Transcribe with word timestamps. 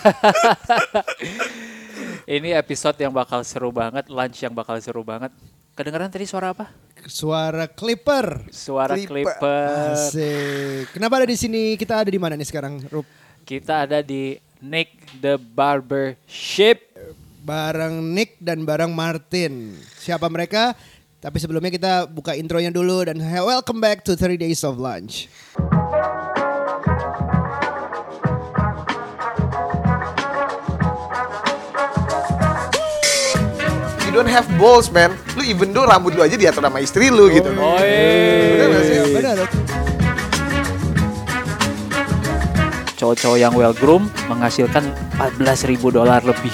Ini 2.36 2.56
episode 2.56 2.96
yang 3.00 3.10
bakal 3.10 3.42
seru 3.42 3.74
banget, 3.74 4.06
lunch 4.06 4.38
yang 4.40 4.54
bakal 4.54 4.78
seru 4.78 5.02
banget. 5.02 5.34
Kedengeran 5.74 6.12
tadi 6.12 6.28
suara 6.28 6.52
apa? 6.52 6.68
Suara 7.08 7.64
Clipper. 7.70 8.52
Suara 8.52 8.94
Clipper. 8.94 9.24
clipper. 9.24 9.96
Asik. 9.96 10.92
Kenapa 10.92 11.24
ada 11.24 11.28
di 11.30 11.38
sini? 11.38 11.74
Kita 11.74 12.04
ada 12.04 12.10
di 12.12 12.20
mana 12.20 12.36
nih 12.36 12.44
sekarang, 12.44 12.84
Rup? 12.92 13.08
Kita 13.48 13.88
ada 13.88 14.04
di 14.04 14.36
Nick 14.60 15.16
the 15.24 15.40
Barber 15.40 16.20
Ship. 16.28 16.76
Bareng 17.40 18.12
Nick 18.12 18.36
dan 18.36 18.68
bareng 18.68 18.92
Martin. 18.92 19.72
Siapa 19.96 20.28
mereka? 20.28 20.76
Tapi 21.20 21.36
sebelumnya 21.40 21.72
kita 21.72 22.04
buka 22.04 22.36
intronya 22.36 22.68
dulu 22.68 23.08
dan 23.08 23.16
welcome 23.20 23.80
back 23.80 24.04
to 24.04 24.12
30 24.12 24.36
Days 24.36 24.60
of 24.60 24.76
Lunch. 24.76 25.24
You 34.10 34.18
don't 34.18 34.26
have 34.26 34.50
balls, 34.58 34.90
man. 34.90 35.14
Lu 35.38 35.46
even 35.46 35.70
though 35.70 35.86
rambut 35.86 36.18
lu 36.18 36.26
aja 36.26 36.34
diatur 36.34 36.66
sama 36.66 36.82
istri 36.82 37.14
lu 37.14 37.30
gitu. 37.30 37.46
Oh, 37.54 37.78
Bener 37.78 38.66
gak 38.74 38.82
sih? 38.82 38.98
Benar. 39.14 39.36
Cowok-cowok 42.98 43.38
yang 43.38 43.54
well 43.54 43.70
groom 43.70 44.10
menghasilkan 44.26 44.90
14.000 45.14 45.78
dolar 45.94 46.26
lebih. 46.26 46.50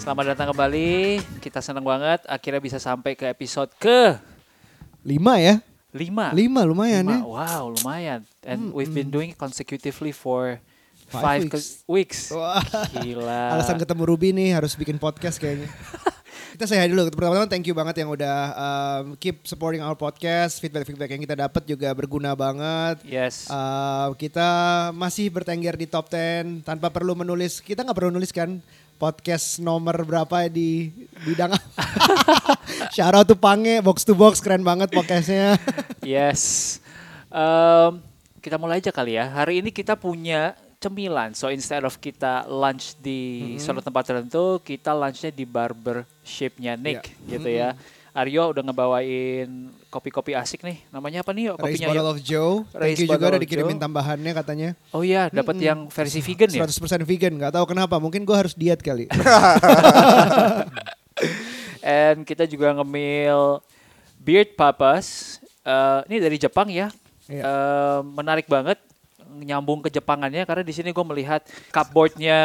Selamat 0.00 0.32
datang 0.32 0.56
kembali. 0.56 1.20
Kita 1.44 1.60
senang 1.60 1.84
banget 1.84 2.24
akhirnya 2.24 2.64
bisa 2.64 2.80
sampai 2.80 3.12
ke 3.12 3.28
episode 3.28 3.68
ke 3.76 4.32
Lima 5.04 5.36
ya? 5.36 5.60
5. 5.94 6.34
Lima 6.34 6.66
lumayan 6.66 7.06
ya. 7.06 7.22
Wow, 7.22 7.70
lumayan. 7.78 8.26
And 8.42 8.74
we've 8.74 8.90
been 8.90 9.14
doing 9.14 9.30
it 9.30 9.38
consecutively 9.38 10.10
for 10.10 10.58
Five 11.06 11.22
five, 11.22 11.42
ke- 11.52 11.84
weeks. 11.86 12.32
Wah. 12.34 12.58
Gila. 12.90 13.42
Alasan 13.54 13.78
ketemu 13.78 14.02
Ruby 14.02 14.34
nih 14.34 14.56
harus 14.56 14.74
bikin 14.74 14.98
podcast 14.98 15.38
kayaknya. 15.38 15.70
kita 16.54 16.70
hi 16.70 16.86
dulu. 16.86 17.10
Pertama-tama 17.10 17.50
thank 17.50 17.66
you 17.66 17.74
banget 17.74 18.02
yang 18.02 18.10
udah 18.14 18.38
um, 18.54 19.04
keep 19.18 19.42
supporting 19.42 19.82
our 19.82 19.98
podcast. 19.98 20.62
Feedback-feedback 20.62 21.10
yang 21.10 21.22
kita 21.22 21.34
dapat 21.34 21.62
juga 21.66 21.90
berguna 21.92 22.34
banget. 22.38 23.02
Yes. 23.02 23.50
Uh, 23.50 24.14
kita 24.14 24.90
masih 24.94 25.34
bertengger 25.34 25.74
di 25.74 25.86
top 25.90 26.06
10 26.10 26.62
tanpa 26.62 26.94
perlu 26.94 27.18
menulis. 27.18 27.58
Kita 27.58 27.82
nggak 27.82 27.96
perlu 27.98 28.10
nulis 28.14 28.30
kan 28.30 28.62
podcast 28.96 29.60
nomor 29.60 30.06
berapa 30.06 30.46
di 30.46 30.90
bidang 31.26 31.54
out 33.14 33.26
to 33.26 33.36
Pange, 33.36 33.82
box 33.82 34.06
to 34.06 34.14
box 34.14 34.38
keren 34.38 34.62
banget 34.62 34.90
podcastnya. 34.94 35.58
yes. 36.04 36.78
Um, 37.28 38.00
kita 38.38 38.60
mulai 38.60 38.78
aja 38.78 38.94
kali 38.94 39.18
ya. 39.18 39.26
Hari 39.30 39.64
ini 39.64 39.74
kita 39.74 39.98
punya 39.98 40.54
cemilan. 40.84 41.32
So 41.32 41.48
instead 41.48 41.82
of 41.88 41.96
kita 41.96 42.44
lunch 42.44 42.94
di 43.00 43.54
suatu 43.56 43.80
tempat 43.80 44.04
tertentu, 44.04 44.60
kita 44.60 44.92
lunchnya 44.92 45.32
di 45.32 45.48
barber 45.48 46.04
shape-nya 46.20 46.76
Nick 46.76 47.08
gitu 47.24 47.48
ya. 47.48 47.72
Aryo 48.14 48.54
udah 48.54 48.62
ngebawain 48.62 49.74
kopi-kopi 49.90 50.38
asik 50.38 50.62
nih. 50.62 50.78
Namanya 50.94 51.26
apa 51.26 51.34
nih? 51.34 51.50
Race 51.50 51.58
Kopinya 51.58 51.86
Bottle 51.90 52.06
ya? 52.06 52.12
of 52.14 52.18
Joe. 52.22 52.54
Thank 52.70 52.78
Race 52.78 52.98
you 53.02 53.06
juga 53.10 53.18
Bottle 53.18 53.30
udah 53.34 53.40
dikirimin 53.42 53.74
Joe. 53.74 53.82
tambahannya 53.82 54.32
katanya. 54.38 54.68
Oh 54.94 55.02
iya, 55.02 55.26
dapat 55.34 55.58
yang 55.58 55.90
versi 55.90 56.22
vegan 56.22 56.46
ya? 56.54 56.62
100% 56.62 57.02
vegan, 57.02 57.34
nggak 57.34 57.52
tahu 57.58 57.66
kenapa. 57.74 57.98
Mungkin 57.98 58.22
gue 58.22 58.36
harus 58.38 58.54
diet 58.54 58.78
kali. 58.78 59.10
And 61.82 62.22
kita 62.22 62.46
juga 62.46 62.70
ngemil 62.78 63.58
Beard 64.22 64.54
Papas. 64.54 65.36
Eh, 65.66 66.00
ini 66.06 66.22
dari 66.22 66.38
Jepang 66.38 66.70
ya. 66.70 66.94
Iya. 67.26 67.42
Eh, 67.42 68.00
menarik 68.14 68.46
banget 68.46 68.78
nyambung 69.42 69.82
ke 69.82 69.90
Jepangannya 69.90 70.46
karena 70.46 70.62
di 70.62 70.70
sini 70.70 70.94
gue 70.94 71.06
melihat 71.06 71.42
cupboardnya 71.74 72.38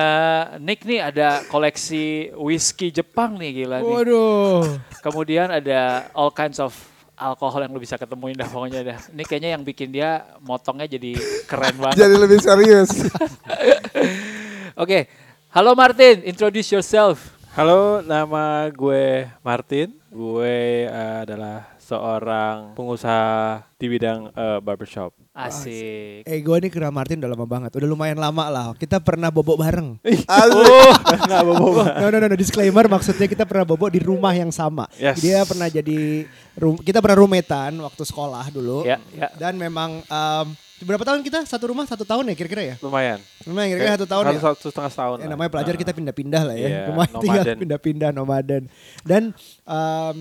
Nick 0.57 0.83
nih 0.87 1.13
ada 1.13 1.45
koleksi 1.47 2.33
whisky 2.33 2.89
Jepang 2.89 3.37
nih 3.37 3.63
gila 3.63 3.77
nih. 3.85 3.93
Waduh. 3.93 4.61
Kemudian 5.05 5.53
ada 5.53 6.09
all 6.17 6.33
kinds 6.33 6.57
of 6.57 6.73
alkohol 7.19 7.59
yang 7.61 7.71
lu 7.75 7.83
bisa 7.83 7.99
ketemuin 7.99 8.39
dah 8.39 8.47
pokoknya 8.47 8.81
dah. 8.81 8.99
Ini 9.11 9.23
kayaknya 9.27 9.49
yang 9.59 9.63
bikin 9.67 9.91
dia 9.91 10.23
motongnya 10.39 10.87
jadi 10.87 11.19
keren 11.45 11.75
banget. 11.77 11.99
Jadi 11.99 12.15
lebih 12.15 12.39
serius. 12.39 12.89
Oke, 14.81 15.11
halo 15.51 15.75
Martin, 15.75 16.23
introduce 16.23 16.71
yourself. 16.71 17.35
Halo, 17.51 17.99
nama 17.99 18.71
gue 18.71 19.27
Martin. 19.43 19.91
Gue 20.07 20.87
eh, 20.87 21.17
adalah 21.27 21.78
seorang 21.89 22.77
pengusaha 22.77 23.65
di 23.81 23.89
bidang 23.89 24.29
eh, 24.29 24.59
barbershop. 24.61 25.09
Asik. 25.33 26.27
Eh 26.27 26.39
gue 26.43 26.57
nih 26.61 26.69
kira 26.69 26.93
Martin 26.93 27.17
udah 27.23 27.31
lama 27.31 27.47
banget. 27.47 27.71
Udah 27.73 27.87
lumayan 27.89 28.19
lama 28.19 28.45
lah. 28.51 28.65
Kita 28.77 29.01
pernah 29.01 29.33
bobok 29.33 29.57
bareng. 29.57 29.97
Oh, 29.97 30.93
nggak 31.25 31.43
bobo. 31.47 31.81
No, 31.99 32.07
no, 32.11 32.17
no, 32.19 32.27
no, 32.27 32.35
disclaimer 32.35 32.85
maksudnya 32.85 33.25
kita 33.25 33.47
pernah 33.47 33.63
bobok 33.65 33.89
di 33.89 34.03
rumah 34.03 34.35
yang 34.35 34.51
sama. 34.51 34.85
Yes. 34.99 35.23
Dia 35.23 35.47
pernah 35.47 35.71
jadi, 35.71 36.27
rum- 36.59 36.79
kita 36.79 36.99
pernah 36.99 37.23
rumetan 37.23 37.79
waktu 37.79 38.03
sekolah 38.03 38.51
dulu. 38.51 38.83
Ya, 38.83 38.99
ya. 39.15 39.31
Dan 39.39 39.55
memang, 39.55 40.03
em, 40.03 40.45
berapa 40.83 41.03
tahun 41.07 41.23
kita? 41.23 41.47
Satu 41.47 41.71
rumah 41.71 41.87
satu 41.87 42.03
tahun 42.03 42.31
ya 42.31 42.35
kira-kira 42.35 42.63
ya? 42.63 42.75
Lumayan. 42.83 43.19
Lumayan 43.47 43.67
kira-kira 43.73 43.95
satu 43.95 44.07
tahun 44.11 44.23
ya? 44.35 44.39
Satu 44.43 44.67
setengah 44.71 44.91
tahun. 44.91 45.17
Ya, 45.17 45.23
lah. 45.23 45.29
namanya 45.35 45.49
pelajar 45.55 45.75
kita 45.79 45.91
pindah-pindah 45.95 46.43
lah 46.43 46.55
ya. 46.55 46.67
Iya, 46.67 46.79
Rumah 46.91 47.05
tinggal 47.15 47.43
nomaden. 47.47 47.57
pindah-pindah 47.63 48.09
nomaden. 48.11 48.63
Dan 49.07 49.23
em, 49.63 50.15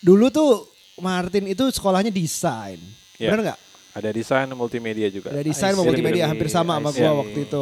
dulu 0.00 0.32
tuh 0.32 0.77
Martin 1.00 1.48
itu 1.50 1.64
sekolahnya 1.72 2.12
desain. 2.12 2.78
Iya. 3.18 3.34
Benar 3.34 3.42
nggak? 3.42 3.60
Ada 3.88 4.14
desain 4.14 4.46
multimedia 4.54 5.10
juga. 5.10 5.34
Ada 5.34 5.42
desain 5.42 5.74
sama 5.74 5.82
multimedia 5.82 6.30
hampir 6.30 6.46
sama 6.46 6.78
sama 6.78 6.94
gua 6.94 7.12
waktu 7.26 7.50
itu. 7.50 7.60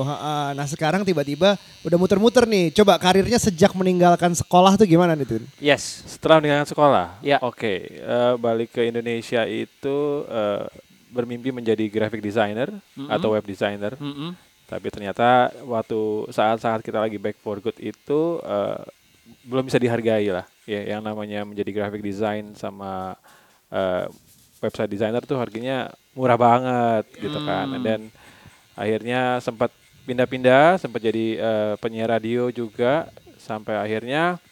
Nah 0.52 0.66
sekarang 0.68 1.00
tiba-tiba 1.00 1.56
udah 1.80 1.96
muter-muter 1.96 2.44
nih. 2.44 2.76
Coba 2.76 3.00
karirnya 3.00 3.40
sejak 3.40 3.72
meninggalkan 3.72 4.36
sekolah 4.36 4.76
tuh 4.76 4.84
gimana 4.84 5.16
nih 5.16 5.24
Tun? 5.24 5.44
Yes. 5.56 6.04
Setelah 6.04 6.44
meninggalkan 6.44 6.68
sekolah. 6.68 7.06
Ya. 7.24 7.40
Oke, 7.40 7.88
eh, 7.88 8.34
balik 8.36 8.76
ke 8.76 8.84
Indonesia 8.84 9.48
itu 9.48 10.28
eh, 10.28 10.68
bermimpi 11.08 11.56
menjadi 11.56 11.88
graphic 11.88 12.20
designer 12.20 12.68
atau 13.08 13.32
web 13.32 13.46
designer. 13.48 13.96
Mm-mm. 13.96 14.36
Tapi 14.68 14.92
ternyata 14.92 15.48
waktu 15.64 16.28
saat-saat 16.28 16.84
kita 16.84 17.00
lagi 17.00 17.16
back 17.16 17.40
for 17.40 17.64
good 17.64 17.80
itu 17.80 18.44
eh, 18.44 18.84
belum 19.48 19.72
bisa 19.72 19.80
dihargai 19.80 20.28
lah. 20.28 20.44
Ya, 20.66 20.82
yang 20.82 21.02
namanya 21.06 21.46
menjadi 21.46 21.70
graphic 21.70 22.02
design 22.02 22.58
sama 22.58 23.14
eh, 23.70 24.10
website 24.58 24.90
designer 24.90 25.22
tuh 25.22 25.38
harganya 25.38 25.94
murah 26.10 26.34
banget 26.34 27.06
gitu 27.22 27.38
kan. 27.46 27.70
Dan 27.78 28.10
akhirnya 28.74 29.38
sempat 29.38 29.70
pindah-pindah, 30.10 30.82
sempat 30.82 30.98
jadi 31.02 31.26
eh, 31.38 31.74
penyiar 31.78 32.18
radio 32.18 32.50
juga 32.50 33.06
sampai 33.38 33.78
akhirnya 33.78 34.42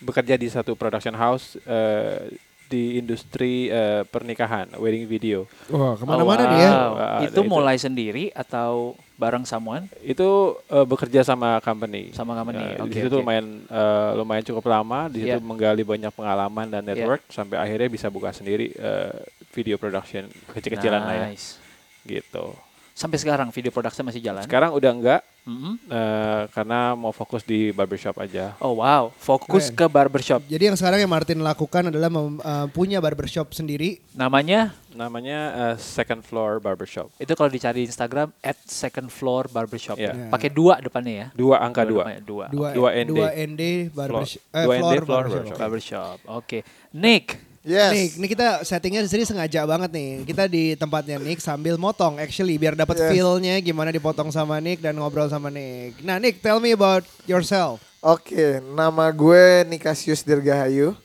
bekerja 0.00 0.36
di 0.36 0.48
satu 0.48 0.76
production 0.76 1.16
house 1.16 1.56
eh, 1.64 2.36
di 2.70 2.96
industri 2.96 3.66
eh, 3.66 4.06
pernikahan, 4.06 4.70
wedding 4.74 5.04
video. 5.04 5.50
Wah 5.66 5.90
Oh, 5.90 5.92
ke 5.92 6.04
mana-mana 6.06 6.42
nih 6.46 6.60
ya. 6.60 6.70
wow. 6.70 6.92
Ah, 6.94 7.20
Itu 7.20 7.34
itu. 7.36 7.40
mulai 7.44 7.76
sendiri 7.76 8.30
atau 8.30 8.94
bareng 9.16 9.42
someone 9.42 9.90
Itu 10.00 10.28
eh, 10.64 10.86
bekerja 10.86 11.20
sama 11.20 11.58
company. 11.58 12.14
sama 12.14 12.32
company? 12.32 12.62
Ya, 12.62 12.78
Oke. 12.78 12.88
di 12.88 12.94
situ 12.96 13.10
oke. 13.10 13.20
lumayan 13.20 13.46
eh, 13.66 14.10
lumayan 14.14 14.44
cukup 14.46 14.64
lama. 14.64 15.10
Di 15.10 15.18
situ 15.20 15.34
Iya. 15.34 15.42
menggali 15.42 15.82
banyak 15.82 16.08
pengalaman 16.10 16.70
dan 16.70 16.86
network 16.86 17.26
sampai 17.28 17.58
akhirnya 17.58 17.90
bisa 17.90 18.06
buka 18.06 18.30
sendiri 18.30 18.70
eh, 18.70 19.18
video 19.50 19.74
production 19.74 20.30
kecil-kecilan 20.48 21.02
lah 21.02 21.14
ya, 21.16 21.26
Nice. 21.26 21.58
gitu. 22.06 22.54
Sampai 23.00 23.16
sekarang 23.16 23.48
video 23.48 23.72
production 23.72 24.04
masih 24.04 24.20
jalan? 24.20 24.44
Sekarang 24.44 24.70
udah 24.70 24.92
enggak 24.92 25.20
Mm-mm. 25.40 25.80
eh, 25.88 26.42
karena 26.52 26.92
mau 26.92 27.10
fokus 27.10 27.40
di 27.40 27.72
barbershop 27.72 28.12
aja. 28.18 28.52
Oh 28.60 28.76
wow, 28.76 29.08
fokus 29.10 29.72
Keren. 29.72 29.78
ke 29.80 29.86
barbershop. 29.88 30.44
Jadi 30.44 30.68
yang 30.68 30.76
sekarang 30.76 31.00
yang 31.00 31.08
Martin 31.08 31.40
lakukan 31.40 31.88
adalah 31.88 32.06
mem- 32.06 32.36
uh, 32.38 32.68
punya 32.68 33.00
barbershop 33.00 33.50
sendiri. 33.50 34.04
Namanya 34.12 34.76
Namanya 34.90 35.38
eh, 35.54 35.76
Second 35.78 36.20
Floor 36.20 36.60
Barbershop. 36.60 37.08
itu 37.16 37.32
kalau 37.32 37.48
dicari 37.48 37.80
di 37.80 37.88
Instagram 37.88 38.36
at 38.38 38.58
second 38.60 39.08
floor 39.08 39.48
barbershop. 39.48 39.96
Iya. 39.96 40.28
Pakai 40.28 40.50
dua 40.50 40.76
depannya 40.78 41.14
ya. 41.14 41.26
Dua 41.32 41.56
angka 41.56 41.88
dua. 41.88 42.04
depannya, 42.04 42.20
Dua. 42.20 42.46
Dua, 42.50 42.68
Dua 42.74 42.88
ND. 42.92 43.08
dua 43.08 43.28
ND 43.32 43.62
barbershop. 43.88 44.42
Floor. 44.44 44.60
Eh, 44.60 44.64
Dua 44.66 44.74
floor 44.76 44.92
ND 44.92 45.00
floor 45.00 45.22
barbershop. 45.24 45.56
barbershop. 45.56 45.56
Barbershop. 45.56 46.16
Oke. 46.36 46.58
Nick, 46.92 47.24
Yes. 47.60 47.92
Nick, 47.92 48.10
ini 48.16 48.26
kita 48.32 48.64
settingnya 48.64 49.04
di 49.04 49.10
sini 49.12 49.28
sengaja 49.28 49.68
banget 49.68 49.92
nih. 49.92 50.24
Kita 50.24 50.48
di 50.48 50.72
tempatnya 50.80 51.20
Nick 51.20 51.44
sambil 51.44 51.76
motong 51.76 52.16
actually 52.16 52.56
biar 52.56 52.72
dapat 52.72 52.96
Yes. 52.96 53.12
feel-nya 53.12 53.60
gimana 53.60 53.92
dipotong 53.92 54.32
sama 54.32 54.56
Nick 54.64 54.80
dan 54.80 54.96
ngobrol 54.96 55.28
sama 55.28 55.52
Nick. 55.52 56.00
Nah, 56.00 56.16
Nick, 56.16 56.40
tell 56.40 56.56
me 56.56 56.72
about 56.72 57.04
yourself. 57.28 57.84
Oke, 58.00 58.64
nama 58.64 59.12
gue 59.12 59.68
Nikasius 59.68 60.24
Dirgahayu. 60.24 60.96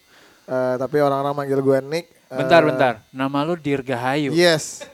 Eh, 0.47 0.75
tapi 0.79 1.03
orang-orang 1.03 1.35
manggil 1.35 1.59
gue 1.59 1.77
Nick. 1.83 2.07
Eh, 2.31 2.39
bentar 2.39 2.63
bentar. 2.63 2.93
Nama 3.11 3.37
lu 3.43 3.59
Dirgahayu. 3.59 4.31
Yes. 4.31 4.87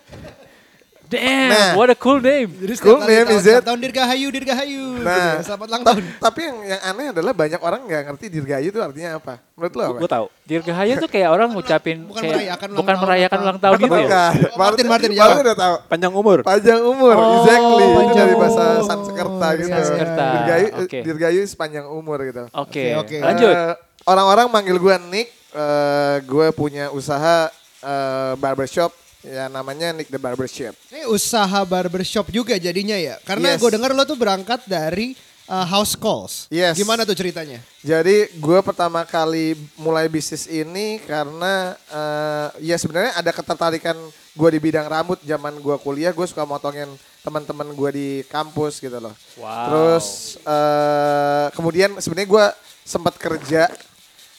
Damn, 1.12 1.50
Nah. 1.50 1.72
what 1.76 1.86
a 1.86 1.98
cool 1.98 2.18
name. 2.18 2.48
Jadi 2.56 2.74
Cool 2.80 3.04
name, 3.04 3.28
tahun, 3.28 3.36
is 3.36 3.46
it? 3.46 3.62
tahun 3.62 3.80
Dirgahayu, 3.80 4.28
Dirgahayu. 4.30 4.84
gitu 4.96 5.04
Nah, 5.04 5.20
ya. 5.36 5.44
Selamat 5.44 5.68
ulang 5.68 5.82
ta- 5.82 5.90
tahun. 5.92 6.04
tapi 6.18 6.40
yang 6.42 6.58
yang 6.66 6.82
aneh 6.82 7.06
adalah 7.12 7.34
banyak 7.34 7.60
orang 7.60 7.82
nggak 7.84 8.02
ngerti 8.08 8.26
dirgayu 8.30 8.68
itu 8.70 8.80
artinya 8.80 9.10
apa. 9.14 9.34
Menurut 9.54 9.74
lo 9.74 9.84
apa? 9.84 10.00
Gue 10.00 10.10
tahu. 10.10 10.26
Dirgahayu 10.42 10.94
tuh 10.98 11.10
kayak 11.10 11.30
orang 11.30 11.48
ngucapin 11.50 11.98
bukan 12.02 12.22
kayak 12.22 12.32
merayakan 12.34 12.68
ulang 12.68 12.80
bukan 12.80 12.94
tahun 12.94 13.04
merayakan 13.04 13.38
ulang 13.40 13.60
tahun 13.60 13.76
gitu 13.76 13.92
ya. 13.92 14.00
Bukan. 14.02 14.32
Oh, 14.32 14.58
Martin, 14.58 14.58
Martin, 14.58 14.88
Martin 14.88 15.12
jawab. 15.14 15.44
udah 15.44 15.58
tahu. 15.58 15.76
Panjang 15.86 16.14
umur. 16.14 16.38
Panjang 16.42 16.82
umur, 16.82 17.14
Oh, 17.14 17.28
exactly. 17.38 17.84
Itu 17.84 17.94
panjang 17.94 18.16
dari 18.18 18.36
bahasa. 18.36 18.64
Sanskerta 18.82 19.48
gitu. 19.54 19.70
Sanskerta, 19.70 20.26
Dirgayu, 20.32 20.68
oke. 20.80 21.00
dirgayu 21.04 21.42
sepanjang 21.44 21.86
umur 21.86 22.18
gitu. 22.24 22.44
Oke, 22.54 22.96
Oke, 22.96 23.16
oke. 23.16 23.18
lanjut. 23.20 23.52
Eh, 23.52 23.76
Orang-orang 24.02 24.50
manggil 24.50 24.76
gue 24.76 24.96
Nick, 25.08 25.28
eh, 25.52 26.16
gue 26.24 26.48
punya 26.52 26.90
usaha 26.90 27.52
eh, 27.82 28.34
barbershop, 28.36 28.90
ya 29.22 29.46
namanya 29.48 29.94
Nick 29.94 30.10
the 30.10 30.18
Barbershop. 30.18 30.74
Ini 30.90 31.06
usaha 31.08 31.62
barbershop 31.64 32.30
juga 32.30 32.58
jadinya 32.58 32.98
ya. 32.98 33.18
Karena 33.22 33.54
Yes. 33.56 33.62
gue 33.62 33.70
dengar 33.74 33.94
lo 33.94 34.04
tuh 34.04 34.18
berangkat 34.18 34.66
dari 34.66 35.14
uh, 35.46 35.66
house 35.66 35.94
calls. 35.94 36.50
Yes. 36.50 36.78
Gimana 36.78 37.06
tuh 37.06 37.14
ceritanya? 37.14 37.62
Jadi 37.86 38.34
gue 38.36 38.60
pertama 38.62 39.06
kali 39.06 39.54
mulai 39.78 40.06
bisnis 40.08 40.46
ini 40.46 41.02
karena 41.06 41.74
eh, 41.90 42.72
ya 42.72 42.78
sebenarnya 42.78 43.18
ada 43.18 43.32
ketertarikan 43.34 43.98
gue 44.32 44.50
di 44.54 44.60
bidang 44.64 44.88
rambut 44.88 45.20
zaman 45.28 45.60
gue 45.60 45.76
kuliah 45.84 46.16
gue 46.16 46.24
suka 46.24 46.48
motongin 46.48 46.88
teman-teman 47.22 47.68
gue 47.74 47.90
di 47.92 48.08
kampus 48.30 48.82
gitu 48.82 48.98
loh. 48.98 49.14
Wow. 49.38 49.50
Terus 49.68 50.08
eh, 50.42 51.48
kemudian 51.54 51.98
sebenarnya 52.02 52.30
gue 52.30 52.46
sempat 52.82 53.14
kerja 53.22 53.70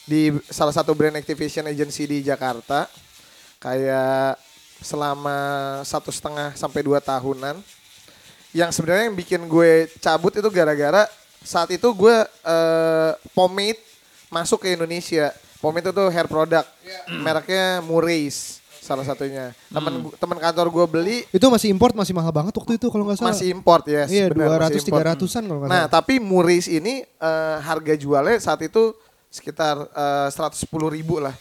di 0.03 0.35
salah 0.51 0.75
satu 0.75 0.91
brand 0.91 1.15
activation 1.15 1.63
agency 1.63 2.03
di 2.03 2.19
Jakarta 2.19 2.91
kayak 3.63 4.35
selama 4.83 5.37
satu 5.81 6.11
setengah 6.11 6.51
sampai 6.53 6.83
dua 6.83 6.99
tahunan 6.99 7.57
yang 8.51 8.69
sebenarnya 8.69 9.09
yang 9.09 9.17
bikin 9.17 9.41
gue 9.47 9.71
cabut 9.97 10.29
itu 10.29 10.45
gara-gara 10.47 11.09
saat 11.41 11.71
itu 11.71 11.87
gue 11.89 12.15
eh, 12.45 13.11
pomade 13.33 13.81
masuk 14.27 14.61
ke 14.61 14.75
Indonesia. 14.75 15.33
Pomade 15.57 15.89
itu 15.89 16.03
hair 16.11 16.27
product, 16.27 16.67
mereknya 17.09 17.79
Murray's 17.79 18.59
salah 18.77 19.01
satunya. 19.01 19.55
Temen 19.71 20.11
temen 20.19 20.35
kantor 20.35 20.67
gue 20.67 20.85
beli 20.91 21.17
Itu 21.31 21.47
masih 21.47 21.71
import 21.71 21.95
masih 21.95 22.11
mahal 22.11 22.35
banget 22.35 22.51
waktu 22.51 22.75
itu 22.75 22.91
kalau 22.91 23.07
nggak 23.07 23.15
salah. 23.17 23.31
masih 23.31 23.47
import 23.49 23.87
ya. 23.87 24.03
Iya, 24.03 24.27
benar, 24.27 24.59
200 24.59 24.75
masih 24.75 24.79
import. 24.83 25.03
300-an 25.23 25.43
kalau 25.47 25.59
nggak 25.63 25.71
Nah, 25.71 25.81
salah. 25.87 25.89
tapi 25.89 26.13
Murray's 26.19 26.67
ini 26.67 26.93
eh, 27.01 27.57
harga 27.63 27.95
jualnya 27.95 28.37
saat 28.37 28.59
itu 28.59 28.91
sekitar 29.31 29.87
eh, 29.87 30.27
110 30.29 30.67
ribu 30.91 31.23
lah. 31.23 31.31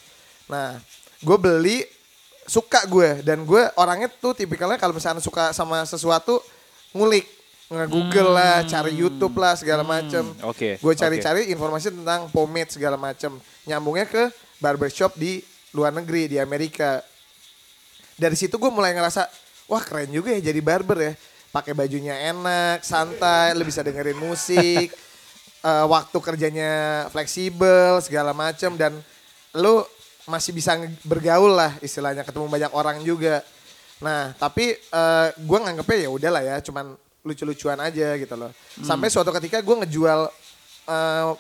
Nah, 0.46 0.78
gue 1.18 1.36
beli 1.36 1.82
suka 2.52 2.84
gue 2.84 3.24
dan 3.24 3.48
gue 3.48 3.62
orangnya 3.80 4.12
tuh 4.12 4.36
tipikalnya 4.36 4.76
kalau 4.76 4.92
misalnya 4.92 5.24
suka 5.24 5.56
sama 5.56 5.88
sesuatu 5.88 6.36
ngulik 6.92 7.24
nge-google 7.72 8.36
lah, 8.36 8.60
cari 8.68 8.92
YouTube 8.92 9.40
lah 9.40 9.56
segala 9.56 9.80
macem. 9.80 10.20
Oke, 10.44 10.76
Gue 10.76 10.92
oke. 10.92 11.00
cari-cari 11.00 11.48
informasi 11.48 11.88
tentang 11.88 12.28
pomade 12.28 12.68
segala 12.68 13.00
macem. 13.00 13.32
Nyambungnya 13.64 14.04
ke 14.04 14.28
barbershop 14.60 15.16
di 15.16 15.40
luar 15.72 15.88
negeri 15.96 16.28
di 16.28 16.36
Amerika. 16.36 17.00
Dari 18.20 18.36
situ 18.36 18.60
gue 18.60 18.68
mulai 18.68 18.92
ngerasa, 18.92 19.24
wah 19.72 19.80
keren 19.80 20.12
juga 20.12 20.36
ya 20.36 20.52
jadi 20.52 20.60
barber 20.60 20.98
ya. 21.00 21.12
Pakai 21.48 21.72
bajunya 21.72 22.12
enak, 22.32 22.84
santai, 22.84 23.56
lu 23.56 23.64
bisa 23.64 23.80
dengerin 23.80 24.20
musik, 24.20 24.92
eh, 25.68 25.86
waktu 25.88 26.16
kerjanya 26.20 26.72
fleksibel 27.08 28.04
segala 28.04 28.36
macem 28.36 28.76
dan 28.76 29.00
lu 29.56 29.80
masih 30.26 30.54
bisa 30.54 30.78
bergaul 31.02 31.50
lah 31.52 31.74
istilahnya 31.82 32.22
ketemu 32.22 32.46
banyak 32.46 32.72
orang 32.72 33.02
juga. 33.02 33.42
Nah 34.02 34.34
tapi 34.38 34.74
eh, 34.74 35.28
gue 35.36 35.58
nganggepnya 35.58 35.98
ya 36.06 36.10
udahlah 36.10 36.42
ya, 36.42 36.56
cuman 36.62 36.94
lucu-lucuan 37.22 37.78
aja 37.78 38.18
gitu 38.18 38.34
loh. 38.34 38.50
Sampai 38.82 39.10
suatu 39.10 39.30
ketika 39.30 39.62
gue 39.62 39.76
ngejual 39.86 40.20
eh, 40.88 41.30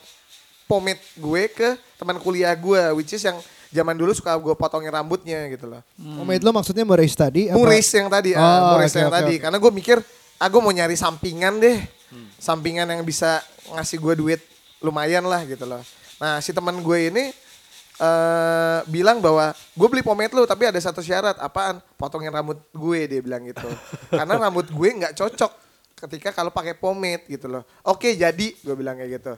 pomade 0.66 1.02
gue 1.18 1.42
ke 1.50 1.68
teman 1.98 2.16
kuliah 2.22 2.54
gue, 2.54 2.82
which 2.96 3.12
is 3.12 3.22
yang 3.22 3.38
zaman 3.72 3.96
dulu 3.96 4.12
suka 4.12 4.36
gue 4.36 4.54
potongin 4.54 4.92
rambutnya 4.92 5.48
gitu 5.48 5.64
loh. 5.66 5.80
Pomade 5.96 6.44
lo 6.44 6.52
maksudnya 6.52 6.84
Murray's 6.84 7.16
tadi? 7.16 7.48
apa? 7.48 7.56
Muris 7.56 7.88
yang 7.88 8.12
tadi, 8.12 8.36
ah, 8.36 8.44
Oh, 8.44 8.60
Muris 8.76 8.92
oke, 8.92 9.00
yang 9.00 9.10
oke, 9.10 9.16
tadi. 9.16 9.34
Karena 9.40 9.56
gue 9.58 9.72
mikir, 9.72 9.96
ah 10.36 10.48
gue 10.52 10.60
mau 10.60 10.70
nyari 10.72 10.94
sampingan 10.94 11.56
deh. 11.58 11.78
Sampingan 12.36 12.84
yang 12.84 13.02
bisa 13.02 13.40
ngasih 13.72 13.96
gue 13.96 14.14
duit 14.20 14.40
lumayan 14.84 15.24
lah 15.24 15.46
gitu 15.48 15.64
loh. 15.64 15.80
Nah 16.20 16.38
si 16.44 16.52
teman 16.52 16.76
gue 16.84 16.98
ini 17.08 17.32
eh 18.02 18.80
bilang 18.90 19.22
bahwa 19.22 19.54
gue 19.54 19.88
beli 19.88 20.02
pomade 20.02 20.34
lu 20.34 20.42
tapi 20.42 20.66
ada 20.66 20.80
satu 20.82 20.98
syarat 20.98 21.38
apaan 21.38 21.78
potongin 21.94 22.34
rambut 22.34 22.58
gue 22.74 23.06
dia 23.06 23.22
bilang 23.22 23.46
gitu 23.46 23.70
karena 24.10 24.42
rambut 24.42 24.66
gue 24.66 24.88
nggak 24.90 25.14
cocok 25.14 25.52
ketika 26.02 26.34
kalau 26.34 26.50
pakai 26.50 26.74
pomade 26.74 27.22
gitu 27.30 27.46
loh 27.46 27.62
oke 27.86 28.10
jadi 28.10 28.46
gue 28.58 28.74
bilang 28.74 28.98
kayak 28.98 29.22
gitu 29.22 29.32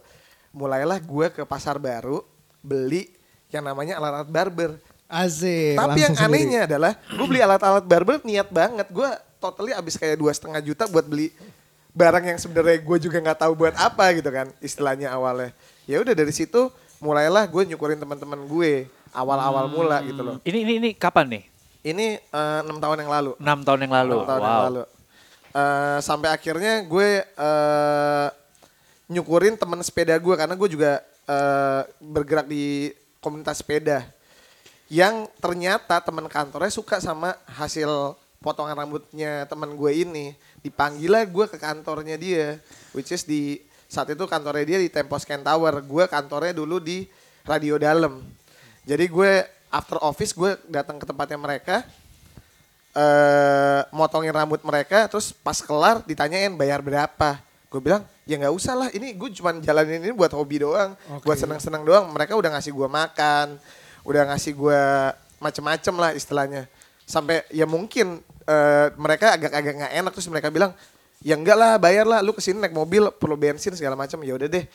mulailah 0.57 0.97
gue 0.97 1.27
ke 1.29 1.43
pasar 1.45 1.77
baru 1.77 2.25
beli 2.65 3.13
yang 3.53 3.69
namanya 3.69 4.01
alat-alat 4.01 4.31
barber 4.33 4.73
Asik. 5.05 5.77
tapi 5.77 6.01
yang 6.01 6.17
sendiri. 6.17 6.33
anehnya 6.41 6.61
adalah 6.65 6.93
gue 6.97 7.27
beli 7.29 7.41
alat-alat 7.45 7.85
barber 7.85 8.19
niat 8.25 8.49
banget. 8.49 8.89
Gue 8.89 9.07
totally 9.37 9.77
abis 9.77 10.01
kayak 10.01 10.17
dua 10.17 10.33
setengah 10.33 10.65
juta 10.65 10.89
buat 10.89 11.05
beli 11.05 11.29
barang 11.95 12.25
yang 12.35 12.39
sebenarnya 12.41 12.81
gue 12.83 12.99
juga 12.99 13.21
nggak 13.23 13.39
tahu 13.47 13.53
buat 13.55 13.77
apa 13.77 14.17
gitu 14.17 14.33
kan 14.33 14.49
istilahnya 14.65 15.13
awalnya. 15.13 15.53
Ya 15.85 16.01
udah 16.01 16.17
dari 16.17 16.33
situ 16.33 16.73
mulailah 17.05 17.45
gue 17.45 17.63
nyukurin 17.69 18.01
teman-teman 18.01 18.41
gue 18.49 18.89
awal-awal 19.13 19.69
mula 19.69 20.01
gitu 20.01 20.25
loh. 20.25 20.37
Ini 20.41 20.59
ini 20.65 20.73
ini 20.81 20.91
kapan 20.97 21.29
nih? 21.29 21.43
Ini 21.85 22.07
eh, 22.17 22.61
enam 22.65 22.81
tahun 22.81 23.05
yang 23.05 23.13
lalu. 23.13 23.31
Enam 23.37 23.61
tahun 23.61 23.81
yang 23.85 23.93
lalu. 23.93 24.17
Enam 24.17 24.29
tahun 24.33 24.41
wow. 24.41 24.49
yang 24.49 24.65
lalu. 24.73 24.83
Eh, 25.55 25.99
sampai 26.01 26.29
akhirnya 26.33 26.81
gue 26.81 27.09
eh, 27.29 28.29
nyukurin 29.13 29.61
teman 29.61 29.85
sepeda 29.85 30.17
gue 30.17 30.35
karena 30.35 30.57
gue 30.57 30.69
juga 30.73 31.05
eh, 31.29 31.83
bergerak 32.01 32.49
di 32.49 32.89
komunitas 33.21 33.61
sepeda. 33.61 34.09
Yang 34.89 35.29
ternyata 35.37 36.01
teman 36.01 36.25
kantornya 36.33 36.73
suka 36.73 37.05
sama 37.05 37.37
hasil 37.45 38.17
potongan 38.41 38.81
rambutnya 38.81 39.45
teman 39.45 39.77
gue 39.77 39.93
ini. 39.93 40.33
Dipanggil 40.65 41.13
lah 41.13 41.29
gue 41.29 41.45
ke 41.53 41.61
kantornya 41.61 42.17
dia, 42.17 42.57
which 42.97 43.13
is 43.13 43.29
di 43.29 43.61
saat 43.87 44.11
itu 44.13 44.25
kantornya 44.25 44.65
dia 44.65 44.79
di 44.81 44.91
Tempo 44.91 45.17
Scan 45.17 45.43
Tower. 45.43 45.81
Gue 45.85 46.05
kantornya 46.09 46.57
dulu 46.57 46.81
di 46.81 47.07
Radio 47.45 47.77
Dalam. 47.77 48.25
Jadi 48.85 49.05
gue 49.09 49.33
after 49.73 49.99
office 50.01 50.33
gue 50.37 50.57
datang 50.69 51.01
ke 51.01 51.07
tempatnya 51.09 51.41
mereka, 51.41 51.83
eh 52.95 53.83
motongin 53.91 54.31
rambut 54.31 54.63
mereka 54.63 55.11
terus 55.11 55.35
pas 55.35 55.59
kelar 55.59 55.99
ditanyain 56.07 56.55
bayar 56.55 56.79
berapa 56.79 57.43
gue 57.67 57.81
bilang 57.83 58.07
ya 58.23 58.39
nggak 58.39 58.55
usah 58.55 58.79
lah 58.79 58.89
ini 58.95 59.19
gue 59.19 59.35
cuma 59.35 59.51
jalanin 59.59 59.99
ini 59.99 60.15
buat 60.15 60.31
hobi 60.31 60.63
doang 60.63 60.95
buat 61.27 61.35
seneng-seneng 61.35 61.83
doang 61.83 62.07
mereka 62.15 62.39
udah 62.39 62.55
ngasih 62.55 62.71
gue 62.71 62.87
makan 62.87 63.59
udah 64.07 64.31
ngasih 64.31 64.55
gue 64.55 64.81
macem-macem 65.43 65.95
lah 65.99 66.15
istilahnya 66.15 66.71
sampai 67.03 67.43
ya 67.51 67.67
mungkin 67.67 68.23
eh, 68.47 68.87
mereka 68.95 69.35
agak-agak 69.35 69.75
nggak 69.75 69.93
enak 69.99 70.13
terus 70.15 70.31
mereka 70.31 70.55
bilang 70.55 70.71
ya 71.25 71.35
enggak 71.35 71.57
lah 71.57 71.81
bayar 71.81 72.05
lah. 72.05 72.21
Lu 72.21 72.37
ke 72.37 72.45
sini 72.45 72.61
naik 72.61 72.77
mobil 72.77 73.09
perlu 73.17 73.35
bensin 73.35 73.73
segala 73.73 73.97
macam. 73.97 74.21
Ya 74.21 74.37
udah 74.37 74.47
deh 74.47 74.69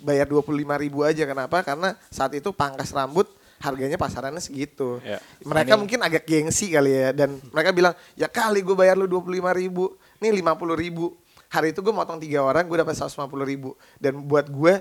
bayar 0.00 0.30
dua 0.30 0.40
ribu 0.78 1.02
aja. 1.02 1.26
Kenapa? 1.26 1.60
Karena 1.66 1.98
saat 2.08 2.32
itu 2.38 2.54
pangkas 2.54 2.94
rambut 2.94 3.26
harganya 3.58 3.98
pasarannya 3.98 4.38
segitu. 4.38 5.02
Ya. 5.02 5.18
mereka 5.42 5.74
mungkin 5.74 5.98
agak 5.98 6.22
gengsi 6.22 6.70
kali 6.70 6.94
ya 6.94 7.10
dan 7.10 7.42
mereka 7.50 7.74
bilang 7.74 7.94
ya 8.14 8.30
kali 8.30 8.62
gue 8.62 8.76
bayar 8.78 8.94
lu 8.94 9.10
dua 9.10 9.18
ribu 9.52 9.98
nih 10.22 10.30
lima 10.30 10.54
ribu. 10.54 11.18
Hari 11.48 11.72
itu 11.72 11.80
gue 11.80 11.94
motong 11.96 12.20
tiga 12.20 12.44
orang 12.44 12.68
gue 12.68 12.76
dapat 12.76 12.94
150 12.94 13.18
ribu. 13.42 13.74
Dan 13.98 14.22
buat 14.28 14.46
gue 14.46 14.78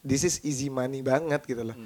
this 0.00 0.24
is 0.26 0.40
easy 0.42 0.66
money 0.72 1.04
banget 1.04 1.44
gitu 1.46 1.62
loh. 1.62 1.76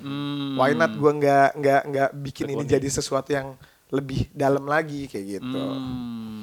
Why 0.56 0.72
not 0.72 0.96
gue 0.96 1.12
nggak 1.20 1.50
nggak 1.60 1.82
nggak 1.92 2.10
bikin 2.24 2.46
ini 2.56 2.64
jadi 2.64 2.88
sesuatu 2.88 3.34
yang 3.34 3.58
lebih 3.90 4.30
dalam 4.30 4.64
lagi 4.66 5.10
kayak 5.10 5.42
gitu 5.42 5.62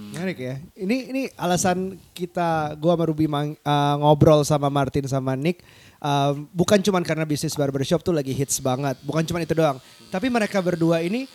Menarik 0.08 0.39
ya. 0.39 0.56
Ini 0.74 0.98
ini 1.12 1.22
alasan 1.36 2.00
kita 2.16 2.74
gua 2.80 2.96
sama 2.96 3.06
Ruby 3.12 3.27
mang- 3.27 3.60
uh, 3.60 3.96
ngobrol 4.00 4.42
sama 4.48 4.72
Martin 4.72 5.04
sama 5.04 5.36
Nick 5.36 5.62
uh, 6.01 6.34
bukan 6.54 6.80
cuman 6.82 7.04
karena 7.04 7.27
bisnis 7.27 7.58
barbershop 7.58 8.01
tuh 8.01 8.16
lagi 8.16 8.34
hits 8.34 8.62
banget, 8.63 8.98
bukan 9.04 9.24
cuman 9.27 9.44
itu 9.44 9.54
doang. 9.54 9.77
Tapi 10.08 10.27
mereka 10.32 10.63
berdua 10.63 11.04
ini 11.04 11.27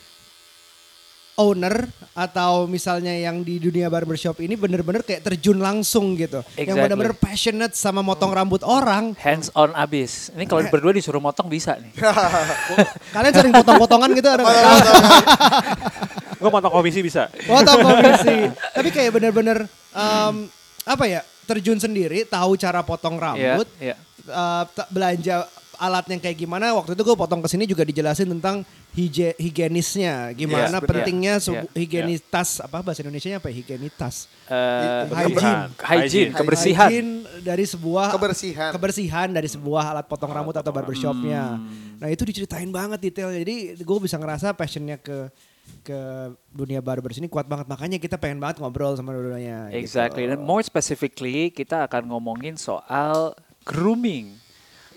owner 1.34 1.88
atau 2.12 2.68
misalnya 2.68 3.08
yang 3.10 3.40
di 3.40 3.56
dunia 3.56 3.88
barbershop 3.88 4.36
ini 4.38 4.52
bener-bener 4.52 5.00
kayak 5.00 5.24
terjun 5.24 5.56
langsung 5.56 6.12
gitu. 6.12 6.44
Yang 6.52 6.68
Exactly. 6.68 6.82
bener-bener 6.84 7.14
passionate 7.16 7.72
sama 7.72 8.04
motong 8.04 8.28
rambut 8.30 8.60
orang. 8.60 9.16
Hands 9.16 9.48
on 9.52 9.72
abis. 9.72 10.28
Ini 10.32 10.44
kalau 10.44 10.60
berdua 10.68 10.92
disuruh 10.92 11.18
motong 11.18 11.48
bisa 11.48 11.80
nih. 11.80 11.88
Kalian 13.16 13.32
sering 13.32 13.52
potong-potongan 13.52 14.12
gitu 14.12 14.28
ada? 14.28 14.44
Gue 16.36 16.50
motong 16.50 16.72
komisi 16.78 17.00
bisa. 17.00 17.32
Potong 17.48 17.80
komisi. 17.88 18.52
Tapi 18.52 18.88
kayak 18.92 19.10
bener-bener 19.16 19.64
um, 19.92 20.46
apa 20.84 21.04
ya 21.06 21.20
terjun 21.48 21.80
sendiri, 21.80 22.28
tahu 22.28 22.54
cara 22.54 22.84
potong 22.84 23.16
rambut. 23.16 23.66
Iya, 23.80 23.94
iya. 23.94 23.96
uh, 24.28 24.62
ta- 24.68 24.88
belanja 24.92 25.48
alat 25.74 26.04
yang 26.06 26.18
kayak 26.18 26.36
gimana 26.36 26.72
waktu 26.72 26.92
itu 26.92 27.02
gue 27.02 27.14
potong 27.14 27.38
ke 27.38 27.48
sini 27.48 27.64
juga 27.64 27.82
dijelasin 27.82 28.28
tentang 28.28 28.60
hige, 28.90 29.32
higienisnya 29.36 30.30
gimana 30.32 30.76
Yes, 30.76 30.84
pentingnya 30.84 31.34
benar. 31.34 31.44
sebu- 31.44 31.66
Iya. 31.66 31.78
higienitas 31.78 32.48
apa 32.58 32.78
bahasa 32.80 33.00
Indonesia 33.00 33.28
apa 33.32 33.48
ya? 33.48 33.54
higienitas 33.56 34.14
Eh, 34.44 35.08
Hygiene. 35.08 35.72
hygiene, 35.80 36.30
kebersihan. 36.30 36.86
Hygiene 36.86 37.12
dari 37.40 37.64
sebuah 37.64 38.12
Kebersihan. 38.12 38.70
kebersihan 38.70 39.28
dari 39.28 39.48
sebuah 39.48 39.84
alat 39.90 40.06
potong 40.06 40.28
rambut 40.28 40.52
atau 40.52 40.68
barbershopnya. 40.68 41.56
Hmm. 41.56 41.96
Nah 41.96 42.08
itu 42.08 42.20
diceritain 42.22 42.68
banget 42.68 43.00
detail. 43.00 43.32
Jadi 43.32 43.78
gue 43.78 43.98
bisa 43.98 44.16
ngerasa 44.16 44.52
passionnya 44.52 44.96
ke 44.96 45.32
ke 45.80 45.98
dunia 46.50 46.78
barber 46.78 47.10
sini 47.10 47.26
kuat 47.26 47.46
banget. 47.46 47.64
Makanya 47.64 47.96
kita 47.96 48.14
pengen 48.14 48.38
banget 48.38 48.58
ngobrol 48.58 48.92
sama 48.92 49.10
dua-duanya. 49.10 49.70
gitu. 49.70 49.78
Exactly. 49.80 50.26
Dan 50.26 50.42
more 50.42 50.60
specifically 50.60 51.48
kita 51.48 51.86
akan 51.86 52.06
ngomongin 52.08 52.54
soal 52.54 53.32
grooming. 53.64 54.36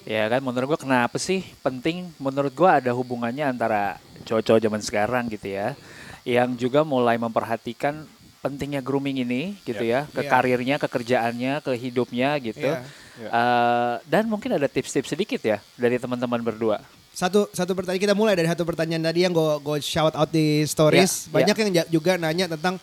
Ya 0.06 0.30
kan 0.30 0.40
menurut 0.40 0.70
gua 0.70 0.80
kenapa 0.80 1.18
sih 1.18 1.42
penting 1.60 2.14
menurut 2.22 2.54
gua 2.54 2.78
ada 2.78 2.94
hubungannya 2.94 3.42
antara 3.42 3.98
cowok-cowok 4.24 4.62
zaman 4.62 4.82
sekarang 4.82 5.24
gitu 5.34 5.50
ya. 5.50 5.74
Yang 6.22 6.70
juga 6.70 6.86
mulai 6.86 7.18
memperhatikan 7.18 8.06
pentingnya 8.40 8.86
grooming 8.86 9.26
ini 9.26 9.58
gitu 9.66 9.82
ya. 9.82 10.06
Ke 10.14 10.22
Iya. 10.22 10.30
karirnya, 10.30 10.76
ke 10.78 10.86
kerjaannya, 10.86 11.54
ke 11.66 11.72
hidupnya 11.74 12.38
gitu. 12.38 12.70
Iya. 12.70 12.86
Eh, 13.18 13.94
dan 14.06 14.30
mungkin 14.30 14.54
ada 14.54 14.70
tips-tips 14.70 15.10
sedikit 15.10 15.42
ya 15.42 15.58
dari 15.74 15.98
teman-teman 15.98 16.42
berdua. 16.42 16.78
Satu 17.16 17.48
satu 17.50 17.72
pertanyaan 17.74 18.04
kita 18.06 18.14
mulai 18.14 18.36
dari 18.36 18.46
satu 18.46 18.62
pertanyaan 18.62 19.10
tadi 19.10 19.24
yang 19.24 19.34
gue 19.34 19.52
gue 19.64 19.78
shout 19.82 20.14
out 20.14 20.30
di 20.30 20.62
stories. 20.68 21.26
Ya, 21.26 21.42
Banyak 21.42 21.56
yang 21.58 21.70
ja- 21.74 21.90
juga 21.90 22.20
nanya 22.20 22.46
tentang 22.52 22.76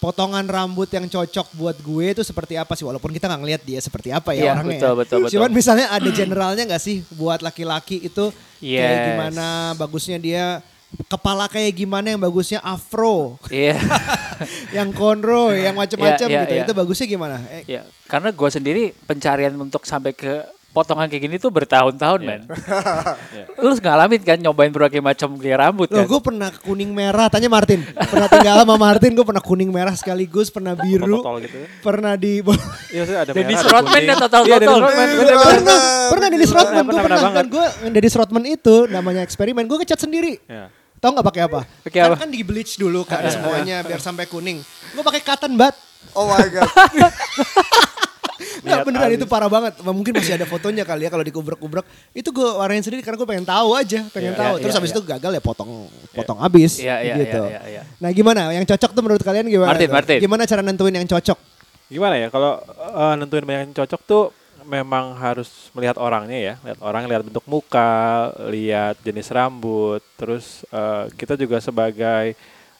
potongan 0.00 0.42
rambut 0.42 0.88
yang 0.88 1.04
cocok 1.04 1.46
buat 1.54 1.76
gue 1.76 2.06
itu 2.10 2.22
seperti 2.24 2.56
apa 2.56 2.72
sih 2.72 2.82
walaupun 2.82 3.12
kita 3.12 3.28
nggak 3.28 3.40
ngelihat 3.40 3.62
dia 3.62 3.78
seperti 3.78 4.08
apa 4.08 4.32
ya 4.32 4.42
Iya, 4.42 4.52
orangnya. 4.56 4.80
betul, 4.80 4.88
ya. 4.88 4.96
betul, 4.96 5.18
betul. 5.20 5.32
Cuman 5.36 5.50
misalnya 5.52 5.86
ada 5.88 6.08
generalnya 6.10 6.64
nggak 6.66 6.80
sih 6.80 7.04
buat 7.12 7.40
laki-laki 7.40 8.00
itu 8.02 8.32
kayak 8.58 8.64
Yes. 8.90 9.06
gimana 9.06 9.46
bagusnya 9.74 10.16
dia 10.16 10.44
kepala 11.06 11.46
kayak 11.46 11.70
gimana 11.72 12.10
yang 12.10 12.18
bagusnya 12.18 12.58
afro, 12.60 13.38
Iya. 13.46 13.78
yang 14.76 14.90
konro, 14.90 15.52
yang 15.52 15.76
macam-macam 15.76 16.26
Iya, 16.26 16.34
iya, 16.34 16.42
gitu. 16.42 16.54
iya. 16.56 16.62
Itu 16.64 16.72
bagusnya 16.72 17.06
gimana? 17.06 17.36
Eh, 17.46 17.62
Ya, 17.68 17.82
karena 18.04 18.32
gue 18.32 18.48
sendiri 18.50 18.82
pencarian 19.04 19.54
untuk 19.54 19.84
sampai 19.84 20.10
ke 20.10 20.42
potongan 20.70 21.10
kayak 21.10 21.22
gini 21.26 21.36
tuh 21.42 21.50
bertahun-tahun, 21.50 22.20
men. 22.22 22.42
Lu 23.62 23.74
ngalamin 23.74 24.22
kan 24.22 24.38
nyobain 24.38 24.70
berbagai 24.70 25.02
macam 25.02 25.34
gaya 25.36 25.66
rambut 25.66 25.90
Loh 25.90 26.02
kan? 26.02 26.06
gue 26.06 26.20
pernah 26.22 26.50
kuning 26.54 26.90
merah, 26.94 27.26
tanya 27.26 27.50
Martin. 27.50 27.82
Pernah 27.82 28.28
tinggal 28.30 28.54
sama 28.62 28.76
Martin, 28.78 29.10
gue 29.18 29.26
pernah 29.26 29.42
kuning 29.42 29.70
merah 29.74 29.94
sekaligus, 29.98 30.48
pernah 30.48 30.78
biru, 30.78 31.22
gitu. 31.42 31.58
pernah 31.82 32.14
di... 32.14 32.38
Iya 32.94 33.02
sih 33.06 33.16
ada 33.18 33.30
Dennis 33.30 33.62
merah, 33.62 33.66
ada 33.66 33.74
Rodman 33.74 33.94
kuning. 33.94 34.10
ya 34.10 34.14
total 34.18 34.42
Iya, 34.42 34.56
Dennis 34.58 34.66
total. 34.66 34.80
Rodman. 34.82 35.06
Bener, 35.06 35.18
bener. 35.18 35.34
Rodman. 35.34 35.50
pernah, 35.50 35.78
pernah 36.10 36.26
Dennis 36.30 36.50
Rodman, 36.50 36.70
gue 36.70 36.90
Pernah, 36.90 37.02
pernah, 37.02 37.18
pernah 37.18 37.38
dan 37.38 37.46
gue 37.50 37.64
Dennis 37.90 38.14
Rodman 38.14 38.44
itu 38.46 38.76
namanya 38.86 39.20
eksperimen, 39.26 39.64
gue 39.66 39.76
ngecat 39.82 40.00
sendiri. 40.00 40.34
Ya. 40.46 40.70
Tahu 41.00 41.10
nggak 41.16 41.26
pakai 41.32 41.42
apa? 41.48 41.60
Pakai 41.80 42.00
kan, 42.04 42.10
apa? 42.12 42.16
kan 42.22 42.28
di 42.28 42.44
bleach 42.44 42.76
dulu 42.76 43.08
kan 43.08 43.24
semuanya 43.26 43.80
biar 43.80 43.98
sampai 44.04 44.28
kuning. 44.28 44.60
Gue 44.92 45.02
pakai 45.02 45.24
cotton 45.24 45.56
bud. 45.56 45.74
Oh 46.12 46.28
my 46.28 46.44
god. 46.52 46.68
Abis. 49.08 49.16
itu 49.16 49.26
parah 49.30 49.48
banget. 49.48 49.72
Mungkin 49.80 50.12
masih 50.12 50.34
ada 50.36 50.44
fotonya 50.44 50.84
kali 50.84 51.06
ya 51.06 51.10
kalau 51.14 51.24
dikubrek-kubrek. 51.24 51.86
Itu 52.12 52.28
gue 52.34 52.44
warnain 52.44 52.84
sendiri 52.84 53.00
karena 53.00 53.16
gue 53.16 53.28
pengen 53.28 53.46
tahu 53.48 53.72
aja, 53.72 54.04
pengen 54.12 54.34
Iya, 54.34 54.40
tahu. 54.40 54.54
iya, 54.58 54.62
Terus 54.66 54.74
iya, 54.74 54.78
habis 54.82 54.90
iya. 54.90 54.96
itu 54.98 55.02
gagal 55.06 55.32
ya 55.32 55.42
potong 55.42 55.70
potong 56.12 56.38
habis 56.42 56.72
Iya, 56.76 56.96
iya, 57.00 57.14
gitu. 57.16 57.42
iya, 57.46 57.60
iya, 57.64 57.80
iya. 57.80 57.82
Nah, 57.96 58.10
gimana? 58.12 58.40
Yang 58.52 58.66
cocok 58.76 58.90
tuh 58.92 59.02
menurut 59.06 59.22
kalian 59.22 59.46
gimana? 59.46 59.70
Martin, 59.72 59.88
tuh? 59.88 59.96
Martin. 59.96 60.18
Gimana 60.20 60.42
cara 60.44 60.60
nentuin 60.60 60.94
yang 60.94 61.08
cocok? 61.08 61.38
Gimana 61.90 62.14
ya 62.18 62.28
kalau 62.28 62.60
eh, 62.94 63.14
nentuin 63.18 63.42
banyak 63.42 63.62
yang 63.66 63.74
cocok 63.74 64.00
tuh 64.04 64.24
memang 64.60 65.16
harus 65.18 65.72
melihat 65.74 65.98
orangnya 65.98 66.38
ya, 66.38 66.54
lihat 66.62 66.78
orang, 66.84 67.08
lihat 67.08 67.26
bentuk 67.26 67.42
muka, 67.48 68.30
lihat 68.46 69.00
jenis 69.02 69.32
rambut, 69.32 69.98
terus 70.14 70.62
eh, 70.70 71.10
kita 71.16 71.34
juga 71.34 71.58
sebagai 71.58 72.36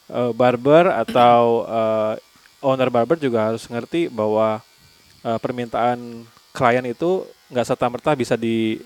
eh, 0.07 0.31
barber 0.31 0.87
atau 0.93 1.65
eh, 1.67 2.13
owner 2.61 2.87
barber 2.87 3.17
juga 3.17 3.51
harus 3.51 3.65
ngerti 3.65 4.07
bahwa 4.07 4.61
eh, 5.21 5.37
permintaan 5.39 6.25
klien 6.51 6.85
itu 6.85 7.23
nggak 7.47 7.65
serta 7.67 7.87
merta 7.87 8.11
bisa 8.13 8.35
di 8.35 8.79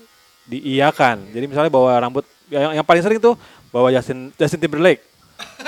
diiyakan. 0.46 1.34
Jadi 1.34 1.44
misalnya 1.46 1.70
bawa 1.70 1.98
rambut 1.98 2.22
yang, 2.46 2.78
yang 2.78 2.86
paling 2.86 3.02
sering 3.02 3.18
tuh 3.18 3.34
bawa 3.74 3.90
Justin 3.90 4.30
Justin 4.38 4.62
Timberlake. 4.62 5.02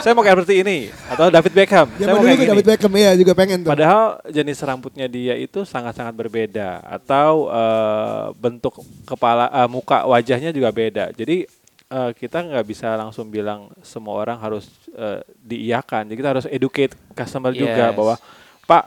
Saya 0.00 0.16
mau 0.16 0.24
kayak 0.24 0.40
seperti 0.40 0.64
ini 0.64 0.88
atau 1.12 1.28
David 1.28 1.52
Beckham. 1.52 1.92
Saya 1.98 2.08
Zaman 2.08 2.16
mau 2.16 2.24
kayak 2.24 2.38
gini. 2.40 2.50
David 2.54 2.66
Beckham 2.72 2.92
ya 2.96 3.10
juga 3.18 3.32
pengen 3.36 3.58
tuh. 3.66 3.68
Padahal 3.68 4.02
jenis 4.30 4.58
rambutnya 4.64 5.06
dia 5.10 5.34
itu 5.36 5.60
sangat-sangat 5.68 6.14
berbeda 6.16 6.80
atau 6.88 7.52
eh, 7.52 8.26
bentuk 8.38 8.80
kepala 9.04 9.50
eh, 9.52 9.68
muka 9.68 10.08
wajahnya 10.08 10.56
juga 10.56 10.72
beda. 10.72 11.12
Jadi 11.12 11.44
eh, 11.90 12.10
kita 12.16 12.48
nggak 12.48 12.64
bisa 12.64 12.96
langsung 12.96 13.28
bilang 13.28 13.68
semua 13.84 14.16
orang 14.16 14.40
harus 14.40 14.72
eh, 14.96 15.20
diiyakan. 15.44 16.08
Jadi 16.08 16.16
kita 16.16 16.30
harus 16.32 16.46
educate 16.48 16.94
customer 17.12 17.52
juga 17.52 17.92
Yes. 17.92 17.96
bahwa 17.98 18.14
Pak 18.64 18.82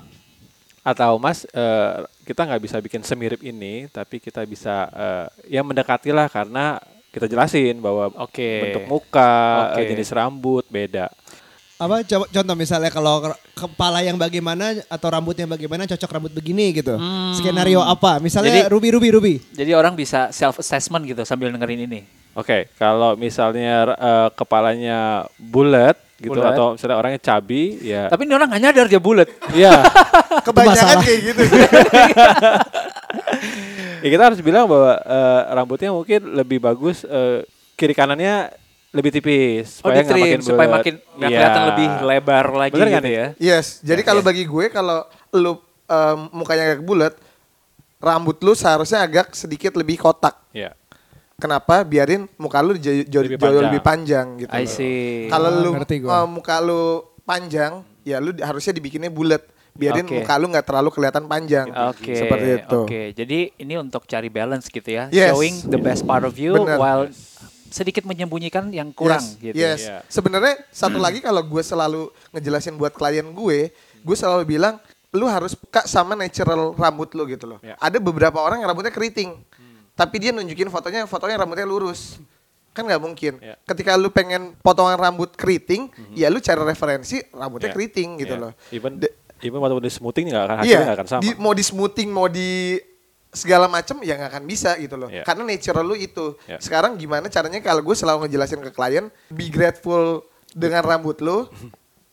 atau 0.81 1.17
Mas 1.17 1.45
eh, 1.45 1.93
kita 2.23 2.41
nggak 2.41 2.61
bisa 2.61 2.77
bikin 2.79 3.01
semirip 3.01 3.41
ini, 3.41 3.85
tapi 3.87 4.17
kita 4.17 4.41
bisa 4.43 4.89
eh, 4.89 5.27
ya 5.47 5.61
mendekatilah 5.61 6.25
karena 6.27 6.81
kita 7.11 7.27
jelasin 7.27 7.77
bahwa 7.77 8.09
Oke. 8.17 8.71
bentuk 8.71 8.85
muka, 8.87 9.33
Oke. 9.75 9.83
eh, 9.83 9.87
jenis 9.89 10.09
rambut 10.09 10.65
beda. 10.67 11.09
apa 11.75 12.05
coba 12.05 12.29
contoh 12.29 12.53
misalnya 12.53 12.93
kalau 12.93 13.25
ke- 13.25 13.41
kepala 13.57 14.05
yang 14.05 14.13
bagaimana 14.13 14.85
atau 14.85 15.07
rambut 15.09 15.33
yang 15.33 15.49
bagaimana 15.49 15.89
cocok 15.89 16.13
rambut 16.13 16.29
begini 16.29 16.77
gitu. 16.77 16.93
Skenario 17.33 17.81
apa? 17.81 18.21
Misalnya 18.21 18.53
Jadi- 18.53 18.69
Ruby 18.69 18.89
Ruby 18.93 19.09
Ruby. 19.09 19.35
Jadi 19.49 19.73
orang 19.73 19.97
bisa 19.97 20.29
self 20.29 20.61
assessment 20.61 21.09
gitu 21.09 21.25
sambil 21.25 21.49
dengerin 21.49 21.89
ini. 21.89 22.05
Oke, 22.37 22.69
kalau 22.77 23.17
misalnya 23.17 23.97
eh, 23.97 24.29
kepalanya 24.37 25.25
bulat 25.41 25.97
gitu 26.21 26.31
Bulat. 26.31 26.53
atau 26.53 26.67
misalnya 26.73 26.95
orangnya 26.95 27.19
cabi, 27.19 27.63
ya, 27.81 28.05
Tapi 28.05 28.21
ini 28.23 28.33
orang 28.33 28.47
nggak 28.47 28.61
nyadar 28.61 28.85
dia 28.85 29.01
bulat. 29.01 29.27
ya, 29.51 29.81
Kebanyakan 30.45 30.97
kayak 31.01 31.19
gitu. 31.25 31.41
ya 34.01 34.09
kita 34.09 34.23
harus 34.23 34.39
bilang 34.39 34.65
bahwa 34.65 34.97
eh, 34.97 35.41
rambutnya 35.51 35.89
mungkin 35.89 36.21
lebih 36.31 36.57
bagus 36.59 37.03
eh, 37.03 37.45
kiri 37.73 37.91
kanannya 37.91 38.53
lebih 38.91 39.11
tipis 39.11 39.79
Oh, 39.79 39.87
supaya 39.87 39.93
nggak 39.95 40.05
ditrim 40.05 40.21
makin 40.21 40.39
supaya 40.41 40.67
makin 40.69 40.93
Iya. 40.99 41.27
kelihatan 41.29 41.63
lebih 41.69 41.87
lebar 42.03 42.45
lagi 42.51 42.73
Bener 42.75 42.87
gitu 42.91 43.09
ya. 43.09 43.25
Yes, 43.37 43.79
jadi 43.79 44.01
kalau 44.01 44.19
bagi 44.19 44.43
gue 44.43 44.65
kalau 44.67 45.05
lu 45.31 45.55
em, 45.85 46.19
mukanya 46.29 46.71
agak 46.71 46.83
bulat, 46.83 47.13
rambut 47.97 48.35
lu 48.39 48.51
seharusnya 48.51 48.99
agak 48.99 49.31
sedikit 49.31 49.71
lebih 49.73 49.95
kotak. 49.95 50.35
Iya. 50.51 50.75
Kenapa? 51.41 51.81
Biarin 51.81 52.29
muka 52.37 52.61
lu 52.61 52.77
jauh, 52.77 53.01
jauh, 53.01 53.25
Lebih 53.25 53.35
jauh 53.35 53.49
panjang. 53.49 53.65
lebih 53.65 53.81
panjang 53.81 54.25
gitu. 54.37 54.53
I 54.53 54.65
see. 54.69 55.25
Kalau 55.25 55.49
Ah, 55.49 55.57
lu 55.57 55.69
eh, 55.73 56.25
muka 56.29 56.55
lu 56.61 56.81
panjang, 57.25 57.81
ya 58.05 58.21
lu 58.21 58.37
harusnya 58.37 58.77
dibikinnya 58.77 59.09
bulat. 59.09 59.41
Biarin 59.71 60.03
Oke. 60.05 60.21
muka 60.21 60.33
lu 60.37 60.45
nggak 60.51 60.65
terlalu 60.67 60.89
kelihatan 60.91 61.25
panjang. 61.25 61.67
Oke, 61.89 62.11
Seperti 62.13 62.47
itu. 62.61 62.79
Oke, 62.85 63.01
jadi 63.15 63.39
ini 63.55 63.73
untuk 63.79 64.03
cari 64.05 64.27
balance 64.27 64.67
gitu 64.67 64.85
ya, 64.85 65.07
Yes. 65.09 65.31
showing 65.31 65.55
the 65.65 65.79
best 65.79 66.03
part 66.03 66.21
of 66.21 66.35
you 66.35 66.53
Bener. 66.53 66.75
while 66.77 67.07
sedikit 67.71 68.03
menyembunyikan 68.03 68.67
yang 68.69 68.91
kurang 68.91 69.23
yes, 69.23 69.39
gitu. 69.39 69.55
Yes. 69.55 69.79
Iya. 69.87 69.97
Sebenarnya 70.11 70.59
satu 70.69 70.99
lagi 70.99 71.23
kalau 71.23 71.39
gue 71.39 71.63
selalu 71.63 72.11
ngejelasin 72.35 72.75
buat 72.75 72.91
klien 72.91 73.23
gue, 73.23 73.71
gue 74.03 74.15
selalu 74.19 74.43
bilang 74.45 74.75
lu 75.11 75.23
harus 75.23 75.55
peka 75.55 75.87
sama 75.87 76.19
natural 76.19 76.75
rambut 76.75 77.15
lu 77.15 77.23
gitu 77.31 77.47
loh. 77.47 77.59
Iya. 77.63 77.79
Ada 77.79 77.97
beberapa 77.97 78.43
orang 78.43 78.59
yang 78.59 78.67
rambutnya 78.67 78.91
keriting, 78.91 79.39
tapi 79.93 80.15
dia 80.17 80.31
nunjukin 80.31 80.67
fotonya, 80.67 81.05
fotonya 81.05 81.37
rambutnya 81.37 81.63
lurus. 81.63 82.17
Kan 82.71 82.87
nggak 82.87 83.01
mungkin. 83.03 83.33
Iya. 83.37 83.59
Ketika 83.63 83.99
lu 83.99 84.07
pengen 84.09 84.55
potongan 84.57 84.95
rambut 84.95 85.35
keriting, 85.35 85.91
ya 86.11 86.31
lu 86.31 86.39
cari 86.39 86.61
referensi 86.61 87.19
rambutnya 87.29 87.67
Iya. 87.67 87.75
keriting 87.75 88.09
gitu 88.17 88.35
Iya. 88.35 88.43
loh. 88.47 88.51
Even 88.71 88.95
De- 88.95 89.11
even 89.43 89.59
waktu 89.59 89.83
di 89.83 89.91
smoothing 89.91 90.31
nggak 90.31 90.43
akan 90.45 90.55
hasilnya 90.57 90.71
Iya, 90.71 90.79
nggak 90.81 90.97
akan 90.97 91.07
sama. 91.09 91.21
di- 91.21 91.35
mau 91.35 91.51
di 91.51 91.63
smoothing, 91.63 92.09
mau 92.09 92.27
di 92.27 92.79
segala 93.31 93.67
macam 93.67 93.99
ya 93.99 94.15
nggak 94.15 94.31
akan 94.31 94.43
bisa 94.43 94.71
gitu 94.75 94.95
loh. 94.95 95.11
Iya. 95.11 95.23
Karena 95.23 95.43
natural 95.43 95.83
lu 95.83 95.95
itu. 95.95 96.39
Iya. 96.47 96.63
Sekarang 96.63 96.95
gimana 96.95 97.27
caranya 97.27 97.59
kalau 97.59 97.79
gue 97.81 97.95
selalu 97.95 98.25
ngejelasin 98.25 98.63
ke 98.63 98.71
klien, 98.71 99.11
be 99.27 99.51
grateful 99.51 100.23
dengan 100.51 100.79
rambut 100.81 101.19
lu. 101.19 101.47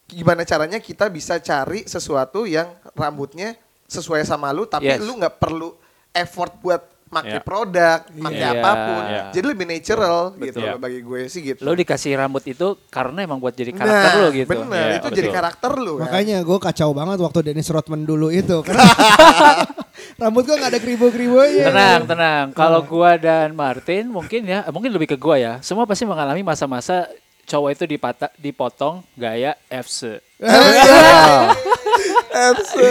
Gimana 0.06 0.42
caranya 0.42 0.80
kita 0.80 1.06
bisa 1.06 1.36
cari 1.38 1.84
sesuatu 1.84 2.48
yang 2.48 2.66
rambutnya 2.96 3.54
sesuai 3.86 4.24
sama 4.24 4.50
lu, 4.50 4.64
tapi 4.64 4.88
Yes. 4.88 5.04
lu 5.04 5.14
nggak 5.14 5.36
perlu 5.36 5.76
effort 6.10 6.50
buat 6.58 6.82
pakai 7.08 7.40
Iya. 7.40 7.42
produk, 7.42 7.98
pakai 8.04 8.38
Iya. 8.38 8.52
apa 8.54 8.70
pun. 8.76 9.02
Iya. 9.02 9.22
Jadi 9.32 9.46
lebih 9.48 9.66
natural 9.66 10.18
gitu 10.36 10.58
Betul. 10.60 10.68
loh 10.68 10.78
bagi 10.78 11.00
gue 11.00 11.20
sih 11.26 11.40
gitu. 11.42 11.60
Lo 11.64 11.72
dikasih 11.72 12.12
rambut 12.14 12.44
itu 12.44 12.66
karena 12.88 13.24
emang 13.24 13.40
buat 13.40 13.52
jadi 13.52 13.72
karakter 13.72 14.10
nah, 14.12 14.20
lo 14.20 14.28
gitu. 14.30 14.48
Bener, 14.48 14.68
Iya, 14.68 14.94
itu 14.94 15.08
betul. 15.08 15.18
jadi 15.18 15.28
karakter 15.32 15.72
lu 15.74 15.92
kan. 15.96 16.04
Makanya 16.06 16.36
gue 16.40 16.58
kacau 16.60 16.90
banget 16.92 17.18
waktu 17.18 17.38
Dennis 17.42 17.68
Rodman 17.68 18.02
dulu 18.04 18.28
itu. 18.28 18.56
Karena 18.60 18.84
rambut 20.22 20.42
gue 20.44 20.56
gak 20.56 20.70
ada 20.70 20.80
keribu-keribunya. 20.80 21.64
Tenang, 21.66 22.00
tenang. 22.06 22.44
Kalau 22.52 22.80
gua 22.84 23.16
dan 23.16 23.54
Martin 23.54 24.08
mungkin 24.08 24.44
ya, 24.44 24.62
mungkin 24.68 24.92
lebih 24.92 25.14
ke 25.14 25.16
gua 25.16 25.36
ya. 25.38 25.52
Semua 25.60 25.88
pasti 25.88 26.04
mengalami 26.04 26.44
masa-masa 26.44 27.08
cowok 27.48 27.70
itu 27.72 27.84
dipata, 27.88 28.28
dipotong 28.36 29.00
gaya 29.16 29.56
FC. 29.66 30.20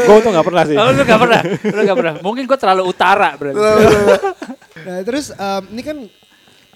Gue 0.08 0.18
tuh 0.22 0.32
nggak 0.32 0.48
pernah 0.48 0.64
sih. 0.68 0.76
Oh, 0.78 0.90
lu 0.92 1.04
gak 1.04 1.22
pernah? 1.22 1.42
Lu 1.46 1.82
gak 1.84 1.98
pernah? 1.98 2.14
Mungkin 2.22 2.44
gua 2.46 2.60
terlalu 2.60 2.84
utara 2.88 3.30
berarti. 3.36 3.62
Nah, 4.88 5.02
terus 5.04 5.34
em, 5.34 5.64
ini 5.74 5.82
kan 5.84 5.98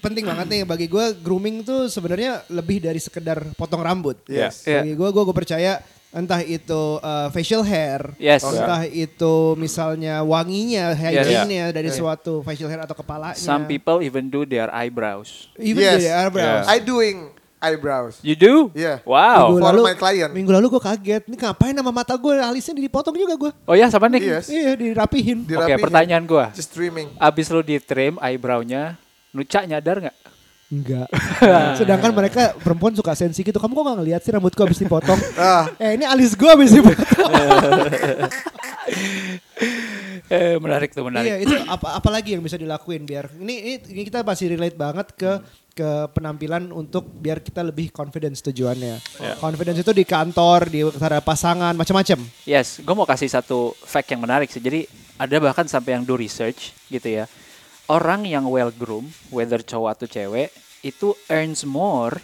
penting 0.02 0.26
banget 0.26 0.46
nih 0.50 0.62
bagi 0.66 0.86
gue 0.90 1.14
grooming 1.22 1.62
tuh 1.62 1.86
sebenarnya 1.86 2.42
lebih 2.50 2.82
dari 2.82 2.98
sekedar 2.98 3.54
potong 3.54 3.80
rambut. 3.80 4.18
Yes. 4.26 4.66
Iya. 4.66 4.82
Bagi 4.82 4.94
gue, 4.98 5.08
gue 5.14 5.22
gue 5.22 5.36
percaya 5.36 5.72
entah 6.12 6.44
itu 6.44 7.00
uh, 7.00 7.32
facial 7.32 7.64
hair, 7.64 8.12
Yes. 8.20 8.44
entah 8.44 8.84
itu 8.84 9.56
misalnya 9.56 10.20
wanginya, 10.20 10.92
hygiene-nya 10.92 11.72
dari 11.72 11.88
suatu 11.88 12.44
facial 12.44 12.68
hair 12.68 12.84
atau 12.84 12.92
kepalanya. 12.92 13.32
Some 13.32 13.64
people 13.64 14.04
even 14.04 14.28
do 14.28 14.44
their 14.44 14.68
eyebrows. 14.68 15.48
even 15.56 15.80
Yes. 15.80 16.04
dari 16.04 16.08
eyebrows. 16.12 16.68
I 16.68 16.84
doing 16.84 17.32
eyebrows. 17.62 18.18
You 18.20 18.34
do? 18.34 18.54
Iya. 18.74 18.98
Wow. 19.06 19.54
Minggu 19.54 19.62
For 19.62 19.68
lalu, 19.70 19.80
my 19.86 19.96
client. 19.96 20.30
Minggu 20.34 20.50
lalu 20.50 20.66
gue 20.68 20.82
kaget, 20.82 21.22
ini 21.30 21.36
ngapain 21.38 21.70
nama 21.70 21.88
mata 21.88 22.12
gue 22.12 22.34
alisnya 22.36 22.74
dipotong 22.74 23.14
juga 23.14 23.34
gue. 23.38 23.50
Oh 23.64 23.78
ya 23.78 23.86
sama 23.86 24.10
nih. 24.10 24.20
Yes. 24.20 24.50
Iya 24.50 24.74
dirapihin. 24.74 25.46
Oke, 25.46 25.54
Dirapihin. 25.54 25.78
pertanyaan 25.78 26.24
gua. 26.26 26.50
Just 26.50 26.74
trimming. 26.74 27.14
Abis 27.16 27.46
lu 27.48 27.62
di 27.62 27.78
trim 27.78 28.18
eyebrow-nya, 28.18 28.98
Nuca 29.30 29.62
nyadar 29.62 30.02
nggak? 30.02 30.16
Enggak. 30.72 31.08
Sedangkan 31.78 32.16
mereka 32.16 32.56
perempuan 32.56 32.96
suka 32.96 33.12
sensi 33.12 33.44
gitu. 33.44 33.60
Kamu 33.60 33.76
kok 33.76 33.84
gak 33.92 33.96
ngeliat 34.00 34.20
sih 34.24 34.32
rambutku 34.32 34.60
habis 34.64 34.80
dipotong? 34.80 35.20
Ah. 35.36 35.68
eh 35.76 36.00
ini 36.00 36.08
alis 36.08 36.32
gue 36.32 36.48
habis 36.48 36.72
dipotong. 36.72 37.28
Eh, 40.32 40.56
menarik 40.56 40.96
tuh, 40.96 41.04
menarik. 41.04 41.28
Iya 41.28 41.36
itu 41.44 41.56
apa 41.68 41.92
apalagi 41.92 42.32
yang 42.32 42.40
bisa 42.40 42.56
dilakuin 42.56 43.04
biar 43.04 43.28
ini, 43.36 43.52
ini 43.52 43.74
ini 43.84 44.02
kita 44.08 44.24
masih 44.24 44.56
relate 44.56 44.80
banget 44.80 45.12
ke 45.12 45.44
ke 45.72 46.08
penampilan 46.12 46.72
untuk 46.72 47.04
biar 47.04 47.44
kita 47.44 47.60
lebih 47.64 47.92
confidence 47.92 48.40
tujuannya. 48.44 49.00
Confidence 49.40 49.84
itu 49.84 49.92
di 49.92 50.04
kantor, 50.04 50.68
di 50.68 50.84
antara 50.84 51.20
pasangan, 51.20 51.76
macam-macam. 51.76 52.24
Yes, 52.44 52.80
gue 52.80 52.94
mau 52.96 53.08
kasih 53.08 53.28
satu 53.28 53.76
fact 53.76 54.12
yang 54.12 54.24
menarik 54.24 54.48
sih. 54.52 54.60
Jadi 54.60 54.84
ada 55.16 55.36
bahkan 55.40 55.68
sampai 55.68 56.00
yang 56.00 56.04
do 56.04 56.16
research 56.16 56.76
gitu 56.88 57.24
ya. 57.24 57.24
Orang 57.88 58.24
yang 58.24 58.48
well 58.48 58.72
groomed, 58.72 59.12
whether 59.28 59.60
cowok 59.60 60.00
atau 60.00 60.06
cewek, 60.08 60.48
itu 60.84 61.12
earns 61.28 61.64
more 61.68 62.20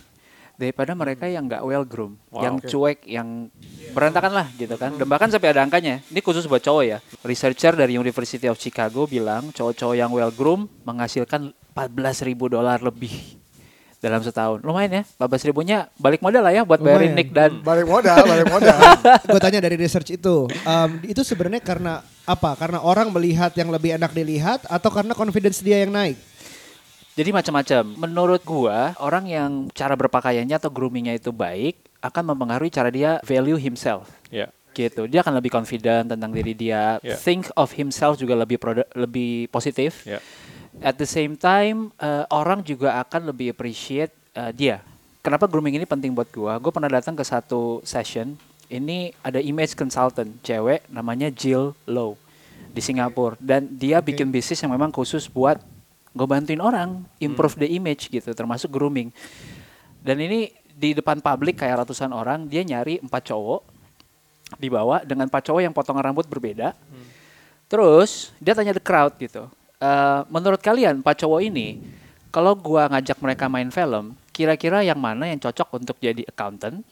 daripada 0.59 0.91
mereka 0.99 1.31
yang 1.31 1.47
nggak 1.47 1.63
well 1.63 1.87
groomed, 1.87 2.19
yang 2.35 2.59
cuek, 2.59 3.07
yang 3.07 3.47
berantakan 3.95 4.35
lah 4.35 4.47
gitu 4.59 4.75
kan. 4.75 4.91
Dan 4.99 5.07
bahkan 5.07 5.31
sampai 5.31 5.55
ada 5.55 5.63
angkanya. 5.63 6.03
Ini 6.11 6.19
khusus 6.19 6.51
buat 6.51 6.59
cowok 6.59 6.85
ya. 6.85 6.99
Researcher 7.23 7.79
dari 7.79 7.95
University 7.95 8.51
of 8.51 8.59
Chicago 8.59 9.07
bilang 9.07 9.55
cowok-cowok 9.55 9.95
yang 9.95 10.11
well 10.11 10.35
groomed 10.35 10.67
menghasilkan 10.83 11.55
14 11.79 12.27
ribu 12.27 12.51
dolar 12.51 12.83
lebih 12.83 13.39
dalam 13.99 14.23
setahun. 14.23 14.63
Lumayan 14.63 15.03
ya, 15.03 15.03
14 15.19 15.49
ribunya 15.51 15.79
balik 15.99 16.23
modal 16.23 16.43
lah 16.43 16.55
ya 16.55 16.63
buat 16.63 16.79
bayarin. 16.79 17.15
Nick 17.15 17.35
dan 17.35 17.63
Balik 17.63 17.87
modal, 17.87 18.19
balik 18.23 18.47
modal. 18.51 18.79
Gue 19.31 19.41
tanya 19.43 19.59
dari 19.63 19.75
research 19.75 20.15
itu, 20.15 20.47
em, 20.51 20.91
itu 21.03 21.23
sebenarnya 21.27 21.63
karena 21.63 22.03
apa? 22.23 22.55
Karena 22.55 22.79
orang 22.83 23.11
melihat 23.11 23.51
yang 23.59 23.71
lebih 23.75 23.99
enak 23.99 24.15
dilihat 24.15 24.67
atau 24.71 24.91
karena 24.91 25.15
confidence 25.19 25.63
dia 25.63 25.83
yang 25.83 25.91
naik? 25.91 26.19
Jadi 27.19 27.35
macam-macam. 27.35 27.83
Menurut 27.99 28.43
gua, 28.47 28.95
orang 29.03 29.27
yang 29.27 29.51
cara 29.75 29.99
berpakaiannya 29.99 30.55
atau 30.55 30.71
groomingnya 30.71 31.19
itu 31.19 31.35
baik 31.35 31.75
akan 31.99 32.31
mempengaruhi 32.31 32.71
cara 32.71 32.95
dia 32.95 33.19
value 33.27 33.59
himself. 33.59 34.07
Ya. 34.31 34.55
Gitu. 34.71 35.11
Dia 35.11 35.27
akan 35.27 35.43
lebih 35.43 35.51
confident 35.51 36.15
tentang 36.15 36.31
diri 36.31 36.55
dia. 36.55 37.03
Yeah. 37.03 37.19
Think 37.19 37.51
of 37.59 37.75
himself 37.75 38.23
juga 38.23 38.39
lebih 38.39 38.63
produ- 38.63 38.87
lebih 38.95 39.51
positif. 39.51 40.07
Ya. 40.07 40.23
At 40.79 40.95
the 40.95 41.11
same 41.11 41.35
time, 41.35 41.91
eh, 41.99 42.23
orang 42.31 42.63
juga 42.63 43.03
akan 43.03 43.35
lebih 43.35 43.51
appreciate 43.51 44.15
eh, 44.39 44.55
dia. 44.55 44.79
Kenapa 45.19 45.51
grooming 45.51 45.83
ini 45.83 45.91
penting 45.91 46.15
buat 46.15 46.31
gua? 46.31 46.55
Gue 46.63 46.71
pernah 46.71 46.87
datang 46.87 47.19
ke 47.19 47.27
satu 47.27 47.83
session. 47.83 48.39
Ini 48.71 49.11
ada 49.27 49.43
image 49.43 49.75
consultant, 49.75 50.39
cewek 50.47 50.87
namanya 50.87 51.35
Jill 51.35 51.75
Low 51.91 52.15
di 52.71 52.79
Singapura. 52.79 53.35
Dan 53.43 53.67
dia 53.75 53.99
bikin 53.99 54.31
bisnis 54.31 54.63
yang 54.63 54.71
memang 54.71 54.95
khusus 54.95 55.27
buat 55.27 55.59
gue 56.19 56.27
bantuin 56.27 56.59
orang 56.59 57.07
improve 57.23 57.55
the 57.55 57.69
image 57.71 58.11
gitu, 58.11 58.35
termasuk 58.35 58.67
grooming. 58.75 59.15
Dan 60.03 60.19
ini 60.19 60.51
di 60.75 60.99
depan 60.99 61.23
publik 61.23 61.63
kayak 61.63 61.87
ratusan 61.87 62.11
orang, 62.11 62.51
dia 62.51 62.67
nyari 62.67 62.99
empat 62.99 63.31
cowok 63.31 63.63
dibawa 64.59 65.07
dengan 65.07 65.31
empat 65.31 65.47
cowok 65.47 65.61
yang 65.63 65.75
potongan 65.75 66.11
rambut 66.11 66.27
berbeda. 66.27 66.75
Terus 67.71 68.35
dia 68.43 68.57
tanya 68.57 68.75
the 68.75 68.83
crowd 68.83 69.15
gitu. 69.21 69.47
"Eh, 69.79 70.21
menurut 70.33 70.59
kalian 70.59 71.05
empat 71.05 71.23
cowok 71.23 71.41
ini, 71.45 71.79
kalau 72.35 72.57
gua 72.57 72.89
ngajak 72.89 73.21
mereka 73.21 73.45
main 73.47 73.69
film, 73.69 74.17
kira-kira 74.33 74.83
yang 74.83 74.97
mana 74.97 75.29
yang 75.29 75.39
cocok 75.39 75.79
untuk 75.79 75.97
jadi 76.01 76.25
accountant? 76.27 76.83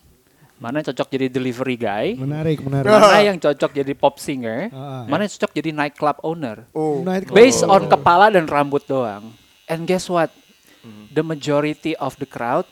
Mana 0.56 0.80
yang 0.80 0.88
cocok 0.88 1.08
jadi 1.12 1.26
delivery 1.28 1.76
guy? 1.76 2.06
Menarik, 2.16 2.64
menarik. 2.64 2.88
Mana 2.88 3.20
yang 3.20 3.36
cocok 3.36 3.70
jadi 3.76 3.92
pop 3.92 4.16
singer? 4.16 4.72
Ah, 4.72 5.04
Mana 5.04 5.28
yang 5.28 5.32
cocok 5.36 5.52
jadi 5.52 5.70
nightclub 5.76 6.16
owner? 6.24 6.64
Oh. 6.72 7.04
Night 7.04 7.28
Based 7.28 7.60
on 7.60 7.84
kepala 7.86 8.32
dan 8.32 8.48
rambut 8.48 8.80
doang. 8.88 9.36
And 9.68 9.84
guess 9.84 10.08
what? 10.08 10.32
Hmm. 10.80 11.12
The 11.12 11.20
majority 11.20 11.92
of 12.00 12.16
the 12.16 12.24
crowd 12.24 12.64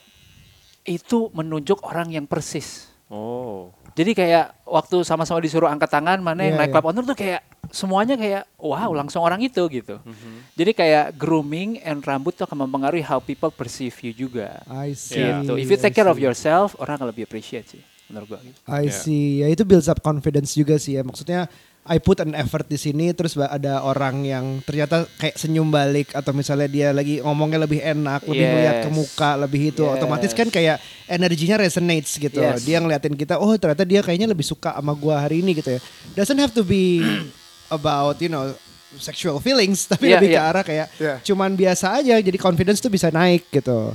itu 0.84 1.28
menunjuk 1.36 1.84
orang 1.84 2.12
yang 2.12 2.24
persis. 2.24 2.88
Oh. 3.12 3.72
Jadi 3.94 4.16
kayak 4.16 4.64
waktu 4.66 5.04
sama-sama 5.04 5.38
disuruh 5.38 5.68
angkat 5.68 5.92
tangan 5.92 6.18
mana 6.18 6.40
yang 6.42 6.56
Iya, 6.56 6.60
naik 6.66 6.72
club 6.72 6.88
owner 6.88 7.04
tuh 7.04 7.14
kayak 7.14 7.44
semuanya 7.70 8.14
kayak 8.14 8.44
wow 8.56 8.90
langsung 8.90 9.20
orang 9.20 9.40
itu 9.40 9.62
gitu. 9.68 9.96
Mhm. 10.00 10.52
Jadi 10.52 10.70
kayak 10.72 11.04
grooming 11.14 11.80
and 11.80 12.00
rambut 12.00 12.32
tuh 12.32 12.44
akan 12.44 12.64
mempengaruhi 12.64 13.00
how 13.00 13.18
people 13.18 13.48
perceive 13.48 13.94
you 14.00 14.12
juga. 14.12 14.60
I 14.66 14.92
see. 14.92 15.20
Gitu. 15.20 15.52
If 15.56 15.68
you 15.68 15.78
take 15.78 15.92
I 15.92 15.96
care 15.96 16.08
of 16.08 16.16
see. 16.16 16.24
yourself, 16.24 16.74
orang 16.76 16.96
akan 16.96 17.08
lebih 17.10 17.24
appreciate 17.24 17.68
sih 17.68 17.82
menurut 18.04 18.28
gua. 18.28 18.40
gitu. 18.40 18.58
I 18.66 18.86
Yeah. 18.86 18.92
see. 18.92 19.26
Ya 19.40 19.48
itu 19.48 19.62
builds 19.62 19.86
up 19.86 19.98
confidence 19.98 20.52
juga 20.52 20.76
sih 20.76 20.94
ya. 20.94 21.02
Maksudnya 21.02 21.48
I 21.84 22.00
put 22.00 22.16
an 22.16 22.32
effort 22.32 22.64
di 22.64 22.80
sini 22.80 23.12
terus 23.12 23.36
ada 23.36 23.84
orang 23.84 24.24
yang 24.24 24.64
ternyata 24.64 25.04
kayak 25.20 25.36
senyum 25.36 25.68
balik 25.68 26.16
atau 26.16 26.32
misalnya 26.32 26.64
dia 26.64 26.88
lagi 26.96 27.20
ngomongnya 27.20 27.60
lebih 27.60 27.76
enak, 27.76 28.24
lebih 28.24 28.40
Yes. 28.40 28.52
ngeliat 28.56 28.76
ke 28.80 28.88
muka, 28.88 29.30
lebih 29.36 29.60
itu 29.68 29.84
Yes. 29.84 29.92
otomatis 29.92 30.32
kan 30.32 30.48
kayak 30.48 30.80
energinya 31.04 31.60
resonates 31.60 32.16
gitu. 32.16 32.40
Yes. 32.40 32.64
Dia 32.64 32.80
ngeliatin 32.80 33.12
kita, 33.12 33.36
oh 33.36 33.52
ternyata 33.60 33.84
dia 33.84 34.00
kayaknya 34.00 34.32
lebih 34.32 34.48
suka 34.48 34.72
sama 34.72 34.96
gua 34.96 35.20
hari 35.20 35.44
ini 35.44 35.60
gitu 35.60 35.76
ya. 35.76 35.80
Doesn't 36.16 36.40
have 36.40 36.56
to 36.56 36.64
be 36.64 37.04
about 37.74 38.16
you 38.18 38.30
know 38.30 38.54
sexual 38.94 39.42
feelings 39.42 39.84
tapi 39.90 40.06
Yeah, 40.08 40.22
lebih 40.22 40.30
ke 40.30 40.38
yeah. 40.38 40.50
arah 40.50 40.62
kayak 40.62 40.86
Yeah. 40.96 41.16
cuman 41.20 41.58
biasa 41.58 41.98
aja 41.98 42.14
jadi 42.18 42.38
confidence 42.38 42.78
tuh 42.78 42.88
bisa 42.88 43.10
naik 43.10 43.50
gitu. 43.50 43.92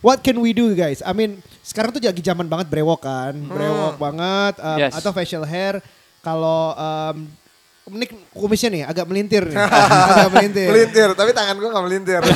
What 0.00 0.22
can 0.22 0.38
we 0.38 0.54
do 0.54 0.70
guys? 0.72 1.02
I 1.02 1.10
mean 1.10 1.42
sekarang 1.60 1.90
tuh 1.90 1.98
lagi 1.98 2.22
zaman 2.22 2.46
banget 2.46 2.70
brewok 2.70 3.02
kan, 3.02 3.34
brewok 3.34 3.98
banget 3.98 4.54
um, 4.62 4.78
Yes. 4.78 4.94
atau 4.94 5.10
facial 5.10 5.42
hair. 5.42 5.82
Kalau 6.22 6.74
um, 6.74 7.26
ini 7.86 8.06
kumisnya 8.34 8.70
nih 8.70 8.82
agak 8.82 9.06
melintir 9.06 9.46
nih, 9.46 9.58
agak 10.10 10.30
melintir. 10.34 10.68
Melintir, 10.70 11.08
tapi 11.14 11.30
tangan 11.30 11.54
gue 11.54 11.70
gak 11.70 11.84
melintir. 11.86 12.22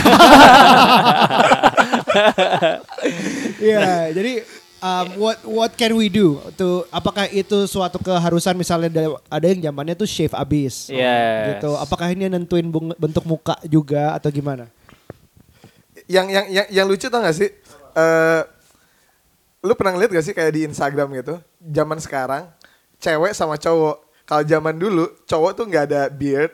Iya, 3.60 4.12
jadi 4.12 4.32
um, 4.80 5.06
what 5.16 5.38
what 5.42 5.70
can 5.72 5.92
we 5.92 6.08
do? 6.08 6.36
Tuh 6.52 6.84
apakah 6.88 7.24
itu 7.26 7.64
suatu 7.64 7.96
keharusan 7.96 8.52
misalnya 8.52 8.88
ada- 8.90 9.20
ada 9.30 9.46
yang 9.46 9.60
zamannya 9.62 9.94
tuh 9.94 10.04
shave 10.04 10.32
abis, 10.32 10.88
Yes. 10.88 11.56
gitu. 11.56 11.72
Apakah 11.74 12.08
ini 12.08 12.26
nentuin 12.26 12.66
bentuk 12.96 13.24
muka 13.24 13.56
juga 13.64 14.12
atau 14.12 14.28
gimana? 14.28 14.66
yang 16.06 16.26
yang 16.26 16.46
yang 16.48 16.66
yang 16.68 16.86
lucu 16.86 17.06
tau 17.06 17.22
gak 17.22 17.36
sih? 17.36 17.50
Eh 17.92 18.40
lu 19.60 19.76
pernah 19.76 19.94
ngeliat 19.94 20.10
gak 20.10 20.24
sih 20.24 20.34
kayak 20.34 20.52
di 20.52 20.60
Instagram 20.64 21.08
gitu? 21.14 21.38
Zaman 21.60 22.00
sekarang 22.00 22.50
cewek 22.98 23.30
sama 23.30 23.54
cowok. 23.54 24.02
Kalau 24.24 24.42
zaman 24.42 24.74
dulu 24.74 25.06
cowok 25.24 25.50
tuh 25.54 25.64
nggak 25.66 25.84
ada 25.86 26.02
beard. 26.08 26.50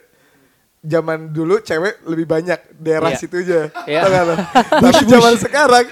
Zaman 0.81 1.33
dulu 1.33 1.59
cewek 1.59 2.05
lebih 2.05 2.25
banyak 2.25 2.61
daerah 2.77 3.11
Iya. 3.11 3.19
situ 3.19 3.43
aja. 3.43 3.73
Iya. 3.85 4.01
Tau 4.05 4.09
gak 4.09 4.25
lu? 4.25 4.35
Tapi 4.85 5.03
zaman 5.09 5.35
sekarang 5.37 5.85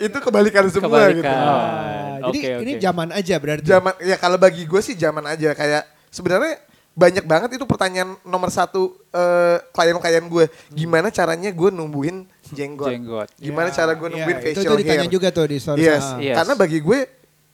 itu 0.00 0.16
kebalikan 0.16 0.64
semua 0.72 1.12
gitu. 1.12 1.20
Kebalikan. 1.20 1.36
Ah, 1.36 2.16
jadi 2.32 2.38
Oke, 2.40 2.50
ini 2.64 2.72
oke. 2.76 2.82
zaman 2.82 3.08
aja 3.12 3.34
berarti. 3.36 3.66
Zaman 3.68 3.94
ya 4.00 4.16
kalau 4.16 4.38
bagi 4.40 4.64
gue 4.64 4.80
sih 4.80 4.96
zaman 4.96 5.24
aja 5.28 5.52
kayak 5.52 5.84
sebenarnya 6.08 6.56
banyak 6.90 7.24
banget 7.24 7.50
itu 7.56 7.64
pertanyaan 7.64 8.18
nomor 8.26 8.50
satu 8.50 8.96
eh, 9.12 9.56
klien-klien 9.70 10.24
gue. 10.26 10.44
Gimana 10.72 11.08
caranya 11.08 11.48
gue 11.48 11.70
numbuhin 11.70 12.26
jenggot? 12.50 12.90
Jenggot. 12.90 13.28
Gimana 13.38 13.68
Ya, 13.70 13.74
cara 13.84 13.92
gue 13.94 14.08
ya, 14.08 14.12
numbuhin 14.18 14.38
itu, 14.40 14.46
facial 14.58 14.74
itu 14.74 14.80
ditanya 14.82 15.06
hair? 15.06 15.14
juga 15.14 15.28
tuh 15.30 15.46
di 15.46 15.56
stories. 15.62 15.84
Yes. 15.86 16.04
Ah. 16.04 16.18
Yes. 16.18 16.36
Karena 16.40 16.54
bagi 16.58 16.78
gue 16.82 16.98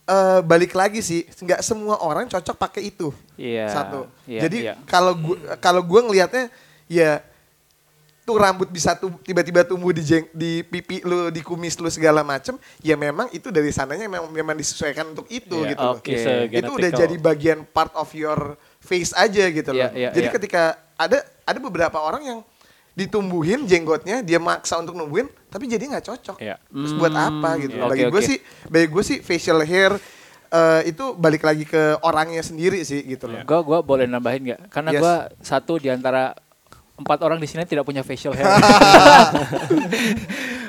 eh, 0.07 0.39
balik 0.41 0.73
lagi 0.73 0.99
sih, 1.03 1.21
nggak 1.27 1.61
semua 1.61 1.99
orang 2.01 2.25
cocok 2.27 2.55
pakai 2.57 2.89
itu. 2.89 3.11
Iya. 3.37 3.69
Satu. 3.69 4.07
Iya, 4.25 4.41
Jadi 4.47 4.57
iya. 4.67 4.73
kalau 4.89 5.13
gue 5.15 5.37
kalau 5.61 5.83
gue 5.85 5.99
ngelihatnya 6.01 6.47
ya 6.87 7.19
tuh 8.27 8.35
rambut 8.35 8.67
bisa 8.67 8.91
tuh 8.99 9.15
tiba-tiba 9.23 9.63
tumbuh 9.63 9.95
di 9.95 10.03
jeng, 10.03 10.27
di 10.35 10.59
pipi 10.59 10.99
lu, 11.07 11.31
di 11.31 11.39
kumis 11.39 11.79
lu 11.79 11.87
segala 11.87 12.27
macem, 12.27 12.59
ya 12.83 12.99
memang 12.99 13.31
itu 13.31 13.47
dari 13.55 13.71
sananya 13.71 14.03
memang 14.11 14.27
memang 14.27 14.51
disesuaikan 14.59 15.15
untuk 15.15 15.31
itu 15.31 15.63
Iya, 15.63 15.71
gitu 15.71 15.83
loh. 15.87 15.95
oke. 15.95 16.11
It's 16.11 16.27
Itu 16.59 16.71
udah 16.75 16.91
jadi 16.91 17.15
bagian 17.15 17.63
part 17.63 17.95
of 17.95 18.11
your 18.11 18.59
face 18.83 19.15
aja 19.15 19.47
gitu 19.47 19.71
loh. 19.71 19.79
Iya, 19.79 19.89
iya, 19.95 20.09
jadi 20.11 20.27
iya. 20.27 20.35
ketika 20.35 20.61
ada 20.99 21.23
ada 21.47 21.59
beberapa 21.63 22.03
orang 22.03 22.23
yang 22.27 22.39
ditumbuhin 22.99 23.63
jenggotnya, 23.63 24.19
dia 24.19 24.43
maksa 24.43 24.75
untuk 24.75 24.97
numbuhin, 24.99 25.31
tapi 25.47 25.71
jadi 25.71 25.87
nggak 25.87 26.05
cocok. 26.11 26.37
Iya. 26.43 26.59
Terus 26.67 26.93
buat 26.99 27.13
apa 27.15 27.55
gitu? 27.63 27.79
iya. 27.79 27.87
Bagi 27.87 28.03
Oke, 28.09 28.11
gue 28.11 28.21
sih, 28.27 28.37
bagi 28.67 28.87
gue 28.91 29.03
sih 29.07 29.17
facial 29.23 29.63
hair 29.63 29.95
eh, 30.49 30.81
itu 30.91 31.15
balik 31.15 31.47
lagi 31.47 31.63
ke 31.63 31.95
orangnya 32.03 32.43
sendiri 32.43 32.83
sih 32.83 33.05
gitu 33.07 33.29
loh. 33.29 33.39
Gue 33.45 33.59
gua 33.63 33.79
boleh 33.85 34.03
nambahin 34.09 34.51
nggak? 34.51 34.61
Karena 34.67 34.89
Yes. 34.91 34.99
gua 34.99 35.15
satu 35.39 35.77
di 35.79 35.87
antara 35.93 36.33
empat 36.97 37.21
orang 37.21 37.37
di 37.37 37.45
sini 37.45 37.61
tidak 37.63 37.85
punya 37.85 38.01
facial 38.01 38.33
hair. 38.33 38.45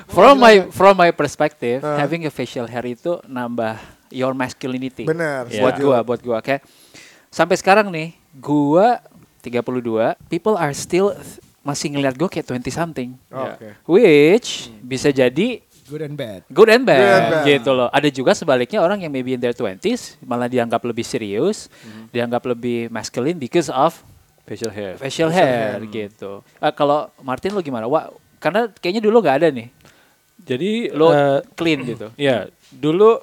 from 0.09 0.37
my 0.37 0.69
from 0.71 0.95
my 0.95 1.11
perspective, 1.11 1.81
having 1.83 2.25
a 2.25 2.33
facial 2.33 2.69
hair 2.69 2.85
itu 2.85 3.19
nambah 3.25 3.77
your 4.09 4.33
masculinity. 4.33 5.05
Bener, 5.05 5.49
Buat 5.49 5.77
setuju. 5.77 5.85
gua, 5.85 5.99
buat 6.05 6.21
gua. 6.21 6.37
Oke. 6.41 6.61
Sampai 7.29 7.57
sekarang 7.57 7.89
nih, 7.89 8.17
gua 8.35 9.01
32, 9.41 10.17
people 10.29 10.57
are 10.57 10.73
still 10.73 11.13
masih 11.61 11.93
ngeliat 11.93 12.17
gua 12.17 12.29
kayak 12.29 12.49
20 12.49 12.69
something. 12.69 13.11
Oke. 13.29 13.77
Which 13.85 14.73
bisa 14.81 15.09
jadi 15.09 15.61
Good 15.89 16.05
and 16.05 16.17
bad. 16.21 16.45
good 16.53 16.69
and 16.69 16.85
bad, 16.85 17.01
Good 17.01 17.09
and 17.09 17.29
bad. 17.33 17.45
gitu 17.49 17.71
loh. 17.73 17.89
Ada 17.89 18.13
juga 18.13 18.37
sebaliknya 18.37 18.85
orang 18.85 19.01
yang 19.01 19.09
maybe 19.09 19.33
in 19.33 19.41
their 19.41 19.57
20s 19.57 20.21
malah 20.21 20.45
dianggap 20.45 20.85
lebih 20.85 21.01
serius, 21.01 21.73
dianggap 22.13 22.45
lebih 22.45 22.93
masculine 22.93 23.41
because 23.41 23.73
of 23.73 23.97
facial 24.49 24.73
hair. 24.73 24.95
facial 24.97 25.31
hair 25.31 25.79
gitu. 25.93 26.41
Eh, 26.59 26.73
kalau 26.73 27.13
Martin 27.21 27.53
lo 27.53 27.61
gimana? 27.61 27.85
Wah, 27.85 28.09
karena 28.41 28.73
kayaknya 28.73 29.05
dulu 29.05 29.21
nggak 29.21 29.37
ada 29.45 29.49
nih. 29.53 29.69
Jadi 30.43 30.89
Lo 30.97 31.13
eh, 31.13 31.41
clean 31.53 31.85
gitu. 31.85 32.09
ya 32.31 32.49
dulu 32.73 33.21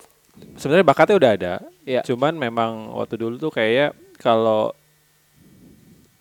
sebenarnya 0.55 0.85
bakatnya 0.85 1.15
udah 1.17 1.31
ada. 1.33 1.53
Iya. 1.85 2.01
Cuman 2.05 2.37
memang 2.37 2.93
waktu 2.93 3.17
dulu 3.17 3.35
tuh 3.41 3.51
kayak 3.51 3.97
kalau 4.21 4.71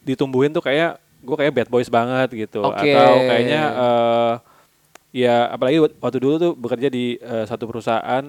ditumbuhin 0.05 0.53
tuh 0.53 0.61
kayak 0.65 1.01
gue 1.25 1.37
kayak 1.41 1.53
bad 1.57 1.69
boys 1.73 1.89
banget 1.89 2.29
gitu 2.37 2.61
Oke. 2.61 2.85
atau 2.85 3.13
kayaknya 3.25 3.63
eh 3.73 4.35
ya 5.15 5.49
apalagi 5.49 5.79
waktu 5.81 6.19
dulu 6.21 6.35
tuh 6.37 6.53
bekerja 6.59 6.93
di 6.93 7.17
eh, 7.17 7.45
satu 7.49 7.65
perusahaan 7.65 8.25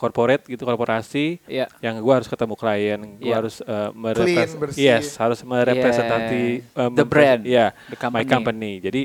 corporate 0.00 0.48
gitu 0.48 0.64
korporasi 0.64 1.36
Iya. 1.44 1.68
yang 1.78 2.00
gue 2.00 2.08
harus 2.10 2.24
ketemu 2.24 2.56
klien, 2.56 3.00
gue 3.14 3.28
Iya. 3.28 3.36
harus 3.36 3.60
eh, 3.60 3.90
merepres- 3.92 4.56
bersih. 4.56 4.80
yes 4.80 5.14
harus 5.14 5.44
merepresentasi 5.44 6.42
Yeah. 6.64 6.80
eh, 6.80 6.88
The 6.88 6.88
mempres- 6.96 7.06
brand, 7.06 7.42
ya 7.44 7.66
the 7.86 7.96
my 8.08 8.24
company. 8.24 8.24
company. 8.26 8.72
Jadi 8.80 9.02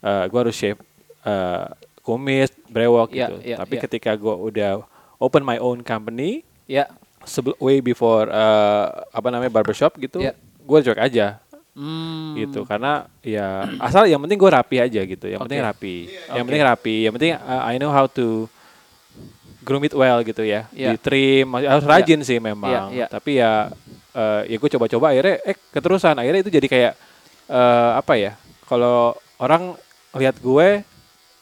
eh 0.00 0.24
gue 0.26 0.38
harus 0.40 0.56
shave 0.56 0.80
eh, 1.22 1.66
kumis, 2.00 2.50
brewok 2.66 3.12
Iya, 3.12 3.28
gitu. 3.28 3.34
iya, 3.44 3.56
Tapi 3.56 3.74
iya. 3.76 3.82
ketika 3.84 4.10
gue 4.12 4.34
udah 4.34 4.82
open 5.16 5.42
my 5.42 5.54
own 5.56 5.84
company, 5.84 6.42
Ya. 6.64 6.90
sebel 7.22 7.54
way 7.58 7.78
before 7.78 8.26
eh, 8.26 8.86
apa 9.08 9.28
namanya 9.28 9.52
barbershop 9.52 9.94
gitu, 9.96 10.18
Iya. 10.18 10.34
gue 10.58 10.78
cuek 10.82 10.98
aja 10.98 11.38
Hmm. 11.72 12.36
gitu 12.36 12.62
karena 12.62 13.08
ya 13.20 13.64
asal 13.80 14.04
yang 14.04 14.20
penting 14.20 14.36
gue 14.36 14.50
rapi 14.50 14.76
aja 14.76 15.00
gitu 15.00 15.24
yang 15.24 15.40
penting 15.40 15.56
Oke. 15.56 15.68
rapi 15.70 15.94
yang 16.28 16.44
penting 16.44 16.62
rapi 16.62 16.96
yang 17.00 17.12
penting 17.12 17.32
uh, 17.32 17.62
I 17.64 17.80
know 17.80 17.88
how 17.88 18.04
to 18.12 18.44
groom 19.62 19.82
it 19.82 19.92
well 19.92 20.20
gitu 20.20 20.42
ya 20.42 20.66
Iya. 20.70 20.92
di 20.92 20.98
trim 20.98 21.46
harus 21.48 21.82
rajin 21.82 22.20
sih 22.20 22.38
memang 22.38 22.68
Iya, 22.68 22.82
iya. 22.92 23.06
tapi 23.06 23.38
ya 23.38 23.70
uh, 24.12 24.42
ya 24.42 24.56
gue 24.56 24.70
coba-coba 24.70 25.06
akhirnya 25.08 25.36
eh 25.42 25.56
keterusan 25.70 26.14
akhirnya 26.14 26.40
itu 26.40 26.50
jadi 26.50 26.66
kayak 26.66 26.92
uh, 27.46 27.96
apa 27.96 28.14
ya 28.14 28.32
kalau 28.64 29.12
orang 29.36 29.74
lihat 30.12 30.36
gue 30.36 30.82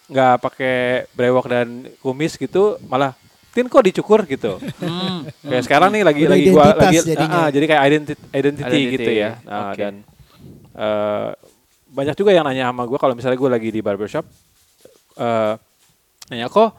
nggak 0.06 0.34
pakai 0.38 0.76
brewok 1.10 1.46
dan 1.46 1.68
kumis 1.98 2.34
gitu 2.34 2.76
malah 2.84 3.14
tin 3.50 3.66
kok 3.66 3.82
dicukur 3.82 4.22
gitu 4.24 4.58
Hmm. 4.78 5.26
Kayak 5.40 5.64
sekarang 5.64 5.90
nih 5.90 6.02
lagi 6.02 6.22
Udah 6.22 6.32
lagi 6.32 6.48
gua 6.48 6.64
identitas 6.64 6.86
lagi 6.94 6.98
jadinya. 7.04 7.34
ah, 7.36 7.48
jadi 7.48 7.64
kayak 7.66 7.82
identity 7.84 8.14
identity, 8.30 8.62
Identity, 8.64 8.80
gitu 8.94 9.10
ya. 9.12 9.30
Nah, 9.42 9.58
oke. 9.66 9.76
dan 9.76 9.94
eh, 10.72 11.28
banyak 11.90 12.14
juga 12.14 12.30
yang 12.30 12.44
nanya 12.44 12.70
sama 12.70 12.86
gue 12.86 12.94
kalau 12.96 13.12
misalnya 13.12 13.34
gue 13.36 13.50
lagi 13.50 13.68
di 13.68 13.80
barbershop 13.80 14.22
eh 15.16 15.54
nanya 16.28 16.46
kok 16.48 16.70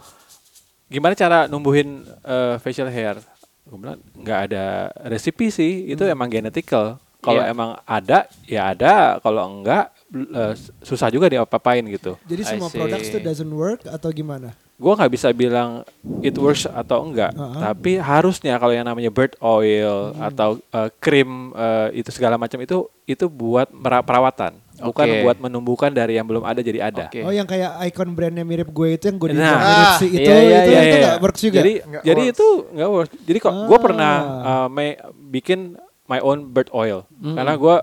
gimana 0.92 1.16
cara 1.16 1.48
numbuhin 1.48 2.04
eh, 2.22 2.56
facial 2.60 2.92
hair? 2.92 3.16
Gue 3.64 3.78
bilang 3.80 4.00
nggak 4.14 4.40
ada 4.52 4.66
resipi 5.08 5.48
sih, 5.48 5.88
itu 5.88 6.04
emang 6.04 6.28
genetical. 6.28 7.00
Kalau 7.22 7.38
Iya. 7.40 7.54
emang 7.54 7.78
ada 7.86 8.26
ya 8.44 8.74
ada, 8.74 8.94
kalau 9.22 9.46
enggak 9.48 9.94
eh, 10.12 10.54
susah 10.82 11.08
juga 11.08 11.30
diapa-apain 11.30 11.86
gitu. 11.88 12.18
Jadi 12.26 12.42
semua 12.44 12.68
produk 12.68 13.00
itu 13.00 13.18
doesn't 13.18 13.54
work 13.54 13.88
atau 13.88 14.12
gimana? 14.12 14.52
gue 14.82 14.90
nggak 14.98 15.14
bisa 15.14 15.30
bilang 15.30 15.86
it 16.26 16.34
works 16.34 16.66
atau 16.66 17.06
enggak, 17.06 17.38
Uh-uh. 17.38 17.54
tapi 17.62 18.02
harusnya 18.02 18.58
kalau 18.58 18.74
yang 18.74 18.82
namanya 18.82 19.14
bird 19.14 19.38
oil 19.38 20.10
Hmm. 20.10 20.26
atau 20.26 20.50
uh, 20.74 20.90
krim 20.98 21.54
uh, 21.54 21.94
itu 21.94 22.10
segala 22.10 22.34
macam 22.34 22.58
itu 22.58 22.90
itu 23.06 23.30
buat 23.30 23.70
perawatan, 24.02 24.58
bukan 24.84 25.08
buat 25.22 25.38
menumbuhkan 25.38 25.90
dari 25.90 26.16
yang 26.16 26.26
belum 26.26 26.42
ada 26.42 26.60
jadi 26.60 26.80
ada. 26.88 27.06
Oke. 27.06 27.22
Oh 27.22 27.30
yang 27.30 27.46
kayak 27.46 27.78
icon 27.86 28.12
brandnya 28.12 28.42
mirip 28.42 28.68
gue 28.68 28.96
itu 28.96 29.06
yang 29.06 29.18
gue 29.18 29.30
Nah. 29.32 29.56
mirip 29.56 29.92
si 29.98 30.08
itu 30.10 30.22
Iya, 30.22 30.36
iya, 30.38 30.58
itu 30.58 30.70
iya, 30.70 30.82
itu 30.82 30.90
iya. 30.92 31.04
nggak 31.04 31.18
works 31.20 31.42
juga. 31.42 31.58
Jadi 31.58 31.74
Nggak 31.82 32.04
jadi 32.04 32.22
works. 32.22 32.34
itu 32.34 32.48
nggak 32.72 32.90
works. 32.90 33.14
Jadi 33.22 33.38
kok 33.40 33.54
gue 33.62 33.78
Ah. 33.78 33.82
pernah 33.82 34.14
uh, 34.42 34.68
ma- 34.68 35.00
bikin 35.28 35.60
my 36.06 36.20
own 36.20 36.46
bird 36.46 36.68
oil 36.72 37.08
Hmm. 37.16 37.36
karena 37.36 37.56
gue 37.56 37.76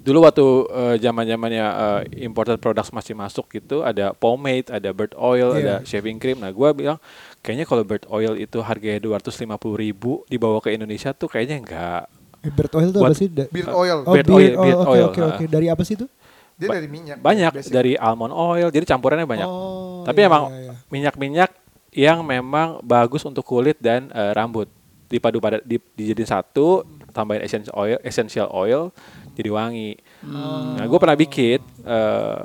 dulu 0.00 0.18
waktu 0.22 0.40
uh, 0.66 0.96
zaman 0.96 1.24
zamannya 1.24 1.60
uh, 1.62 2.00
imported 2.16 2.56
products 2.56 2.88
masih 2.88 3.12
masuk 3.12 3.44
gitu 3.50 3.80
ada 3.80 4.12
pomade, 4.12 4.64
ada 4.66 4.88
bird 4.90 5.12
oil, 5.14 5.52
Iya. 5.52 5.60
ada 5.60 5.74
shaving 5.82 6.16
cream. 6.16 6.36
Nah 6.36 6.48
gue 6.48 6.68
bilang 6.70 6.96
kayaknya 7.40 7.64
kalau 7.64 7.80
bird 7.80 8.08
oil 8.08 8.32
itu 8.34 8.60
harganya 8.60 8.96
dua 8.98 9.16
ratus 9.16 9.36
lima 9.36 9.56
puluh 9.56 9.76
ribu 9.78 10.24
dibawa 10.26 10.56
ke 10.58 10.70
Indonesia 10.70 11.12
tuh 11.12 11.28
kayaknya 11.28 11.60
enggak. 11.60 12.04
Eh, 12.40 12.48
Bird 12.48 12.72
oil 12.72 12.88
itu 12.88 12.98
apa 12.98 13.12
sih? 13.12 13.28
Da- 13.28 13.46
Beard 13.46 13.68
oil. 13.70 13.98
Oh, 14.02 14.12
Beard 14.12 14.26
beard 14.26 14.32
oil, 14.32 14.52
beard 14.56 14.78
Oke 14.80 14.98
oke 15.02 15.20
oke. 15.26 15.44
Dari 15.46 15.66
apa 15.66 15.82
sih 15.82 15.94
itu? 15.94 16.06
Dia 16.54 16.68
Ba- 16.68 16.76
dari 16.76 16.88
minyak. 16.88 17.16
Banyak 17.18 17.52
basic. 17.54 17.70
dari 17.70 17.92
almond 17.94 18.32
oil, 18.32 18.68
jadi 18.68 18.84
campurannya 18.86 19.24
banyak. 19.24 19.44
Oh, 19.44 20.04
Tapi 20.04 20.18
iya, 20.18 20.26
emang 20.26 20.42
iya, 20.46 20.60
iya. 20.62 20.72
minyak-minyak 20.88 21.50
yang 21.90 22.18
memang 22.22 22.80
bagus 22.80 23.20
untuk 23.22 23.42
kulit 23.42 23.76
dan 23.76 24.08
eh, 24.08 24.32
rambut 24.32 24.68
dipadu 25.06 25.36
pada 25.36 25.58
di, 25.60 25.74
dijadiin 25.90 26.22
satu 26.24 26.86
tambahin 27.10 27.42
essential 27.42 27.74
oil 27.74 27.98
essential 28.00 28.46
oil 28.48 28.94
jadi 29.34 29.50
wangi 29.50 29.98
nah 30.22 30.86
gue 30.86 30.94
pernah 30.94 31.18
bikin 31.18 31.58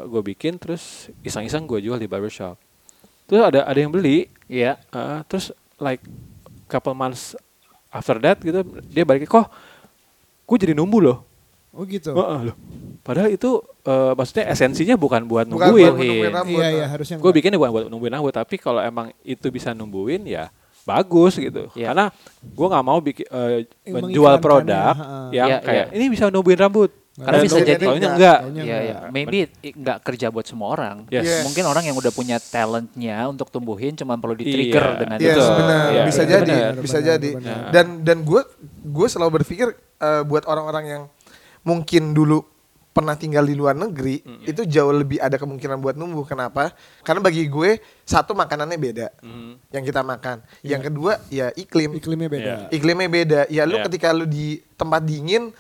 gue 0.04 0.22
bikin 0.26 0.58
terus 0.58 1.14
iseng-iseng 1.22 1.62
gue 1.64 1.78
jual 1.80 1.94
di 1.94 2.10
barbershop 2.10 2.58
terus 3.24 3.46
ada 3.46 3.62
ada 3.62 3.78
yang 3.78 3.94
beli 3.94 4.26
Iya. 4.50 4.82
eh, 4.82 5.20
terus 5.26 5.54
like 5.78 6.02
couple 6.66 6.98
months 6.98 7.38
after 7.88 8.18
that 8.18 8.42
gitu 8.42 8.66
dia 8.84 9.06
balik 9.06 9.30
kok 9.30 9.46
gue 10.46 10.58
jadi 10.58 10.74
numbu 10.74 11.00
loh 11.00 11.20
Oh 11.72 11.84
gitu. 11.84 12.16
Heeh, 12.16 12.40
loh. 12.48 12.56
padahal 13.02 13.28
itu 13.30 13.52
eh, 13.84 14.12
maksudnya 14.14 14.48
esensinya 14.48 14.96
bukan 14.96 15.26
buat 15.26 15.44
Bukan 15.44 15.60
nungguin 15.60 15.84
buat 15.84 16.00
menumbuhin 16.00 16.32
rambut. 16.32 16.56
Iya 16.56 16.68
iya 16.72 16.86
harusnya. 16.88 17.16
gue 17.20 17.32
bikinnya 17.34 17.60
bukan 17.60 17.72
buat 17.74 17.86
numbuhin 17.86 18.14
rambut 18.14 18.32
tapi 18.32 18.56
kalau 18.56 18.80
emang 18.80 19.12
itu 19.22 19.44
bisa 19.50 19.70
numbuhin 19.72 20.24
ya 20.24 20.48
bagus 20.82 21.36
gitu 21.36 21.68
Iya. 21.74 21.92
karena 21.92 22.06
gue 22.42 22.68
nggak 22.70 22.86
mau 22.86 23.00
bikin 23.00 23.28
eh, 23.28 23.68
Yang 23.84 23.92
menjual 23.94 24.34
produk 24.40 24.94
ha-ha. 24.94 25.20
yang 25.30 25.50
Iya, 25.50 25.58
kayak 25.60 25.86
iya. 25.86 25.96
ini 25.98 26.06
bisa 26.08 26.30
numbuhin 26.30 26.56
rambut 26.58 26.90
Karena 27.16 27.40
bisa 27.40 27.60
jadi- 27.60 27.80
taunya 27.80 28.10
enggak 28.12 28.40
Iya, 28.44 28.60
iya. 28.60 28.76
enggak. 29.00 29.02
Maybe 29.10 29.38
i- 29.62 29.72
nggak 29.74 29.98
kerja 30.04 30.28
buat 30.28 30.44
semua 30.44 30.68
orang. 30.70 31.08
Yes. 31.08 31.24
Yes. 31.24 31.44
Mungkin 31.44 31.64
orang 31.64 31.84
yang 31.84 31.96
udah 31.96 32.12
punya 32.12 32.38
talentnya 32.38 33.18
untuk 33.26 33.48
tumbuhin 33.48 33.96
cuma 33.96 34.16
perlu 34.16 34.36
di-trigger 34.36 34.84
Iya. 34.86 35.00
dengan 35.00 35.18
Yes, 35.18 35.32
itu. 35.32 35.42
Benar. 35.56 35.86
Iya, 35.88 36.04
bisa 36.04 36.22
iya, 36.22 36.30
jadi, 36.30 36.52
benar, 36.52 36.74
bisa 36.78 36.98
benar, 36.98 37.10
jadi. 37.10 37.30
benar. 37.34 37.60
Dan 37.72 37.86
dan 38.02 38.18
gue 38.22 38.42
gue 38.86 39.08
selalu 39.08 39.32
berpikir 39.34 39.68
eh, 39.96 40.22
buat 40.22 40.44
orang-orang 40.44 40.86
yang 40.86 41.04
mungkin 41.62 42.12
dulu 42.12 42.44
pernah 42.92 43.12
tinggal 43.14 43.44
di 43.44 43.52
luar 43.52 43.76
negeri 43.76 44.20
itu 44.46 44.64
jauh 44.64 44.92
lebih 44.94 45.20
ada 45.20 45.36
kemungkinan 45.36 45.80
buat 45.80 45.96
numbuh. 45.96 46.24
Kenapa? 46.24 46.72
Karena 47.02 47.20
bagi 47.20 47.44
gue 47.46 47.76
satu 48.02 48.32
makanannya 48.32 48.76
beda 48.78 49.08
yang 49.70 49.84
kita 49.84 50.00
makan. 50.00 50.40
Yang 50.62 50.82
kedua 50.88 51.20
ya 51.28 51.52
iklim. 51.54 51.92
Iklimnya 51.94 52.28
beda. 52.30 52.44
Iya. 52.48 52.68
Iklimnya 52.72 53.10
beda. 53.10 53.40
Ya 53.48 53.64
lu 53.64 53.76
Iya. 53.76 53.88
ketika 53.88 54.12
lu 54.12 54.24
di 54.24 54.60
tempat 54.74 55.00
dingin 55.02 55.52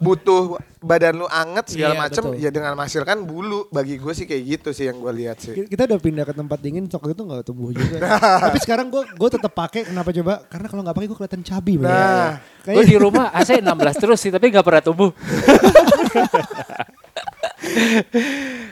butuh 0.00 0.42
badan 0.78 1.12
lu 1.14 1.28
anget 1.28 1.70
segala 1.70 1.92
Iya, 1.92 2.00
macam 2.00 2.22
betul. 2.26 2.40
ya 2.40 2.48
dengan 2.48 2.72
menghasilkan 2.72 3.20
bulu 3.20 3.68
bagi 3.68 3.94
gue 3.94 4.10
sih 4.10 4.24
kayak 4.24 4.42
gitu 4.50 4.68
sih 4.70 4.84
yang 4.84 4.96
gue 4.96 5.12
lihat 5.14 5.36
sih. 5.38 5.52
Kita 5.52 5.84
udah 5.84 5.98
pindah 5.98 6.24
ke 6.24 6.32
tempat 6.32 6.58
dingin, 6.58 6.84
waktu 6.86 7.12
itu 7.12 7.22
nggak 7.22 7.44
tumbuh 7.44 7.70
juga. 7.70 8.00
Tapi 8.44 8.58
sekarang 8.58 8.88
gue 8.88 9.04
gue 9.06 9.28
tetap 9.30 9.52
pakai. 9.52 9.84
Kenapa 9.84 10.08
coba? 10.10 10.40
Karena 10.42 10.66
kalau 10.66 10.82
nggak 10.82 10.96
pakai 10.96 11.06
gue 11.06 11.18
kelihatan 11.18 11.42
cabi. 11.42 11.72
Nah, 11.78 12.40
Gue 12.60 12.76
Kayak 12.76 12.86
di 12.86 12.96
rumah 12.96 13.28
AC 13.30 13.56
16 13.56 13.68
terus 13.98 14.18
sih, 14.18 14.28
tapi 14.28 14.48
nggak 14.48 14.64
pernah 14.64 14.82
tumbuh. 14.82 15.10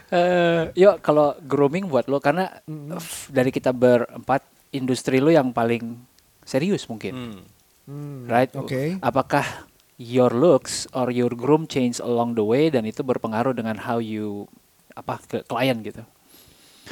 Eh, 0.09 0.63
yuk 0.75 0.99
kalau 0.99 1.37
grooming 1.39 1.85
buat 1.87 2.09
lo 2.09 2.19
karena 2.19 2.49
f- 2.95 3.29
dari 3.29 3.53
kita 3.53 3.69
berempat 3.71 4.41
industri 4.71 5.21
lo 5.21 5.29
yang 5.29 5.53
paling 5.53 6.01
serius 6.43 6.89
mungkin, 6.89 7.13
Hmm. 7.13 7.41
Hmm, 7.85 8.19
right? 8.25 8.49
Oke. 8.55 8.97
Apakah 8.99 9.68
your 9.99 10.31
looks 10.31 10.87
or 10.95 11.11
your 11.11 11.35
groom 11.35 11.67
change 11.67 11.99
along 11.99 12.39
the 12.39 12.47
way 12.47 12.71
dan 12.71 12.87
itu 12.87 13.03
berpengaruh 13.03 13.53
dengan 13.53 13.83
how 13.83 13.99
you 13.99 14.47
apa 14.95 15.19
ke 15.27 15.39
klien 15.45 15.83
gitu? 15.83 16.07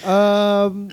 Em, 0.03 0.91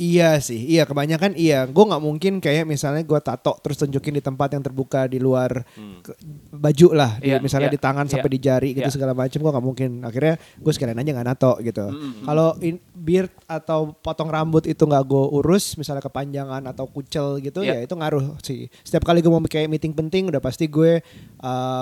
iya 0.00 0.40
sih, 0.40 0.56
iya 0.56 0.82
kebanyakan 0.82 1.36
iya. 1.36 1.68
Gue 1.68 1.84
nggak 1.84 2.00
mungkin 2.00 2.32
kayak 2.38 2.64
misalnya 2.64 3.04
gue 3.04 3.20
tato 3.20 3.52
terus 3.60 3.76
tunjukin 3.76 4.16
di 4.16 4.20
tempat 4.20 4.48
yang 4.50 4.64
terbuka 4.64 5.04
di 5.04 5.20
luar 5.20 5.60
ke- 6.00 6.16
baju 6.50 6.88
lah, 6.90 7.20
di- 7.20 7.28
Iya, 7.28 7.36
misalnya 7.38 7.68
iya, 7.68 7.76
di 7.76 7.80
tangan 7.80 8.04
iya, 8.04 8.12
sampai 8.16 8.30
di 8.30 8.40
jari 8.40 8.68
gitu 8.72 8.88
iya. 8.88 8.90
segala 8.90 9.12
macam. 9.12 9.36
Gue 9.36 9.52
nggak 9.52 9.66
mungkin. 9.66 9.90
Akhirnya 10.00 10.34
gue 10.36 10.72
sekalian 10.72 10.96
aja 10.96 11.10
nggak 11.12 11.28
nato 11.28 11.52
gitu. 11.60 11.84
Kalau 12.24 12.48
in- 12.58 12.80
beard 12.90 13.28
atau 13.44 13.92
potong 13.94 14.28
rambut 14.28 14.64
itu 14.64 14.80
nggak 14.80 15.04
gue 15.04 15.24
urus, 15.34 15.76
misalnya 15.76 16.00
kepanjangan 16.00 16.64
atau 16.64 16.84
kucel 16.84 17.36
gitu, 17.38 17.60
Iya. 17.60 17.80
ya 17.80 17.84
itu 17.84 17.92
ngaruh 17.92 18.40
sih. 18.40 18.72
Setiap 18.80 19.04
kali 19.04 19.20
gue 19.20 19.28
mau 19.28 19.40
kayak 19.40 19.68
meeting 19.68 19.92
penting, 19.92 20.28
udah 20.28 20.40
pasti 20.40 20.64
gue 20.64 21.04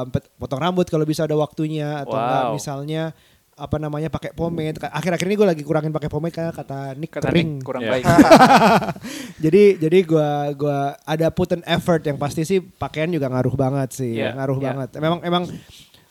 pet- 0.08 0.28
potong 0.34 0.58
rambut 0.58 0.86
kalau 0.86 1.02
bisa 1.02 1.22
ada 1.22 1.34
waktunya 1.34 2.02
atau 2.02 2.14
enggak 2.14 2.42
Wow. 2.44 2.54
misalnya 2.54 3.02
apa 3.58 3.76
namanya 3.76 4.06
pakai 4.06 4.30
pomade. 4.30 4.78
Akhir-akhir 4.80 5.26
ini 5.26 5.34
gue 5.34 5.48
lagi 5.48 5.62
kurangin 5.62 5.90
pakai 5.90 6.06
pomade 6.06 6.30
karena 6.30 6.50
kata 6.50 6.94
Nick 6.94 7.10
Kata 7.10 7.28
kering. 7.28 7.58
Nick 7.58 7.66
kurang 7.66 7.82
Ya. 7.82 7.90
baik. 7.92 8.04
jadi 9.44 9.62
jadi 9.78 9.98
gua 10.04 10.28
gua 10.54 10.78
ada 11.02 11.26
put 11.28 11.50
an 11.52 11.62
effort 11.64 12.00
yang 12.00 12.16
pasti 12.16 12.42
sih 12.42 12.58
pakaian 12.60 13.08
juga 13.08 13.26
ngaruh 13.26 13.54
banget 13.54 13.88
sih, 13.92 14.16
Iya, 14.16 14.34
ngaruh 14.34 14.58
iya. 14.58 14.66
banget. 14.70 14.88
Memang 14.96 15.20
emang 15.22 15.44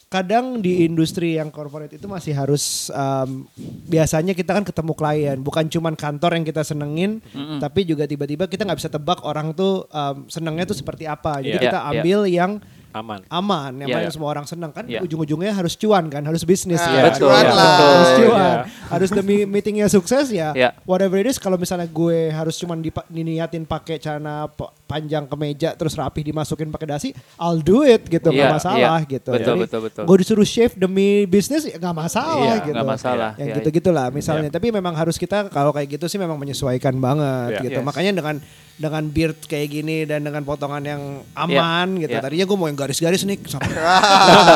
kadang 0.07 0.63
di 0.63 0.87
industri 0.87 1.35
yang 1.35 1.51
corporate 1.51 1.91
itu 1.91 2.07
masih 2.07 2.31
harus 2.31 2.87
um, 2.89 3.43
biasanya 3.85 4.31
kita 4.31 4.55
kan 4.55 4.63
ketemu 4.63 4.93
klien, 4.95 5.37
bukan 5.37 5.67
cuman 5.67 5.93
kantor 5.93 6.39
yang 6.39 6.45
kita 6.47 6.63
senengin, 6.63 7.19
tapi 7.59 7.83
juga 7.83 8.07
tiba-tiba 8.07 8.47
kita 8.47 8.63
nggak 8.63 8.79
bisa 8.79 8.87
tebak 8.87 9.19
orang 9.23 9.51
tuh 9.51 9.83
um, 9.87 10.23
senengnya 10.27 10.63
tuh 10.63 10.75
seperti 10.75 11.03
apa. 11.03 11.43
Jadi 11.43 11.59
Iya. 11.59 11.63
kita 11.67 11.77
Iya, 11.77 11.83
iya. 11.83 11.91
ambil 11.99 12.19
yang 12.23 12.51
aman. 12.99 13.21
aman, 13.29 13.71
yang 13.79 13.89
Iya, 13.89 13.95
mana 13.97 14.07
iya. 14.07 14.13
semua 14.13 14.29
orang 14.33 14.45
senang 14.49 14.71
kan. 14.73 14.85
Iya. 14.87 14.99
Ujung-ujungnya 15.05 15.53
harus 15.53 15.77
cuan 15.77 16.09
kan, 16.09 16.23
harus 16.25 16.43
bisnis. 16.43 16.81
Ah, 16.81 16.89
kan? 16.89 17.03
betul, 17.13 17.29
cuan 17.29 17.43
iya, 17.43 17.53
lah. 17.53 17.65
betul. 17.67 17.87
harus 17.87 18.11
cuan. 18.17 18.37
Iya. 18.37 18.61
Harus 18.87 19.09
demi 19.11 19.37
meetingnya 19.45 19.87
sukses 19.91 20.25
ya. 20.31 20.49
Iya. 20.57 20.69
Whatever 20.87 21.19
it 21.21 21.27
is 21.29 21.37
kalau 21.37 21.55
misalnya 21.59 21.85
gue 21.87 22.31
harus 22.31 22.55
cuman 22.57 22.79
diniatin 23.11 23.63
pakai 23.67 23.99
celana 24.01 24.47
panjang 24.87 25.27
kemeja 25.27 25.75
terus 25.75 25.93
rapih 25.93 26.23
dimasukin 26.23 26.71
pakai 26.71 26.87
dasi, 26.87 27.09
I'll 27.35 27.59
do 27.59 27.83
it 27.83 28.07
gitu 28.07 28.23
nggak 28.25 28.39
Iya, 28.41 28.55
masalah 28.55 28.99
iya. 28.99 29.11
gitu. 29.11 29.29
Betul, 29.29 29.43
Jadi, 29.53 29.61
betul, 29.61 29.79
betul. 29.83 30.03
Gue 30.03 30.17
disuruh 30.17 30.47
shave 30.47 30.73
demi 30.73 31.07
bisnis 31.23 31.61
ya 31.61 31.75
nggak 31.75 31.97
masalah 31.97 32.39
Iya, 32.39 32.55
gitu. 32.63 32.73
nggak 32.73 32.87
masalah. 32.89 33.31
Yang 33.35 33.43
Iya, 33.45 33.55
gitu-gitulah 33.59 34.07
misalnya. 34.09 34.47
Tapi 34.47 34.71
memang 34.71 34.95
harus 34.95 35.15
kita 35.15 35.47
kalau 35.47 35.69
kayak 35.69 35.93
gitu 35.93 36.07
sih 36.07 36.15
memang 36.15 36.35
menyesuaikan 36.35 36.95
banget 36.95 37.49
Iya. 37.53 37.63
gitu. 37.67 37.79
Yes. 37.79 37.85
Makanya 37.85 38.11
dengan 38.15 38.35
dengan 38.77 39.03
beard 39.03 39.41
kayak 39.41 39.67
gini 39.71 40.05
dan 40.05 40.21
dengan 40.21 40.39
potongan 40.41 40.79
yang 40.79 41.01
aman 41.33 41.97
gitu. 41.97 42.13
Iya. 42.13 42.21
Tadinya 42.21 42.45
gue 42.45 42.55
mau 42.55 42.65
yang 42.65 42.77
garis-garis 42.77 43.21
nih 43.21 43.37
sampai 43.43 43.67
kayak 43.67 44.01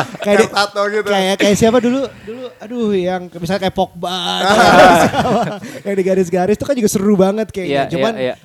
Kayak 0.24 0.38
di- 0.39 0.54
tato 0.54 0.82
gitu. 0.88 1.10
kayak 1.10 1.36
kayak 1.36 1.56
siapa 1.56 1.78
dulu 1.78 2.06
dulu 2.22 2.46
aduh 2.56 2.94
yang 2.94 3.26
misalnya 3.34 3.58
kayak 3.60 3.74
Pogba 3.74 4.13
yang 5.86 5.96
di 5.96 6.04
garis-garis 6.04 6.54
itu 6.54 6.62
kan 6.62 6.76
juga 6.76 6.89
seru 6.89 7.15
banget 7.15 7.50
kayaknya 7.50 7.74
Iya, 7.82 7.84
cuman 7.89 8.13
iya, 8.15 8.24
iya. 8.24 8.36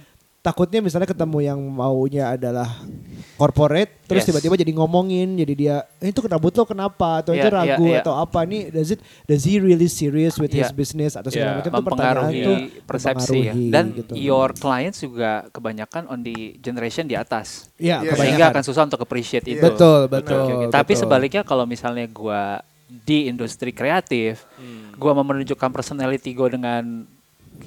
Takutnya 0.46 0.78
misalnya 0.78 1.10
ketemu 1.10 1.38
yang 1.42 1.58
maunya 1.58 2.38
adalah 2.38 2.70
corporate 3.34 4.06
terus 4.06 4.22
Yes. 4.22 4.30
tiba-tiba 4.30 4.54
jadi 4.54 4.72
ngomongin 4.78 5.34
jadi 5.34 5.54
dia 5.58 5.76
eh, 5.98 6.14
itu 6.14 6.22
rambut 6.22 6.54
lo 6.54 6.62
kenapa 6.62 7.26
atau 7.26 7.34
itu 7.34 7.42
Iya, 7.42 7.50
iya, 7.50 7.58
ragu 7.74 7.86
iya. 7.90 7.98
atau 8.06 8.14
apa 8.14 8.46
nih 8.46 8.70
does 8.70 8.94
it 8.94 9.02
does 9.26 9.42
he 9.42 9.58
really 9.58 9.90
serious 9.90 10.38
with 10.38 10.54
his 10.54 10.70
Iya. 10.70 10.78
business 10.78 11.18
atau 11.18 11.34
segala 11.34 11.50
Iya. 11.50 11.58
macam 11.58 11.72
itu 11.74 11.82
pertanyaan 11.82 12.14
mempengaruhi 12.22 12.46
tuh 12.46 12.56
persepsi 12.86 13.38
ya. 13.42 13.52
Dan 13.58 13.84
gitu. 13.98 14.12
your 14.14 14.54
clients 14.54 15.02
juga 15.02 15.50
kebanyakan 15.50 16.06
on 16.06 16.22
the 16.22 16.54
generation 16.62 17.10
di 17.10 17.18
atas. 17.18 17.66
Iya, 17.76 18.06
Iya. 18.06 18.14
kebanyakan. 18.14 18.22
Sehingga 18.22 18.44
akan 18.54 18.62
susah 18.62 18.82
untuk 18.86 19.02
appreciate 19.02 19.46
itu. 19.50 19.58
betul 19.58 20.06
betul 20.06 20.38
oke. 20.62 20.70
Tapi 20.70 20.92
betul. 20.94 21.02
sebaliknya 21.02 21.42
kalau 21.42 21.66
misalnya 21.66 22.06
gua 22.06 22.62
di 22.86 23.26
industri 23.26 23.74
kreatif, 23.74 24.46
gua 24.94 25.10
mau 25.10 25.26
menunjukkan 25.26 25.74
personality 25.74 26.30
gue 26.30 26.48
dengan 26.54 27.02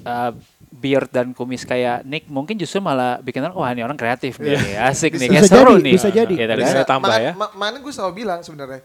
uh, 0.08 0.32
beard 0.70 1.10
dan 1.10 1.34
kumis 1.34 1.66
kayak 1.66 2.06
Nick, 2.06 2.30
mungkin 2.30 2.56
justru 2.56 2.78
malah 2.80 3.18
bikin 3.20 3.42
orang, 3.42 3.58
wah 3.58 3.70
ini 3.70 3.82
orang 3.82 3.98
kreatif 3.98 4.38
nih, 4.38 4.56
asik 4.90 5.18
nih, 5.18 5.28
Bisa 5.28 5.34
kayak 5.42 5.50
seru 5.50 5.74
jadi, 5.76 5.84
nih. 5.84 5.94
bisa 5.98 6.10
jadi. 6.14 6.34
Gitu 6.34 6.46
kan? 6.48 6.58
Bisa 6.62 6.74
Bisa, 6.78 6.86
tambah 6.86 7.16
ya. 7.18 7.32
ma- 7.34 7.54
Mana 7.54 7.82
gue 7.82 7.90
selalu 7.90 8.14
bilang 8.16 8.40
sebenarnya 8.40 8.82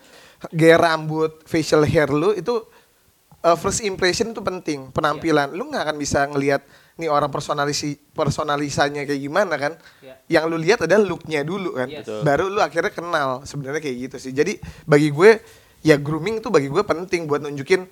gaya 0.51 0.77
rambut, 0.77 1.45
facial 1.45 1.85
hair 1.85 2.09
lu 2.09 2.33
itu 2.33 2.53
uh, 3.41 3.57
first 3.57 3.81
impression 3.81 4.33
itu 4.33 4.41
penting, 4.41 4.89
penampilan. 4.91 5.53
Lu 5.53 5.69
nggak 5.69 5.93
akan 5.93 5.97
bisa 5.97 6.25
ngelihat 6.27 6.65
nih 6.95 7.11
orang 7.11 7.29
personalisi 7.29 7.99
personalisanya 8.13 9.05
kayak 9.05 9.21
gimana 9.21 9.55
kan. 9.57 9.73
Iya. 10.01 10.15
Yang 10.41 10.45
lu 10.49 10.57
lihat 10.61 10.79
adalah 10.85 11.05
looknya 11.05 11.41
dulu 11.45 11.77
kan. 11.77 11.89
Yes. 11.89 12.05
Betul. 12.09 12.21
Baru 12.25 12.45
lu 12.49 12.61
akhirnya 12.61 12.93
kenal 12.93 13.29
sebenarnya 13.45 13.81
kayak 13.81 13.97
gitu 14.09 14.17
sih. 14.19 14.33
Jadi 14.33 14.57
bagi 14.85 15.13
gue 15.13 15.31
ya 15.85 16.01
grooming 16.01 16.41
tuh 16.41 16.49
bagi 16.49 16.73
gue 16.73 16.81
penting 16.81 17.29
buat 17.29 17.45
nunjukin 17.45 17.85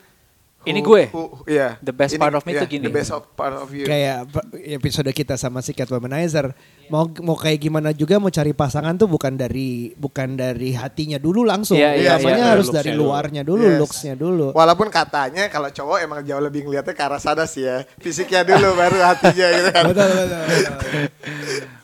Ini 0.62 0.79
who- 0.79 0.87
gue. 0.87 1.03
who- 1.09 1.31
iya. 1.44 1.75
The 1.79 1.90
best 1.90 2.14
part 2.14 2.33
of 2.33 2.42
me 2.42 2.53
iya, 2.53 2.61
tuh 2.61 2.68
gini. 2.68 2.85
The 2.85 2.94
best 2.94 3.11
of 3.11 3.27
part 3.33 3.53
of 3.53 3.66
you. 3.68 3.83
kayak 3.83 4.31
episode 4.72 5.11
kita 5.11 5.35
sama 5.35 5.59
si 5.59 5.70
Cat 5.70 5.87
Womanizer 5.87 6.55
mau 6.87 7.05
mau 7.18 7.35
kayak 7.35 7.59
gimana 7.59 7.90
juga 7.90 8.16
mau 8.16 8.29
cari 8.29 8.53
pasangan 8.53 8.94
tuh 8.94 9.07
bukan 9.07 9.33
dari 9.33 9.90
bukan 9.92 10.35
dari 10.35 10.70
hatinya 10.72 11.16
dulu 11.16 11.42
langsung 11.42 11.75
Iya, 11.75 11.90
iya, 11.94 12.14
Biasanya 12.14 12.37
iya. 12.38 12.51
harus 12.53 12.66
Looks-nya 12.66 12.79
dari 12.79 12.90
dulu. 12.92 13.03
luarnya 13.05 13.42
dulu 13.42 13.64
Yes. 13.64 13.79
looksnya 13.79 14.14
dulu 14.14 14.46
Walaupun 14.53 14.88
katanya 14.88 15.44
kalau 15.48 15.68
cowok 15.68 15.98
emang 16.01 16.20
jauh 16.22 16.38
lebih 16.40 16.62
ngeliatnya 16.62 16.92
ke 16.92 17.03
arah 17.03 17.18
sana 17.18 17.42
sih 17.44 17.62
ya. 17.62 17.83
Fisiknya 17.96 18.44
dulu 18.44 18.72
baru 18.72 18.98
hatinya 19.01 19.46
gitu 19.53 19.68
kan. 19.68 19.85
betul 19.88 20.07
betul, 20.07 20.27
betul. 20.29 20.62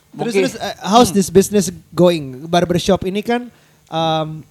terus 0.09 0.33
Mungkin- 0.33 0.41
terus 0.41 0.55
uh, 0.55 0.75
how's 0.83 1.11
this 1.11 1.27
business 1.27 1.67
going 1.89 2.45
barbershop 2.45 3.03
ini 3.03 3.19
kan 3.19 3.47
um, 3.87 4.41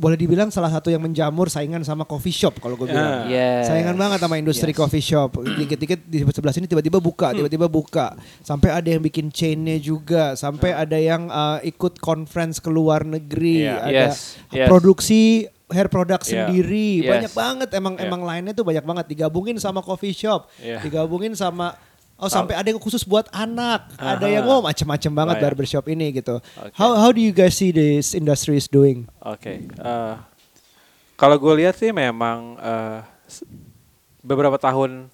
boleh 0.00 0.16
dibilang 0.16 0.48
salah 0.48 0.72
satu 0.72 0.88
yang 0.88 1.04
menjamur 1.04 1.46
saingan 1.46 1.84
sama 1.84 2.08
coffee 2.08 2.32
shop 2.32 2.56
kalau 2.56 2.72
gue 2.74 2.88
bilang 2.88 3.28
Yes. 3.28 3.68
Saingan 3.68 3.92
banget 3.94 4.16
sama 4.18 4.40
industri 4.40 4.72
Yes. 4.72 4.80
coffee 4.80 5.04
shop. 5.04 5.36
Dikit-dikit 5.60 6.00
di 6.08 6.24
sebelah 6.24 6.56
sini 6.56 6.64
tiba-tiba 6.64 6.96
buka, 6.96 7.36
tiba-tiba 7.36 7.68
buka. 7.68 8.16
Sampai 8.40 8.72
ada 8.72 8.88
yang 8.88 9.04
bikin 9.04 9.28
chainnya 9.28 9.76
juga. 9.76 10.32
Sampai 10.34 10.72
ada 10.72 10.96
yang 10.96 11.28
uh, 11.28 11.60
ikut 11.60 12.00
conference 12.00 12.56
ke 12.58 12.72
luar 12.72 13.04
negeri. 13.04 13.68
Iya. 13.68 13.76
Ada 13.76 13.92
Yes, 14.08 14.16
yes. 14.48 14.66
produksi 14.66 15.44
hair 15.68 15.86
product 15.86 16.24
Iya. 16.24 16.48
sendiri. 16.48 17.04
Yes. 17.04 17.10
Banyak 17.12 17.32
banget 17.36 17.68
emang 17.76 17.94
Iya. 17.94 18.04
emang 18.08 18.20
lainnya 18.24 18.52
tuh 18.56 18.64
banyak 18.64 18.82
banget. 18.82 19.04
Digabungin 19.06 19.60
sama 19.60 19.84
coffee 19.84 20.16
shop. 20.16 20.48
Iya. 20.58 20.80
Digabungin 20.80 21.36
sama 21.36 21.76
Oh 22.20 22.28
sampai 22.28 22.52
ada 22.52 22.68
yang 22.68 22.76
khusus 22.76 23.00
buat 23.02 23.26
anak, 23.32 23.96
ada 23.96 24.20
Aha. 24.20 24.34
yang 24.36 24.44
oh 24.44 24.60
macem-macem 24.60 25.08
banget 25.08 25.40
Banyak. 25.40 25.46
barbershop 25.48 25.88
ini 25.88 26.12
gitu. 26.12 26.36
Oke. 26.36 26.76
How 26.76 26.92
how 26.94 27.10
do 27.10 27.18
you 27.18 27.32
guys 27.32 27.56
see 27.56 27.72
this 27.72 28.12
industry 28.12 28.60
is 28.60 28.68
doing? 28.68 29.08
Oke. 29.18 29.64
eh, 29.72 30.14
kalau 31.16 31.36
gue 31.36 31.64
lihat 31.64 31.76
sih 31.76 31.90
memang 31.90 32.60
s- 33.24 33.44
beberapa 34.20 34.56
tahun 34.56 35.08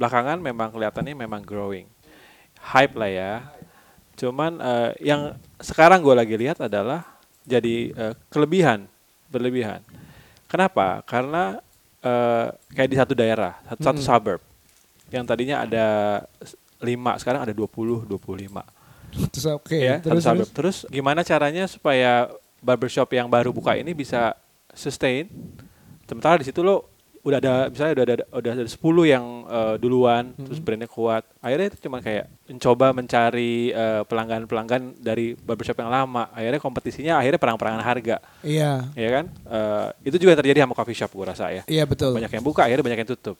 belakangan 0.00 0.40
memang 0.40 0.72
kelihatannya 0.72 1.12
memang 1.12 1.44
growing, 1.44 1.84
hype 2.72 2.96
lah 2.96 3.10
ya. 3.12 3.32
Cuman 4.16 4.56
eh, 4.56 4.90
yang 5.04 5.36
sekarang 5.60 6.00
gue 6.00 6.12
lagi 6.12 6.40
lihat 6.40 6.60
adalah 6.60 7.04
jadi 7.44 7.92
eh, 7.92 8.14
kelebihan, 8.28 8.88
berlebihan. 9.28 9.84
Kenapa? 10.44 11.04
Karena 11.04 11.60
eh, 12.00 12.48
kayak 12.72 12.88
di 12.88 12.96
satu 12.96 13.12
daerah, 13.12 13.60
satu, 13.66 13.80
satu 13.80 14.00
suburb, 14.00 14.40
yang 15.12 15.26
tadinya 15.26 15.56
ada 15.62 15.86
lima, 16.80 17.18
sekarang 17.20 17.44
ada 17.44 17.52
20, 17.52 18.08
25 18.08 18.80
Terus 19.34 19.46
oke, 19.50 19.74
ya 19.74 19.98
terus, 19.98 20.22
terus 20.22 20.48
Terus 20.54 20.76
gimana 20.86 21.26
caranya 21.26 21.66
supaya 21.66 22.30
barbershop 22.62 23.10
yang 23.10 23.26
baru 23.26 23.50
buka 23.50 23.74
ini 23.74 23.90
bisa 23.90 24.38
sustain? 24.70 25.26
Sementara 26.06 26.38
di 26.38 26.46
situ 26.46 26.62
lo 26.62 26.86
udah 27.20 27.36
ada 27.36 27.68
misalnya 27.68 27.92
udah 28.00 28.04
ada 28.08 28.16
udah 28.32 28.50
ada 28.56 28.64
10 28.64 28.80
yang 29.04 29.24
eh, 29.44 29.74
duluan 29.76 30.32
terus 30.40 30.62
brandnya 30.62 30.88
kuat. 30.88 31.26
Akhirnya 31.44 31.74
itu 31.74 31.78
cuma 31.84 32.00
kayak 32.00 32.30
mencoba 32.48 32.86
mencari 32.96 33.74
eh, 33.74 34.02
pelanggan-pelanggan 34.08 35.02
dari 35.02 35.36
barbershop 35.36 35.76
yang 35.82 35.92
lama. 35.92 36.32
Akhirnya 36.32 36.60
kompetisinya 36.62 37.14
akhirnya 37.20 37.40
perang-perangan 37.42 37.82
harga. 37.84 38.16
Iya, 38.40 38.88
Ya 38.96 39.08
kan? 39.10 39.24
Eh, 39.28 39.88
itu 40.08 40.16
juga 40.22 40.32
yang 40.32 40.40
terjadi 40.40 40.58
sama 40.64 40.74
coffee 40.78 40.96
shop 40.96 41.10
gue 41.12 41.26
rasa 41.28 41.52
ya. 41.52 41.62
iya 41.68 41.84
betul. 41.84 42.16
Banyak 42.16 42.30
yang 42.30 42.44
buka 42.46 42.64
akhirnya 42.64 42.84
banyak 42.86 43.00
yang 43.04 43.10
tutup. 43.12 43.36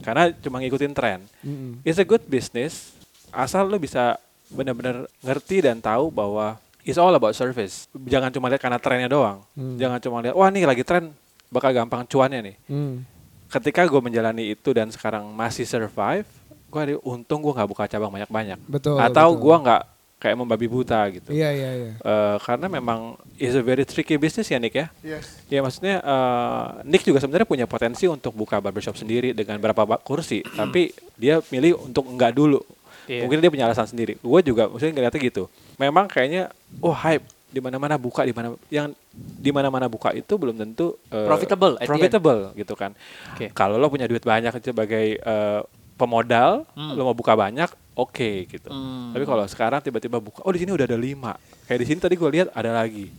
Karena 0.00 0.30
cuma 0.38 0.62
ngikutin 0.62 0.94
tren 0.94 1.26
Mm-mm. 1.42 1.82
it's 1.82 1.98
a 1.98 2.06
good 2.06 2.22
business 2.30 2.94
asal 3.34 3.66
lo 3.66 3.78
bisa 3.78 4.18
benar-benar 4.50 5.06
ngerti 5.22 5.62
dan 5.62 5.78
tahu 5.78 6.10
bahwa 6.10 6.58
it's 6.82 6.98
all 6.98 7.14
about 7.14 7.34
service. 7.38 7.86
Jangan 7.94 8.34
cuma 8.34 8.50
lihat 8.50 8.62
karena 8.62 8.78
trennya 8.82 9.06
doang. 9.06 9.46
Hmm. 9.54 9.78
Jangan 9.78 9.98
cuma 10.02 10.18
lihat 10.22 10.34
wah 10.34 10.50
nih 10.50 10.66
lagi 10.66 10.82
tren 10.82 11.14
bakal 11.50 11.70
gampang 11.70 12.02
cuannya 12.06 12.40
nih. 12.52 12.56
Hmm. 12.66 13.06
Ketika 13.50 13.86
gue 13.86 14.00
menjalani 14.02 14.54
itu 14.54 14.70
dan 14.70 14.90
sekarang 14.90 15.26
masih 15.34 15.66
survive, 15.66 16.26
gue 16.70 16.80
ada 16.80 16.94
untung 17.02 17.42
gue 17.42 17.50
nggak 17.50 17.68
buka 17.70 17.84
cabang 17.90 18.10
banyak-banyak. 18.10 18.58
Betul. 18.66 18.98
Atau 18.98 19.34
gue 19.38 19.56
nggak 19.58 19.82
kayak 20.20 20.36
membabi 20.36 20.68
buta 20.68 21.00
gitu. 21.08 21.32
Iya 21.32 21.48
iya 21.50 21.70
iya. 21.72 21.92
Eh, 21.96 22.36
karena 22.38 22.68
memang 22.68 23.16
is 23.34 23.56
a 23.56 23.64
very 23.64 23.82
tricky 23.82 24.14
business 24.14 24.46
ya 24.46 24.60
Nick 24.60 24.76
ya. 24.76 24.92
Yes. 25.00 25.40
Ya 25.48 25.64
maksudnya 25.64 25.98
eh, 25.98 26.66
Nick 26.84 27.02
juga 27.02 27.18
sebenarnya 27.18 27.48
punya 27.48 27.64
potensi 27.64 28.04
untuk 28.04 28.36
buka 28.36 28.60
barbershop 28.60 28.94
sendiri 28.94 29.32
dengan 29.32 29.56
berapa 29.56 29.80
kursi, 29.98 30.44
tapi 30.60 30.92
dia 31.16 31.40
milih 31.48 31.80
untuk 31.82 32.04
enggak 32.04 32.36
dulu. 32.36 32.60
Iya. 33.08 33.24
Mungkin 33.24 33.40
dia 33.40 33.50
punya 33.50 33.64
alasan 33.64 33.88
sendiri. 33.88 34.20
Gue 34.20 34.38
juga 34.40 34.68
maksudnya 34.68 34.92
ngeliatnya 34.94 35.20
gitu. 35.24 35.48
Memang 35.74 36.04
kayaknya 36.06 36.52
oh 36.78 36.92
hype 36.92 37.24
di 37.50 37.58
mana-mana 37.58 37.98
buka 37.98 38.22
di 38.22 38.30
mana 38.30 38.54
yang 38.70 38.94
di 39.10 39.50
mana-mana 39.50 39.90
buka 39.90 40.12
itu 40.12 40.36
belum 40.36 40.54
tentu 40.54 40.94
eh, 41.10 41.26
Profitable 41.26 41.74
at 41.74 41.82
the 41.82 41.82
end. 41.82 41.90
profitable 41.90 42.40
gitu 42.54 42.74
kan. 42.76 42.92
Oke. 43.34 43.50
Kalau 43.50 43.74
lo 43.74 43.88
punya 43.88 44.04
duit 44.04 44.22
banyak 44.22 44.52
sebagai 44.60 45.16
eh, 45.16 45.60
pemodal, 45.96 46.68
Hmm. 46.72 46.94
lo 46.94 47.04
mau 47.04 47.12
buka 47.12 47.34
banyak, 47.34 47.66
oke 48.00 48.30
gitu. 48.48 48.68
Hmm. 48.72 49.12
Tapi 49.12 49.24
kalau 49.28 49.44
sekarang 49.44 49.80
tiba-tiba 49.84 50.16
buka, 50.16 50.40
oh 50.40 50.52
di 50.52 50.60
sini 50.64 50.72
udah 50.72 50.88
ada 50.88 50.96
lima. 50.96 51.36
Kayak 51.68 51.80
di 51.84 51.86
sini 51.86 51.98
tadi 52.00 52.14
gue 52.16 52.30
lihat 52.32 52.48
ada 52.56 52.72
lagi. 52.72 53.12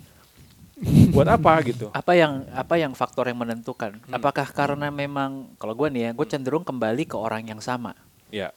Buat 1.14 1.30
apa 1.38 1.62
gitu? 1.62 1.94
apa 1.94 2.18
yang 2.18 2.42
apa 2.58 2.74
yang 2.82 2.98
faktor 2.98 3.30
yang 3.30 3.38
menentukan? 3.38 4.02
Hmm. 4.02 4.18
Apakah 4.18 4.50
karena 4.50 4.90
memang 4.90 5.54
kalau 5.62 5.78
gue 5.78 5.88
nih 5.94 6.10
ya, 6.10 6.12
gue 6.18 6.26
cenderung 6.26 6.66
kembali 6.66 7.06
ke 7.06 7.14
orang 7.14 7.46
yang 7.46 7.62
sama. 7.62 7.94
Ya. 8.34 8.50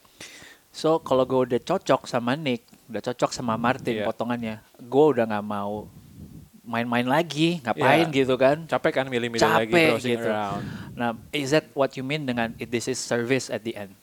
So 0.73 0.97
kalau 0.99 1.23
gue 1.23 1.39
udah 1.53 1.61
cocok 1.61 2.09
sama 2.09 2.33
Nick, 2.33 2.65
udah 2.89 2.99
cocok 2.99 3.31
sama 3.31 3.55
Martin 3.55 4.01
Iya. 4.01 4.05
potongannya, 4.09 4.55
gue 4.81 5.05
udah 5.15 5.23
nggak 5.29 5.45
mau 5.45 5.87
main-main 6.65 7.05
lagi, 7.05 7.61
ngapain 7.61 8.09
Iya. 8.09 8.17
gitu 8.25 8.35
kan? 8.41 8.65
capek 8.65 8.91
kan 8.91 9.05
milih-milih 9.05 9.39
lagi 9.45 9.69
browsing 9.71 10.17
gitu. 10.17 10.27
around. 10.27 10.65
Nah, 10.97 11.13
is 11.29 11.53
that 11.53 11.69
what 11.77 11.93
you 11.93 12.01
mean 12.01 12.25
dengan 12.25 12.57
this 12.57 12.89
is 12.89 12.97
service 12.97 13.53
at 13.53 13.61
the 13.61 13.77
end? 13.77 13.93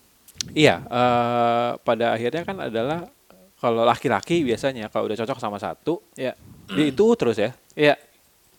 Iya, 0.50 0.82
eh, 0.82 1.70
pada 1.78 2.18
akhirnya 2.18 2.42
kan 2.42 2.56
adalah 2.58 3.06
kalau 3.56 3.86
laki-laki 3.86 4.42
biasanya 4.42 4.90
kalau 4.90 5.06
udah 5.06 5.18
cocok 5.22 5.38
sama 5.38 5.62
satu, 5.62 6.02
Ya. 6.18 6.34
dia 6.66 6.86
itu 6.90 7.06
terus 7.14 7.38
ya. 7.38 7.54
Ya. 7.78 7.94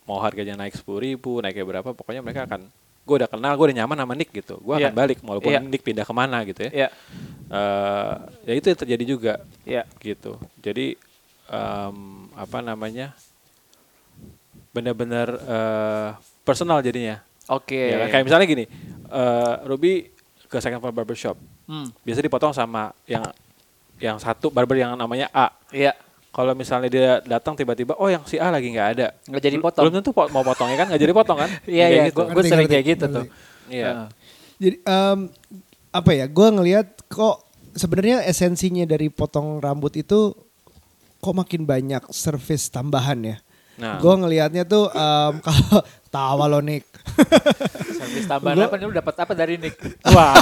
Mau 0.07 0.19
harganya 0.19 0.55
naik 0.55 0.75
sepuluh 0.75 1.03
ribu, 1.03 1.43
naiknya 1.43 1.67
berapa, 1.67 1.89
pokoknya 1.91 2.23
mereka 2.23 2.47
akan, 2.47 2.71
gue 3.03 3.15
udah 3.19 3.27
kenal, 3.27 3.51
gue 3.59 3.65
udah 3.67 3.77
nyaman 3.83 3.99
sama 3.99 4.13
Nick 4.15 4.31
gitu. 4.31 4.63
Gue 4.63 4.79
Iya. 4.79 4.87
akan 4.89 4.95
balik, 4.95 5.17
walaupun 5.19 5.51
Iya. 5.51 5.59
Nick 5.59 5.83
pindah 5.83 6.07
ke 6.07 6.13
mana 6.15 6.39
gitu 6.47 6.59
ya. 6.67 6.71
Ya. 6.71 6.87
Eh, 7.51 8.13
ya 8.47 8.53
itu 8.55 8.65
yang 8.71 8.79
terjadi 8.79 9.03
juga 9.03 9.33
Ya. 9.67 9.83
gitu. 9.99 10.39
Jadi 10.63 10.95
em, 11.51 11.97
apa 12.33 12.63
namanya, 12.63 13.11
benar-benar 14.73 15.27
eh, 15.43 16.09
personal 16.41 16.79
jadinya. 16.81 17.21
Oke. 17.51 17.91
Ya 17.91 17.97
kan? 17.99 18.07
Kayak 18.09 18.25
misalnya 18.25 18.47
gini, 18.47 18.65
eh, 19.11 19.53
Ruby 19.67 20.09
ke 20.47 20.57
second 20.59 20.79
floor 20.79 20.95
barbershop, 20.95 21.35
Hmm. 21.63 21.87
biasa 22.03 22.19
dipotong 22.19 22.51
sama 22.51 22.91
yang 23.07 23.23
yang 24.01 24.17
satu 24.19 24.51
barber 24.51 24.75
yang 24.75 24.99
namanya 24.99 25.31
A. 25.31 25.47
Iya. 25.71 25.95
Kalau 26.33 26.57
misalnya 26.57 26.89
dia 26.89 27.21
datang 27.21 27.53
tiba-tiba, 27.53 27.93
oh 27.95 28.09
yang 28.09 28.25
si 28.25 28.41
A 28.41 28.49
lagi 28.49 28.73
nggak 28.73 28.89
ada, 28.97 29.13
Nggak 29.29 29.43
jadi 29.45 29.57
potong. 29.61 29.83
Belum 29.85 29.95
tentu 30.01 30.11
po- 30.11 30.27
mau 30.33 30.41
potongnya 30.41 30.81
kan, 30.81 30.87
nggak 30.89 31.01
jadi 31.05 31.13
potong 31.13 31.37
kan? 31.37 31.49
Iya, 31.69 31.85
iya. 31.87 32.03
gitu. 32.09 32.25
Gue 32.25 32.43
sering 32.43 32.65
kayak 32.65 32.85
gitu 32.89 33.05
ngerti. 33.05 33.15
tuh. 33.15 33.25
Iya. 33.69 34.09
Jadi 34.57 34.77
em, 34.81 35.19
apa 35.93 36.11
ya? 36.11 36.25
Gue 36.25 36.47
ngelihat 36.49 37.05
kok 37.05 37.45
sebenarnya 37.77 38.25
esensinya 38.25 38.81
dari 38.83 39.13
potong 39.13 39.61
rambut 39.61 39.93
itu 39.93 40.33
kok 41.21 41.35
makin 41.37 41.69
banyak 41.69 42.01
service 42.09 42.67
tambahan 42.67 43.19
ya. 43.21 43.37
Nah. 43.77 44.01
Gue 44.01 44.13
ngelihatnya 44.17 44.65
tuh 44.65 44.89
em, 44.89 45.33
kalau 45.45 45.79
tawa 46.09 46.49
lo 46.49 46.65
Nick. 46.65 46.89
Service 47.99 48.27
tambahan 48.27 48.55
Gua- 48.57 48.67
apa 48.67 48.75
nih? 48.75 48.85
Lu 48.85 48.93
dapat 48.93 49.15
apa 49.19 49.33
dari 49.33 49.55
Nick? 49.57 49.75
Wah. 50.15 50.33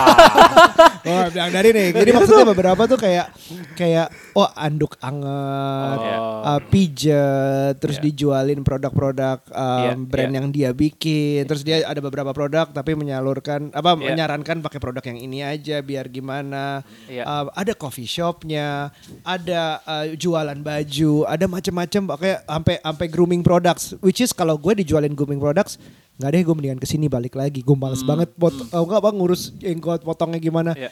oh, 1.03 1.25
bilang 1.29 1.51
dari 1.51 1.69
Nick. 1.71 1.93
Jadi 1.93 2.09
maksudnya 2.15 2.47
beberapa 2.47 2.81
tuh 2.85 2.97
kayak 2.97 3.27
kayak 3.75 4.07
oh 4.33 4.47
anduk 4.53 4.95
anget, 4.99 5.97
Oh, 5.97 6.03
iya. 6.03 6.17
uh, 6.47 6.61
pijet, 6.67 7.73
terus 7.77 7.97
Iya. 7.97 8.05
dijualin 8.07 8.61
produk-produk 8.61 9.37
um, 9.51 9.81
Iya, 9.81 9.91
brand 9.99 10.31
iya. 10.31 10.37
yang 10.41 10.47
dia 10.49 10.69
bikin. 10.71 11.43
Terus 11.45 11.61
dia 11.61 11.83
ada 11.83 11.99
beberapa 11.99 12.31
produk 12.31 12.67
tapi 12.67 12.95
menyalurkan 12.95 13.69
apa 13.71 13.93
Iya. 13.95 14.15
menyarankan 14.15 14.63
pakai 14.63 14.79
produk 14.79 15.03
yang 15.05 15.19
ini 15.19 15.39
aja 15.41 15.79
biar 15.79 16.07
gimana. 16.07 16.81
Iya. 17.05 17.23
Uh, 17.25 17.45
ada 17.53 17.73
coffee 17.75 18.07
shopnya, 18.07 18.89
ada 19.21 19.81
uh, 19.83 20.05
jualan 20.13 20.57
baju, 20.57 21.25
ada 21.25 21.45
macam-macam 21.45 22.01
pakai 22.17 22.33
sampai 22.41 22.75
sampai 22.81 23.07
grooming 23.07 23.41
products. 23.41 23.93
Which 23.99 24.19
is 24.19 24.31
kalau 24.31 24.55
gue 24.55 24.77
dijualin 24.77 25.13
grooming 25.13 25.39
products 25.39 25.75
nggak 26.13 26.29
deh 26.29 26.41
gue 26.41 26.53
mendingan 26.53 26.77
ke 26.77 26.85
sini 26.85 27.05
balik 27.05 27.33
lagi 27.33 27.59
gue 27.59 27.73
males 27.73 28.01
banget 28.01 28.29
pot 28.31 28.51
oh, 28.51 28.83
nggak 28.83 29.01
bang 29.01 29.15
ngurus 29.15 29.41
jenggot 29.55 30.01
potongnya 30.01 30.37
gimana 30.37 30.71
Iya. 30.73 30.91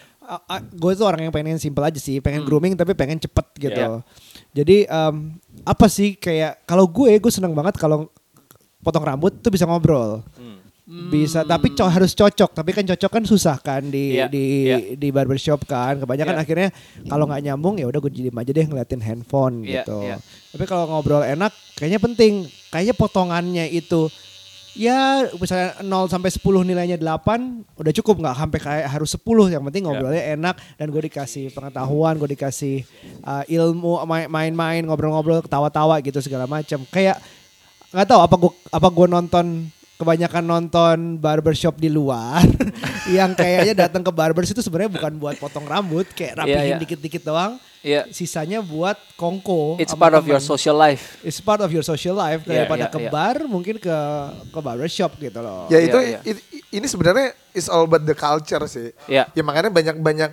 gue 0.72 0.92
tuh 0.92 1.04
orang 1.04 1.22
yang 1.24 1.32
pengen 1.32 1.58
simple 1.58 1.82
aja 1.82 1.98
sih 1.98 2.18
pengen 2.18 2.42
grooming 2.42 2.74
tapi 2.74 2.94
pengen 2.94 3.18
cepet 3.18 3.46
gitu 3.60 3.78
Iya. 3.78 4.02
jadi 4.54 4.78
em, 4.86 5.38
apa 5.64 5.86
sih 5.86 6.14
kayak 6.14 6.64
kalau 6.64 6.86
gue 6.86 7.14
gue 7.14 7.30
seneng 7.30 7.52
banget 7.52 7.76
kalau 7.76 8.10
potong 8.80 9.04
rambut 9.04 9.34
tuh 9.36 9.50
bisa 9.50 9.64
ngobrol 9.64 10.22
Hmm. 10.90 11.06
bisa 11.08 11.46
tapi 11.46 11.70
co- 11.72 11.86
harus 11.86 12.18
cocok 12.18 12.50
tapi 12.50 12.74
kan 12.74 12.82
cocok 12.82 13.12
kan 13.12 13.22
susah 13.24 13.62
kan 13.62 13.86
di 13.86 14.18
Iya, 14.18 14.26
di 14.26 14.44
iya. 14.66 14.78
di 14.98 15.14
barbershop 15.14 15.62
kan 15.64 16.02
kebanyakan 16.02 16.34
Iya. 16.34 16.42
akhirnya 16.42 16.70
kalau 17.06 17.30
nggak 17.30 17.44
nyambung 17.44 17.78
ya 17.78 17.86
udah 17.86 18.00
gue 18.00 18.10
diem 18.10 18.34
aja 18.34 18.50
deh 18.50 18.66
ngeliatin 18.66 18.98
handphone 18.98 19.62
Iya, 19.62 19.86
gitu 19.86 20.02
iya. 20.02 20.18
tapi 20.50 20.66
kalau 20.66 20.90
ngobrol 20.90 21.22
enak 21.22 21.54
kayaknya 21.78 22.02
penting 22.02 22.34
kayaknya 22.68 22.98
potongannya 22.98 23.70
itu 23.70 24.10
ya 24.74 25.00
misalnya 25.34 25.82
0 25.82 25.88
sampai 26.08 26.30
10 26.30 26.42
nilainya 26.64 26.98
8 26.98 27.76
udah 27.76 27.94
cukup 27.96 28.16
nggak? 28.20 28.36
Sampai 28.36 28.60
kayak 28.60 28.88
harus 28.88 29.10
10 29.16 29.26
yang 29.50 29.64
penting 29.64 29.84
ngobrolnya 29.86 30.24
enak 30.34 30.56
dan 30.76 30.88
gue 30.88 31.02
dikasih 31.04 31.50
pengetahuan 31.50 32.16
gue 32.16 32.30
dikasih 32.30 32.86
uh, 33.22 33.44
ilmu 33.46 34.04
main- 34.06 34.30
main-main 34.30 34.82
ngobrol-ngobrol 34.84 35.42
ketawa-tawa 35.42 35.98
gitu 36.02 36.20
segala 36.20 36.46
macam 36.46 36.82
kayak 36.88 37.18
nggak 37.90 38.06
tahu 38.06 38.22
apa 38.22 38.36
gue 38.38 38.52
apa 38.70 38.88
gue 38.88 39.08
nonton 39.10 39.46
kebanyakan 40.00 40.44
nonton 40.48 40.98
barbershop 41.20 41.76
di 41.76 41.92
luar 41.92 42.40
yang 43.12 43.36
kayaknya 43.36 43.86
datang 43.86 44.00
ke 44.00 44.08
barbers 44.10 44.48
itu 44.48 44.64
sebenarnya 44.64 44.96
bukan 44.96 45.12
buat 45.20 45.36
potong 45.36 45.68
rambut 45.68 46.08
kayak 46.16 46.40
rapihin 46.40 46.56
Iya, 46.56 46.64
iya. 46.72 46.78
dikit-dikit 46.80 47.20
doang 47.22 47.60
Iya. 47.80 48.08
sisanya 48.08 48.64
buat 48.64 48.96
kongko 49.16 49.76
It's 49.76 49.92
part 49.92 50.12
of 50.12 50.24
your 50.24 50.40
social 50.40 50.76
life. 50.76 51.20
It's 51.20 51.40
part 51.40 51.60
of 51.60 51.68
your 51.68 51.84
social 51.84 52.16
life 52.16 52.44
Iya, 52.44 52.64
daripada 52.64 52.88
iya, 52.88 52.92
ke 52.92 53.00
iya. 53.00 53.12
bar 53.12 53.44
mungkin 53.44 53.76
ke 53.76 53.98
ke 54.48 54.60
barbershop 54.60 55.16
gitu 55.16 55.40
loh. 55.40 55.68
Ya 55.68 55.80
Iya, 55.80 55.88
itu 55.88 56.00
iya. 56.02 56.20
i- 56.24 56.44
i- 56.54 56.66
ini 56.76 56.88
sebenarnya 56.88 57.36
is 57.52 57.68
all 57.68 57.84
about 57.84 58.04
the 58.04 58.16
culture 58.16 58.64
sih. 58.66 58.96
Iya. 59.04 59.28
Ya 59.30 59.44
makanya 59.44 59.68
banyak-banyak 59.68 60.32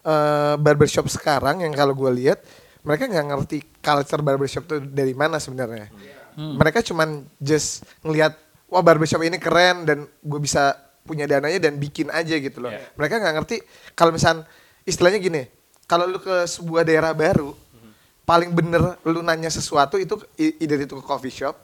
eh, 0.00 0.54
barbershop 0.56 1.06
sekarang 1.06 1.62
yang 1.62 1.70
kalau 1.70 1.90
gue 1.92 2.10
lihat 2.16 2.38
mereka 2.82 3.06
nggak 3.06 3.26
ngerti 3.28 3.58
culture 3.78 4.22
barbershop 4.22 4.62
itu 4.64 4.78
dari 4.84 5.10
mana 5.10 5.38
sebenarnya. 5.38 5.90
Mereka 6.34 6.82
cuman 6.84 7.26
just 7.36 7.82
ngelihat 8.00 8.38
wah 8.68 8.80
barbershop 8.80 9.20
ini 9.20 9.36
keren 9.36 9.82
dan 9.82 9.98
gue 10.04 10.40
bisa 10.40 10.76
punya 11.02 11.24
dananya 11.24 11.56
dan 11.58 11.76
bikin 11.76 12.08
aja 12.08 12.36
gitu 12.36 12.60
loh. 12.60 12.68
Mereka 12.94 13.16
nggak 13.16 13.34
ngerti 13.34 13.56
kalau 13.92 14.12
misal 14.12 14.44
istilahnya 14.84 15.18
gini, 15.18 15.42
kalau 15.84 16.04
lu 16.04 16.16
ke 16.16 16.44
sebuah 16.44 16.84
daerah 16.84 17.12
baru, 17.12 17.56
paling 18.22 18.52
bener 18.52 19.00
lu 19.02 19.20
nanya 19.20 19.48
sesuatu 19.48 19.96
itu 19.96 20.20
i- 20.36 20.60
either 20.60 20.76
itu 20.78 20.94
ke 20.94 21.02
coffee 21.02 21.32
shop, 21.32 21.56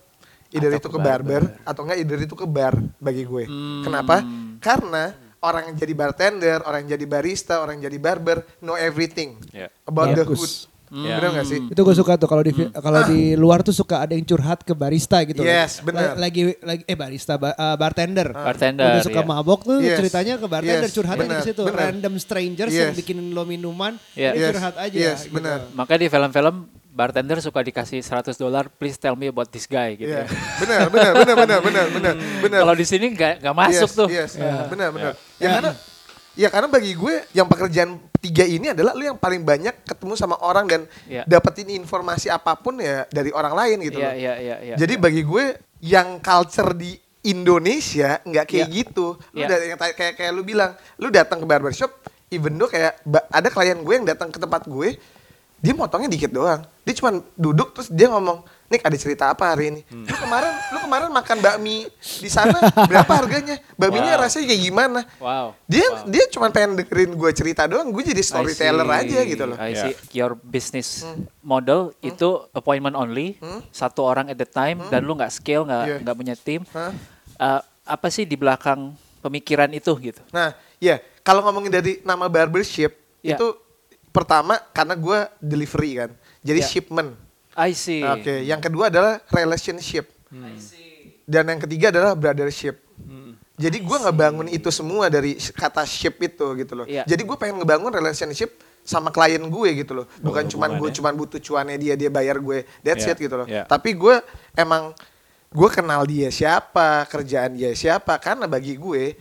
either 0.49 0.73
Atau 0.73 0.81
itu 0.81 0.88
ke 0.88 0.97
ke 0.97 1.05
barber, 1.05 1.43
atau 1.61 1.85
enggak 1.85 1.99
either 2.01 2.21
itu 2.21 2.35
ke 2.35 2.47
bar 2.49 2.73
bagi 2.97 3.25
gue. 3.25 3.45
Kenapa? 3.85 4.25
Karena 4.59 5.12
orang 5.45 5.69
yang 5.69 5.77
jadi 5.77 5.93
bartender, 5.93 6.59
orang 6.64 6.88
yang 6.88 6.97
jadi 6.97 7.05
barista, 7.05 7.61
orang 7.61 7.77
yang 7.77 7.93
jadi 7.93 7.99
barber 8.01 8.38
know 8.59 8.81
everything 8.81 9.37
Ya. 9.53 9.69
about 9.85 10.09
the 10.11 10.25
Bagus. 10.25 10.40
hood. 10.40 10.53
Ya. 10.94 11.18
Bener 11.18 11.30
gak 11.35 11.46
sih? 11.46 11.59
Itu 11.66 11.80
gue 11.83 11.90
suka 11.92 12.14
tuh 12.14 12.30
kalau 12.30 12.38
di 12.40 12.54
kalau 12.70 13.00
di 13.04 13.35
luar 13.35 13.61
tuh 13.61 13.74
suka 13.74 14.07
ada 14.07 14.14
yang 14.14 14.22
curhat 14.22 14.62
ke 14.62 14.70
barista 14.72 15.18
gitu. 15.26 15.42
loh. 15.42 15.50
Yes, 15.50 15.83
bener. 15.83 16.14
La- 16.14 16.30
Lagi 16.30 16.54
lagi 16.62 16.83
eh 16.85 16.94
barista 16.94 17.35
ba- 17.35 17.50
eh, 17.50 17.74
bartender. 17.74 18.30
Bartender, 18.30 18.87
Udah 18.88 19.02
suka 19.02 19.20
iya. 19.20 19.26
mabok 19.26 19.61
tuh 19.61 19.83
Yes. 19.83 19.98
ceritanya 19.98 20.38
ke 20.38 20.46
bartender 20.46 20.87
Yes, 20.87 20.94
curhatnya 20.94 21.26
bener, 21.26 21.38
di 21.42 21.42
situ. 21.44 21.62
bener. 21.66 21.80
Random 21.83 22.14
strangers 22.16 22.70
yang 22.70 22.94
Yes. 22.94 22.96
bikinin 22.96 23.26
lo 23.28 23.42
minuman, 23.42 23.98
Iya. 24.14 24.30
dia 24.30 24.40
Yes, 24.40 24.50
curhat 24.54 24.74
aja. 24.78 24.94
yes, 24.94 25.18
gitu. 25.26 25.35
bener. 25.35 25.59
Makanya 25.72 25.98
di 25.98 26.09
film-film 26.09 26.57
bartender 26.88 27.42
suka 27.42 27.59
dikasih 27.61 27.98
100 27.98 28.38
dolar, 28.38 28.70
please 28.70 28.94
tell 28.94 29.12
me 29.12 29.26
about 29.26 29.50
this 29.50 29.66
guy 29.66 29.98
gitu. 29.98 30.09
Iya. 30.09 30.24
ya. 30.24 30.38
Bener, 30.57 30.80
bener, 30.88 31.11
bener, 31.12 31.35
bener, 31.37 31.59
bener, 31.61 31.87
bener, 31.90 32.14
bener. 32.38 32.61
Kalau 32.62 32.74
di 32.74 32.87
sini 32.87 33.11
nggak 33.11 33.42
nggak 33.42 33.57
masuk 33.57 33.90
yes, 33.90 33.98
tuh. 33.98 34.09
Yes, 34.09 34.30
benar, 34.70 34.94
benar. 34.94 35.12
Ya 35.37 35.48
karena 35.50 35.72
ya 36.35 36.51
karena 36.51 36.66
bagi 36.66 36.92
gue 36.92 37.14
yang 37.31 37.47
pekerjaan 37.47 37.94
tiga 38.18 38.42
ini 38.42 38.75
adalah 38.75 38.92
lu 38.92 39.05
yang 39.05 39.14
paling 39.14 39.42
banyak 39.42 39.87
ketemu 39.87 40.14
sama 40.14 40.37
orang 40.40 40.66
dan 40.66 40.81
Iya. 41.07 41.23
dapetin 41.25 41.70
informasi 41.70 42.27
apa 42.29 42.55
pun 42.55 42.79
ya 42.79 43.07
dari 43.09 43.31
orang 43.31 43.55
lain 43.55 43.77
gitu 43.87 43.99
Iya, 43.99 44.11
loh. 44.11 44.14
iya, 44.16 44.35
iya, 44.38 44.57
iya. 44.62 44.75
Jadi 44.77 44.94
bagi 44.97 45.23
gue 45.23 45.44
yang 45.81 46.18
culture 46.18 46.75
di 46.75 46.97
Indonesia 47.25 48.20
nggak 48.20 48.44
kayak 48.44 48.68
Iya. 48.68 48.75
gitu. 48.75 49.07
Lu 49.33 49.42
dari 49.44 49.73
yang 49.73 49.79
kayak 49.79 50.14
kayak 50.14 50.33
lu 50.33 50.42
bilang, 50.42 50.73
lu 50.99 51.09
datang 51.09 51.40
ke 51.40 51.47
barbershop, 51.47 51.90
even 52.29 52.55
though 52.55 52.68
kayak 52.68 53.01
ada 53.31 53.49
klien 53.49 53.79
gue 53.79 53.94
yang 53.94 54.05
datang 54.05 54.29
ke 54.29 54.37
tempat 54.37 54.64
gue, 54.64 54.97
dia 55.64 55.72
motongnya 55.72 56.12
dikit 56.12 56.29
doang. 56.29 56.61
Dia 56.85 56.92
cuma 56.92 57.16
duduk 57.33 57.72
terus 57.72 57.88
dia 57.88 58.12
ngomong, 58.12 58.44
"Nik, 58.68 58.85
ada 58.85 58.92
cerita 59.00 59.33
apa 59.33 59.48
hari 59.48 59.72
ini?" 59.72 59.81
Hmm. 59.88 60.05
Lu 60.05 60.12
kemarin 60.12 60.53
lu 60.68 60.79
kemarin 60.85 61.09
makan 61.09 61.38
bakmi 61.40 61.88
di 61.96 62.29
sana 62.29 62.53
berapa 62.85 63.09
harganya? 63.09 63.57
Bakminya 63.72 64.12
Wow. 64.12 64.22
rasanya 64.29 64.46
kayak 64.53 64.62
gimana? 64.62 65.00
Wow. 65.16 65.57
Dia 65.64 65.87
wow. 65.88 66.05
dia 66.05 66.24
cuma 66.29 66.53
pengen 66.53 66.77
dengerin 66.77 67.16
gue 67.16 67.31
cerita 67.33 67.64
doang, 67.64 67.88
gue 67.88 68.05
jadi 68.05 68.20
storyteller 68.20 68.85
aja 68.85 69.18
gitu 69.24 69.44
loh. 69.48 69.57
I 69.57 69.72
see. 69.72 69.96
Your 70.12 70.37
business 70.37 71.09
model 71.40 71.96
itu 72.05 72.44
appointment 72.53 72.92
only, 72.92 73.40
satu 73.72 74.05
orang 74.05 74.29
at 74.29 74.37
the 74.37 74.44
time, 74.44 74.85
dan 74.92 75.00
lu 75.00 75.16
nggak 75.16 75.33
scale, 75.33 75.64
nggak 75.64 75.83
Iya. 75.88 75.96
nggak 76.05 76.16
punya 76.20 76.35
tim. 76.37 76.61
Hah? 76.77 76.92
Uh, 77.35 77.61
apa 77.88 78.12
sih 78.12 78.29
di 78.29 78.37
belakang 78.37 78.92
pemikiran 79.18 79.72
itu 79.72 79.96
gitu? 79.98 80.20
Nah, 80.29 80.53
ya 80.77 81.00
kalau 81.24 81.40
ngomongin 81.40 81.72
dari 81.72 81.92
nama 82.05 82.29
barbership 82.29 82.92
Ya. 83.24 83.40
itu 83.40 83.57
pertama 84.14 84.62
karena 84.70 84.94
gue 84.94 85.18
delivery 85.42 85.92
kan, 85.98 86.11
jadi 86.40 86.62
Ya. 86.62 86.68
shipment. 86.70 87.18
I 87.55 87.74
see. 87.74 88.03
Oke, 88.03 88.43
yang 88.43 88.59
kedua 88.59 88.86
adalah 88.91 89.18
relationship. 89.28 90.07
Dan 91.24 91.49
yang 91.49 91.61
ketiga 91.62 91.89
adalah 91.91 92.12
brothership. 92.14 92.78
Jadi 93.55 93.78
gue 93.78 93.99
ngebangun 94.03 94.51
itu 94.51 94.66
semua 94.74 95.07
dari 95.07 95.39
kata 95.39 95.86
ship 95.86 96.18
itu 96.18 96.43
gitu 96.59 96.74
loh. 96.74 96.86
Iya. 96.91 97.07
Jadi 97.07 97.22
gue 97.22 97.36
pengen 97.39 97.62
ngebangun 97.62 97.95
relationship 97.95 98.51
sama 98.82 99.14
klien 99.14 99.39
gue 99.39 99.68
gitu 99.78 99.95
loh. 99.95 100.07
Bukan 100.18 100.51
cuman 100.51 100.74
gue 100.74 100.91
ya. 100.91 100.95
cuman 100.99 101.14
butuh 101.14 101.39
cuannya 101.39 101.78
dia 101.78 101.95
dia 101.95 102.11
bayar 102.11 102.43
gue. 102.43 102.66
That's 102.82 103.07
Iya, 103.07 103.14
it 103.14 103.18
gitu 103.22 103.39
loh. 103.39 103.47
iya. 103.47 103.62
Tapi 103.62 103.95
gue 103.95 104.18
emang 104.59 104.91
gue 105.55 105.68
kenal 105.70 106.03
dia 106.03 106.34
siapa, 106.34 107.07
kerjaan 107.07 107.55
dia 107.55 107.70
siapa. 107.78 108.18
Karena 108.18 108.51
bagi 108.51 108.74
gue 108.74 109.14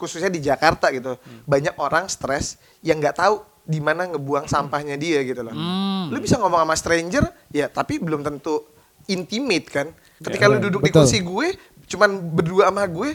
khususnya 0.00 0.32
di 0.32 0.40
Jakarta 0.40 0.88
gitu 0.88 1.20
banyak 1.44 1.76
orang 1.76 2.08
stres 2.08 2.56
yang 2.80 2.96
nggak 2.96 3.20
tahu 3.20 3.44
di 3.68 3.78
mana 3.78 4.08
ngebuang 4.08 4.46
sampahnya 4.46 4.96
dia 4.96 5.20
gitu 5.20 5.40
loh. 5.40 5.52
Hmm. 5.52 6.08
Lu 6.08 6.18
bisa 6.18 6.36
ngomong 6.36 6.56
sama 6.58 6.72
stranger 6.72 7.24
ya 7.48 7.68
tapi 7.68 8.00
belum 8.00 8.20
tentu 8.20 8.64
intimate 9.06 9.68
kan. 9.68 9.86
Ketika 10.18 10.44
Ya, 10.44 10.50
lu 10.50 10.58
duduk 10.58 10.80
di 10.80 10.88
betul. 10.88 11.04
kursi 11.04 11.20
gue 11.20 11.48
cuman 11.84 12.10
berdua 12.30 12.68
sama 12.68 12.84
gue 12.84 13.12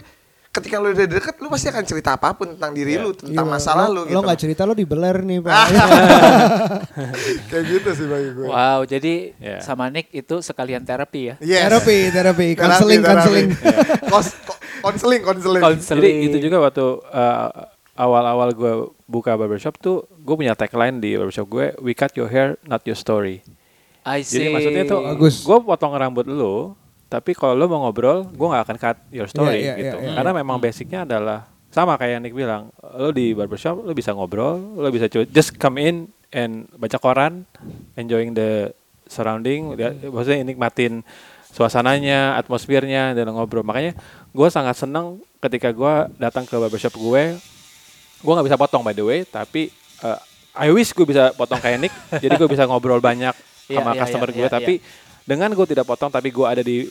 ketika 0.49 0.77
lu 0.77 0.89
udah 0.89 1.07
deket 1.07 1.35
lu 1.35 1.47
pasti 1.47 1.65
akan 1.67 1.81
cerita 1.83 2.13
apa 2.13 2.29
pun 2.31 2.45
tentang 2.47 2.69
diri 2.71 2.95
lu 2.95 3.09
tentang 3.11 3.41
Iya, 3.41 3.51
masa 3.51 3.73
lo- 3.73 3.81
lalu 3.83 4.01
gitu 4.05 4.13
Lo 4.13 4.21
nggak 4.21 4.39
cerita 4.39 4.61
lo 4.63 4.73
dibeler 4.73 5.17
nih 5.19 5.37
pak. 5.39 5.53
kayak 7.49 7.63
gitu 7.67 7.89
sih 7.91 8.05
bagi 8.05 8.29
gue 8.31 8.45
Wow, 8.45 8.79
jadi 8.83 9.13
Ya. 9.35 9.57
sama 9.59 9.89
Nick 9.89 10.09
itu 10.11 10.39
sekalian 10.39 10.81
terapi 10.81 11.21
ya. 11.25 11.35
Yes. 11.39 11.65
Terapi, 11.65 11.97
terapi, 12.09 12.47
konseling, 12.53 13.01
konseling. 13.09 13.47
Konseling 14.79 15.21
konseling 15.23 15.61
Jadi 15.61 15.67
Konseling. 15.73 16.17
itu 16.23 16.37
juga 16.39 16.57
waktu 16.61 16.85
uh, 17.03 17.49
awal-awal 17.95 18.49
gue 18.51 18.73
buka 19.05 19.33
barbershop 19.33 19.77
tuh 19.77 20.03
gue 20.17 20.35
punya 20.35 20.53
tagline 20.53 20.97
di 20.97 21.13
barbershop 21.13 21.45
gue, 21.45 21.65
we 21.79 21.91
cut 21.91 22.13
your 22.13 22.25
hair, 22.25 22.57
not 22.63 22.81
your 22.83 22.95
story. 22.95 23.45
I 24.03 24.19
see. 24.19 24.35
Jadi 24.35 24.45
maksudnya 24.49 24.83
tuh 24.83 24.99
Bagus. 25.15 25.35
gue 25.39 25.57
potong 25.59 25.93
rambut 25.93 26.25
lu, 26.25 26.73
tapi 27.07 27.31
kalau 27.31 27.53
lu 27.53 27.65
mau 27.67 27.83
ngobrol, 27.83 28.25
gue 28.25 28.47
nggak 28.47 28.63
akan 28.63 28.77
cut 28.77 28.97
your 29.09 29.25
story 29.25 29.61
Iya, 29.61 29.65
iya, 29.69 29.73
gitu. 29.77 29.97
iya, 29.97 30.05
iya. 30.05 30.15
Karena 30.15 30.31
memang 30.33 30.57
basicnya 30.57 30.99
adalah 31.03 31.45
sama 31.69 31.95
kayak 31.95 32.17
yang 32.17 32.21
Nick 32.21 32.35
bilang, 32.35 32.69
lu 32.93 33.09
di 33.09 33.31
barbershop 33.31 33.79
lu 33.79 33.91
bisa 33.91 34.11
ngobrol, 34.11 34.57
lu 34.57 34.89
bisa 34.89 35.05
cu- 35.07 35.25
just 35.25 35.53
come 35.55 35.77
in 35.77 35.95
and 36.29 36.65
baca 36.73 36.97
koran, 36.97 37.45
enjoying 37.93 38.33
the 38.33 38.73
surrounding, 39.05 39.73
lihat- 39.73 40.01
maksudnya 40.03 40.41
nikmatin 40.43 41.05
suasananya, 41.47 42.33
atmosfernya 42.35 43.13
dan 43.13 43.29
ngobrol. 43.29 43.61
Makanya 43.61 43.93
gue 44.29 44.47
sangat 44.49 44.73
senang 44.75 45.21
ketika 45.39 45.69
gue 45.69 45.93
datang 46.17 46.43
ke 46.43 46.57
barbershop 46.57 46.93
gue, 46.93 47.37
gue 48.23 48.31
nggak 48.31 48.47
bisa 48.47 48.57
potong 48.57 48.81
by 48.81 48.95
the 48.95 49.03
way, 49.03 49.19
tapi 49.21 49.67
uh, 49.99 50.15
I 50.55 50.71
wish 50.71 50.91
gue 50.91 51.03
bisa 51.03 51.33
potong 51.33 51.59
kayak 51.59 51.77
Nick, 51.79 51.93
jadi 52.23 52.33
gue 52.33 52.47
bisa 52.47 52.63
ngobrol 52.63 52.97
banyak 52.97 53.35
Iya, 53.63 53.79
sama 53.79 53.91
iya, 53.91 53.99
customer 53.99 54.27
iya, 54.27 54.35
gue, 54.35 54.43
iya, 54.43 54.51
tapi 54.51 54.73
dengan 55.23 55.49
gue 55.51 55.65
tidak 55.65 55.83
potong, 55.83 56.07
tapi 56.07 56.29
gue 56.29 56.43
ada 56.43 56.59
di 56.59 56.83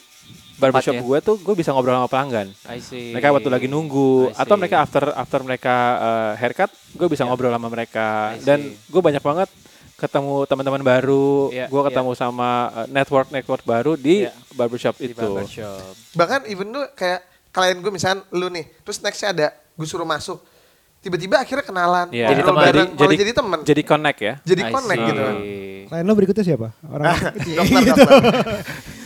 barbershop 0.56 0.94
gue 0.94 1.18
tuh, 1.20 1.36
gue 1.36 1.54
bisa 1.54 1.68
ngobrol 1.68 1.92
sama 1.94 2.08
pelanggan. 2.08 2.48
I 2.64 2.78
see. 2.78 3.12
Mereka 3.12 3.28
waktu 3.28 3.50
lagi 3.50 3.66
nunggu 3.66 4.30
I 4.30 4.40
atau 4.40 4.54
see. 4.54 4.60
mereka 4.60 4.76
after 4.80 5.04
after 5.12 5.40
mereka 5.42 5.74
uh, 5.98 6.32
haircut, 6.36 6.70
gue 6.94 7.08
bisa 7.08 7.24
Iya. 7.24 7.28
ngobrol 7.28 7.50
sama 7.50 7.68
mereka 7.68 8.36
dan 8.40 8.62
gue 8.72 9.02
banyak 9.02 9.20
banget 9.20 9.48
ketemu 9.94 10.34
teman-teman 10.46 10.82
baru, 10.82 11.52
Iya, 11.52 11.66
gue 11.68 11.82
ketemu 11.86 12.10
sama 12.14 12.48
uh, 12.72 12.86
network 12.88 13.28
network 13.30 13.62
baru 13.62 13.92
di 13.94 14.24
Iya. 14.24 14.32
barbershop 14.54 14.96
di 14.96 15.12
itu. 15.12 15.18
barbershop. 15.18 15.92
bahkan 16.14 16.40
even 16.46 16.70
lu 16.70 16.82
kayak 16.92 17.20
klien 17.52 17.78
gue 17.78 17.92
misalnya 17.92 18.24
lu 18.32 18.48
nih 18.48 18.64
terus 18.80 18.98
nextnya 18.98 19.28
ada 19.30 19.46
gue 19.52 19.86
suruh 19.86 20.08
masuk 20.08 20.40
tiba-tiba 21.02 21.36
akhirnya 21.36 21.62
kenalan 21.62 22.06
Iya. 22.08 22.28
Jadi 22.30 22.42
teman. 22.42 22.62
bareng, 22.62 22.86
Jadi- 22.86 22.94
malah 22.94 23.02
jadi- 23.04 23.20
jadi 23.20 23.32
teman 23.34 23.58
Jadi 23.60 23.82
connect 23.82 24.18
ya. 24.20 24.34
jadi 24.40 24.62
I 24.62 24.70
connect 24.70 24.96
see. 24.96 25.08
gitu 25.08 25.20
kan 25.20 25.36
Klien 25.82 26.04
lo 26.06 26.14
berikutnya 26.14 26.44
siapa? 26.46 26.68
Orang 26.84 27.04
dokter 27.58 27.80
dokter 27.84 28.20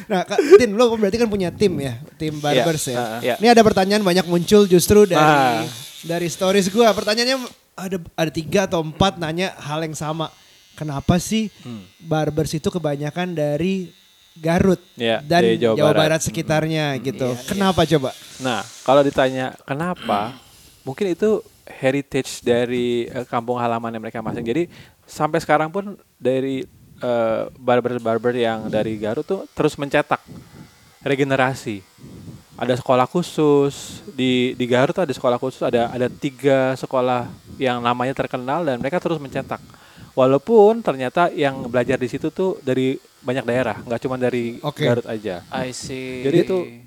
Nah, 0.07 0.23
Kak, 0.23 0.39
Tin, 0.55 0.71
lo 0.71 0.95
berarti 0.95 1.17
kan 1.17 1.27
punya 1.27 1.51
tim 1.51 1.75
ya, 1.77 1.99
tim 2.15 2.39
barbers 2.39 2.85
Iya, 2.85 2.93
ya. 2.93 2.97
uh-uh. 2.97 3.21
Iya. 3.21 3.35
Ini 3.37 3.49
ada 3.51 3.63
pertanyaan 3.65 4.03
banyak 4.03 4.23
muncul 4.25 4.63
justru 4.65 5.03
dari 5.03 5.19
Ah. 5.19 5.67
dari 6.01 6.31
stories 6.31 6.71
gua. 6.71 6.93
Pertanyaannya 6.93 7.43
ada 7.75 7.97
ada 8.15 8.31
tiga 8.31 8.71
atau 8.71 8.81
empat 8.81 9.19
nanya 9.19 9.51
hal 9.59 9.83
yang 9.83 9.93
sama. 9.93 10.31
Kenapa 10.75 11.19
sih 11.19 11.51
Hmm. 11.59 11.83
barbers 11.99 12.53
itu 12.53 12.71
kebanyakan 12.71 13.33
dari 13.33 13.91
Garut 14.37 14.79
Iya, 14.95 15.25
dan 15.25 15.43
dari 15.43 15.57
Jawa 15.57 15.75
Jawa, 15.75 15.89
Barat. 15.89 15.99
Barat, 15.99 16.21
sekitarnya 16.23 16.85
gitu. 17.01 17.27
Iya, 17.27 17.43
Kenapa 17.43 17.83
coba? 17.83 18.11
Nah, 18.39 18.61
kalau 18.85 19.01
ditanya 19.01 19.59
kenapa, 19.65 20.37
mungkin 20.83 21.11
itu 21.11 21.43
heritage 21.67 22.41
dari 22.41 23.11
eh, 23.11 23.27
kampung 23.27 23.59
halamannya 23.59 23.99
mereka 24.01 24.23
masing. 24.23 24.47
Jadi 24.47 24.63
sampai 25.05 25.43
sekarang 25.43 25.69
pun 25.69 25.99
dari 26.17 26.63
eh, 27.03 27.43
barber-barber 27.53 28.35
yang 28.35 28.71
dari 28.71 28.97
Garut 28.97 29.27
tuh 29.27 29.45
terus 29.53 29.75
mencetak 29.77 30.23
regenerasi. 31.03 31.83
Ada 32.57 32.81
sekolah 32.81 33.05
khusus 33.05 34.01
di 34.17 34.57
di 34.57 34.65
Garut 34.65 34.97
tuh 34.97 35.05
ada 35.05 35.13
sekolah 35.13 35.37
khusus, 35.37 35.61
ada 35.61 35.93
ada 35.93 36.09
tiga 36.09 36.73
sekolah 36.81 37.29
yang 37.61 37.85
namanya 37.85 38.17
terkenal 38.17 38.65
dan 38.65 38.81
mereka 38.81 38.97
terus 38.97 39.21
mencetak. 39.21 39.61
Walaupun 40.17 40.81
ternyata 40.81 41.29
yang 41.29 41.69
belajar 41.69 42.01
di 42.01 42.09
situ 42.09 42.33
tuh 42.33 42.57
dari 42.65 42.97
banyak 43.21 43.45
daerah, 43.45 43.77
nggak 43.85 44.01
cuma 44.01 44.17
dari 44.17 44.57
Oke. 44.65 44.89
Garut 44.89 45.05
aja. 45.05 45.45
I 45.53 45.77
see. 45.77 46.25
Jadi 46.25 46.39
itu- 46.41 46.86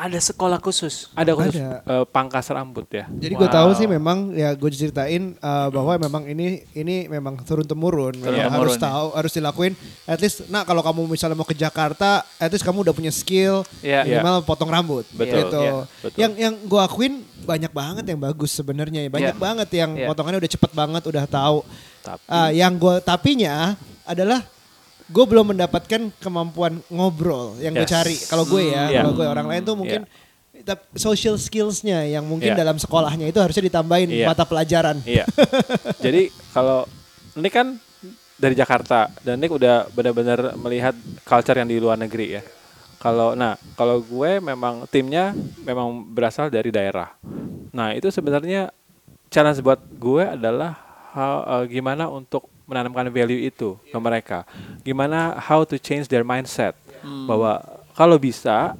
ada 0.00 0.16
sekolah 0.16 0.58
khusus. 0.58 1.10
Ada 1.12 1.32
khusus 1.32 1.56
Ada. 1.56 1.82
eh, 1.82 2.04
pangkas 2.06 2.46
rambut 2.48 2.86
ya. 2.86 3.04
Jadi 3.08 3.34
gue 3.34 3.48
tahu 3.48 3.68
Wow. 3.68 3.76
sih 3.76 3.86
memang 3.86 4.18
ya 4.30 4.50
gue 4.50 4.70
ceritain 4.70 5.34
uh, 5.36 5.68
bahwa 5.68 5.98
memang 5.98 6.22
ini 6.24 6.46
ini 6.72 7.04
memang 7.04 7.36
turun 7.40 7.62
temurun, 7.62 8.14
memang 8.14 8.24
Turun-temurun 8.24 8.62
harus 8.62 8.74
ya. 8.74 8.82
tahu 8.84 9.06
harus 9.12 9.32
dilakuin. 9.32 9.72
At 10.04 10.18
least, 10.18 10.46
nah 10.46 10.62
kalau 10.62 10.80
kamu 10.80 11.04
misalnya 11.08 11.34
mau 11.34 11.42
ke 11.42 11.52
Jakarta, 11.52 12.22
at 12.34 12.48
least 12.48 12.62
kamu 12.62 12.82
udah 12.82 12.92
punya 12.92 13.10
skill 13.10 13.66
Iya. 13.78 14.04
minimal 14.04 14.42
potong 14.42 14.68
rambut. 14.68 15.04
Betul, 15.10 15.42
Gitu. 15.44 15.60
iya, 15.60 15.72
betul. 16.00 16.18
Yang 16.18 16.32
yang 16.38 16.54
gue 16.60 16.80
akuin 16.80 17.14
banyak 17.40 17.72
banget 17.72 18.04
yang 18.06 18.18
bagus 18.18 18.50
sebenarnya, 18.52 19.00
ya. 19.04 19.10
banyak 19.10 19.34
Iya. 19.34 19.40
banget 19.40 19.68
yang 19.72 19.90
Iya. 19.92 20.06
potongannya 20.06 20.38
udah 20.38 20.52
cepet 20.52 20.70
banget, 20.72 21.02
udah 21.04 21.24
tahu. 21.24 21.58
Tapi 21.98 22.22
Ah, 22.26 22.50
yang 22.50 22.72
gue 22.74 22.94
tapinya 23.00 23.74
adalah 24.02 24.40
gue 25.08 25.24
belum 25.24 25.52
mendapatkan 25.52 26.12
kemampuan 26.18 26.84
ngobrol 26.88 27.56
yang 27.56 27.72
gue 27.72 27.82
Yes. 27.82 27.90
cari. 27.90 28.16
Kalau 28.18 28.44
gue 28.44 28.62
ya, 28.66 28.82
Hmm, 28.82 28.90
iya. 28.90 28.98
kalau 29.00 29.12
gue 29.14 29.26
orang 29.26 29.46
lain 29.46 29.62
tuh 29.62 29.74
mungkin 29.74 30.02
tap- 30.60 30.84
social 30.92 31.34
skillsnya 31.34 32.04
yang 32.04 32.22
mungkin 32.22 32.52
Iya. 32.52 32.58
dalam 32.58 32.76
sekolahnya 32.76 33.24
itu 33.24 33.38
harusnya 33.38 33.64
ditambahin 33.64 34.10
Iya. 34.10 34.26
mata 34.26 34.44
pelajaran. 34.44 35.00
iya. 35.02 35.24
Jadi 36.04 36.28
kalau 36.50 36.84
Nick 37.34 37.52
kan 37.52 37.80
dari 38.34 38.52
Jakarta 38.52 39.08
dan 39.18 39.38
Nick 39.38 39.50
udah 39.50 39.88
benar-benar 39.88 40.54
melihat 40.56 40.92
culture 41.22 41.56
yang 41.56 41.66
di 41.66 41.78
luar 41.78 41.96
negeri 41.96 42.38
ya. 42.38 42.42
Kalau 42.98 43.32
nah, 43.32 43.54
kalau 43.74 43.98
gue 43.98 44.38
memang 44.38 44.84
timnya 44.86 45.30
memang 45.62 46.04
berasal 46.04 46.46
dari 46.46 46.68
daerah. 46.68 47.14
Nah, 47.70 47.94
itu 47.94 48.10
sebenarnya 48.10 48.74
challenge 49.28 49.62
buat 49.62 49.78
gue 49.92 50.24
adalah 50.28 50.74
how- 51.08 51.62
eh, 51.62 51.70
gimana 51.70 52.10
untuk 52.10 52.50
menanamkan 52.68 53.08
value 53.08 53.48
itu 53.48 53.80
ke 53.80 53.98
mereka. 53.98 54.44
Gimana 54.84 55.40
how 55.40 55.64
to 55.64 55.80
change 55.80 56.06
their 56.06 56.22
mindset 56.22 56.76
bahwa 57.24 57.64
kalau 57.96 58.20
bisa 58.20 58.76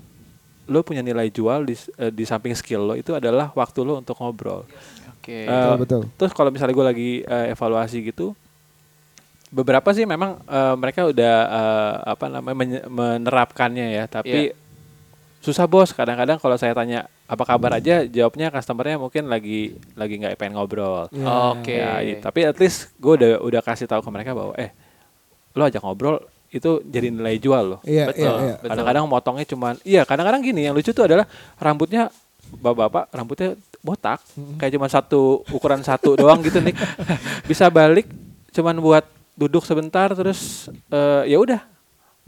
lo 0.69 0.85
punya 0.85 1.01
nilai 1.01 1.33
jual 1.33 1.65
di, 1.65 1.73
eh, 1.97 2.13
di 2.13 2.29
samping 2.29 2.53
skill 2.53 2.93
lo 2.93 2.95
itu 2.95 3.17
adalah 3.17 3.49
waktu 3.57 3.81
lo 3.81 4.05
untuk 4.05 4.21
ngobrol. 4.21 4.69
Oke. 5.17 5.49
Eh, 5.49 5.75
betul. 5.81 6.05
Terus 6.21 6.37
kalau 6.37 6.53
misalnya 6.53 6.77
gue 6.77 6.87
lagi 6.87 7.11
eh, 7.25 7.57
evaluasi 7.57 8.05
gitu, 8.05 8.37
beberapa 9.49 9.89
sih 9.97 10.05
memang 10.05 10.37
eh, 10.45 10.75
mereka 10.77 11.09
udah 11.09 11.35
eh, 11.49 11.95
apa 12.13 12.27
namanya 12.29 12.85
menerapkannya 12.85 13.97
ya, 13.97 14.05
tapi 14.05 14.53
susah 15.39 15.65
bos. 15.65 15.91
Kadang-kadang 15.91 16.37
kalau 16.37 16.55
saya 16.55 16.73
tanya 16.73 17.07
apa 17.25 17.43
kabar 17.43 17.77
aja, 17.77 18.03
jawabnya 18.03 18.49
customernya 18.49 18.97
mungkin 18.97 19.27
lagi 19.27 19.73
lagi 19.95 20.15
nggak 20.17 20.35
pengen 20.35 20.57
ngobrol. 20.57 21.07
Oke. 21.53 21.77
Ya, 21.77 22.01
i- 22.01 22.19
tapi 22.19 22.43
at 22.43 22.57
least 22.57 22.91
gue 22.97 23.13
udah 23.15 23.31
udah 23.41 23.61
kasih 23.61 23.87
tahu 23.87 24.01
ke 24.01 24.11
mereka 24.11 24.33
bahwa 24.33 24.53
eh 24.55 24.71
lo 25.53 25.65
ajak 25.65 25.81
ngobrol 25.81 26.19
itu 26.49 26.81
jadi 26.83 27.09
nilai 27.09 27.37
jual 27.37 27.77
loh. 27.77 27.81
Iya, 27.83 28.09
Betul. 28.09 28.25
iya, 28.25 28.33
iya. 28.41 28.55
Betul. 28.57 28.69
Kadang-kadang 28.73 29.05
motongnya 29.05 29.47
cuman 29.47 29.75
iya, 29.83 30.03
kadang-kadang 30.03 30.41
gini 30.41 30.65
yang 30.65 30.73
lucu 30.73 30.91
tuh 30.91 31.05
adalah 31.05 31.29
rambutnya 31.57 32.09
bapak-bapak 32.51 33.13
rambutnya 33.13 33.51
botak 33.79 34.19
kayak 34.57 34.73
cuma 34.73 34.89
satu 34.89 35.45
ukuran 35.49 35.85
satu 35.85 36.17
doang 36.17 36.41
gitu 36.41 36.59
nih. 36.59 36.73
Bisa 37.49 37.69
balik 37.69 38.09
cuman 38.51 38.81
buat 38.81 39.05
duduk 39.37 39.63
sebentar 39.63 40.11
terus 40.11 40.67
eh, 40.89 41.29
ya 41.29 41.39
udah 41.39 41.61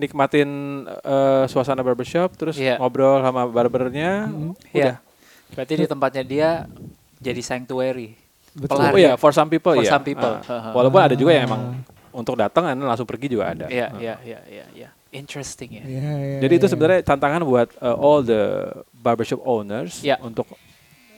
nikmatin 0.01 0.49
eh, 0.89 1.45
suasana 1.47 1.85
barbershop 1.85 2.33
terus 2.35 2.57
Iya. 2.57 2.81
ngobrol 2.81 3.21
sama 3.21 3.45
barbernya 3.45 4.33
Iya. 4.73 4.97
udah. 4.97 4.97
Berarti 5.51 5.73
di 5.77 5.87
tempatnya 5.87 6.25
dia 6.25 6.49
jadi 7.19 7.41
sanctuary. 7.41 8.17
Betul. 8.51 8.81
Pelari. 8.81 8.95
Oh 8.95 8.99
iya, 8.99 9.13
for 9.15 9.31
some 9.31 9.47
people 9.47 9.71
For 9.71 9.85
ya. 9.85 9.93
some 9.93 10.03
people. 10.03 10.41
Ah. 10.43 10.73
walaupun 10.73 10.99
ada 10.99 11.15
juga 11.15 11.31
yang 11.31 11.47
emang 11.47 11.79
untuk 12.11 12.35
datang 12.35 12.67
dan 12.67 12.81
langsung 12.81 13.07
pergi 13.07 13.31
juga 13.31 13.53
ada. 13.53 13.67
Iya, 13.69 13.87
Ah. 13.87 13.99
iya, 14.01 14.15
iya, 14.25 14.41
iya, 14.49 14.65
iya. 14.75 14.89
Interesting 15.11 15.71
ya. 15.75 15.83
Iya, 15.83 16.11
iya, 16.17 16.39
Jadi 16.41 16.55
itu 16.57 16.67
iya. 16.67 16.73
sebenarnya 16.73 17.01
tantangan 17.03 17.43
buat 17.43 17.69
uh, 17.77 17.95
all 17.95 18.23
the 18.23 18.43
barbershop 18.93 19.43
owners 19.43 20.03
Ya. 20.03 20.19
untuk 20.19 20.47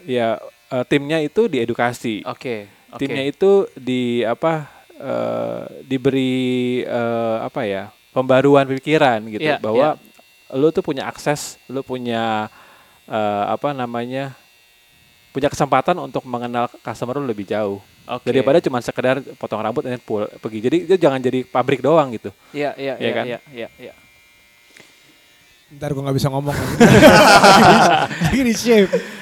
ya 0.03 0.41
uh, 0.69 0.85
timnya 0.85 1.21
itu 1.21 1.45
diedukasi. 1.45 2.25
Oke, 2.25 2.69
oke. 2.89 2.99
Timnya 2.99 3.23
itu 3.23 3.69
di 3.77 4.25
apa 4.25 4.65
uh, 4.97 5.69
diberi 5.85 6.81
uh, 6.83 7.45
apa 7.45 7.65
ya 7.65 7.93
pembaruan 8.13 8.69
pikiran 8.69 9.25
gitu 9.27 9.43
Ya, 9.43 9.57
bahwa 9.59 9.97
lu 10.53 10.69
tuh 10.69 10.85
punya 10.85 11.09
akses, 11.09 11.57
lu 11.67 11.81
punya 11.81 12.53
uh, 13.09 13.45
apa 13.49 13.73
namanya 13.73 14.37
punya 15.33 15.49
kesempatan 15.49 15.97
untuk 15.97 16.29
mengenal 16.29 16.69
customer 16.85 17.17
lu 17.17 17.25
lebih 17.25 17.49
jauh 17.49 17.81
Oke. 18.05 18.29
daripada 18.29 18.61
cuma 18.61 18.85
sekedar 18.85 19.25
potong 19.41 19.65
rambut 19.65 19.81
dan 19.81 19.97
pergi. 20.39 20.59
Jadi 20.61 20.77
itu 20.85 20.95
jangan 21.01 21.17
jadi 21.25 21.41
pabrik 21.49 21.81
doang 21.81 22.13
gitu. 22.13 22.29
Iya, 22.53 22.77
iya, 22.77 22.95
Iya 23.01 23.09
iya, 23.09 23.13
kan? 23.17 23.25
iya, 23.25 23.39
iya, 23.49 23.69
iya. 23.81 23.95
Ntar 25.73 25.97
gue 25.97 26.05
gak 26.05 26.17
bisa 26.21 26.29
ngomong. 26.29 26.53
Lagi 28.29 28.41
di 28.49 28.53
shape. 28.53 29.22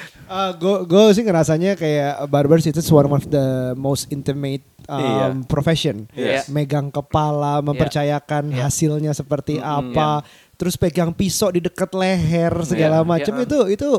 Gue 0.85 1.03
sih 1.11 1.23
ngerasanya 1.23 1.75
kayak 1.75 2.25
barbers 2.27 2.63
itu 2.63 2.79
one 2.89 3.11
of 3.11 3.27
the 3.27 3.47
most 3.75 4.07
intimate 4.09 4.63
um, 4.87 4.99
Iya. 4.99 5.25
profession. 5.45 6.07
Iya. 6.11 6.47
Megang 6.47 6.87
kepala, 6.87 7.59
mempercayakan 7.59 8.49
Iya. 8.49 8.65
hasilnya 8.65 9.11
seperti 9.11 9.57
Mm-mm, 9.57 9.91
apa, 9.91 10.23
terus 10.55 10.75
pegang 10.75 11.11
pisau 11.11 11.51
di 11.51 11.59
dekat 11.59 11.91
leher 11.91 12.53
segala 12.63 13.01
Iya, 13.01 13.07
macam 13.07 13.33
iya. 13.35 13.43
itu 13.43 13.59
itu 13.71 13.89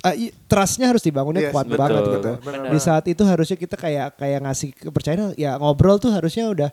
ah, 0.00 0.14
i- 0.14 0.32
trustnya 0.46 0.86
harus 0.86 1.02
dibangunnya 1.02 1.48
Yes, 1.48 1.52
kuat 1.52 1.66
betul, 1.66 1.80
banget 1.80 2.02
gitu. 2.08 2.30
benar. 2.40 2.70
Di 2.70 2.78
saat 2.78 3.04
itu 3.04 3.22
harusnya 3.26 3.56
kita 3.56 3.76
kayak 3.76 4.16
kayak 4.16 4.38
ngasih 4.44 4.70
kepercayaan 4.76 5.34
ya 5.34 5.56
ngobrol 5.56 5.98
tuh 5.98 6.12
harusnya 6.14 6.46
udah 6.48 6.70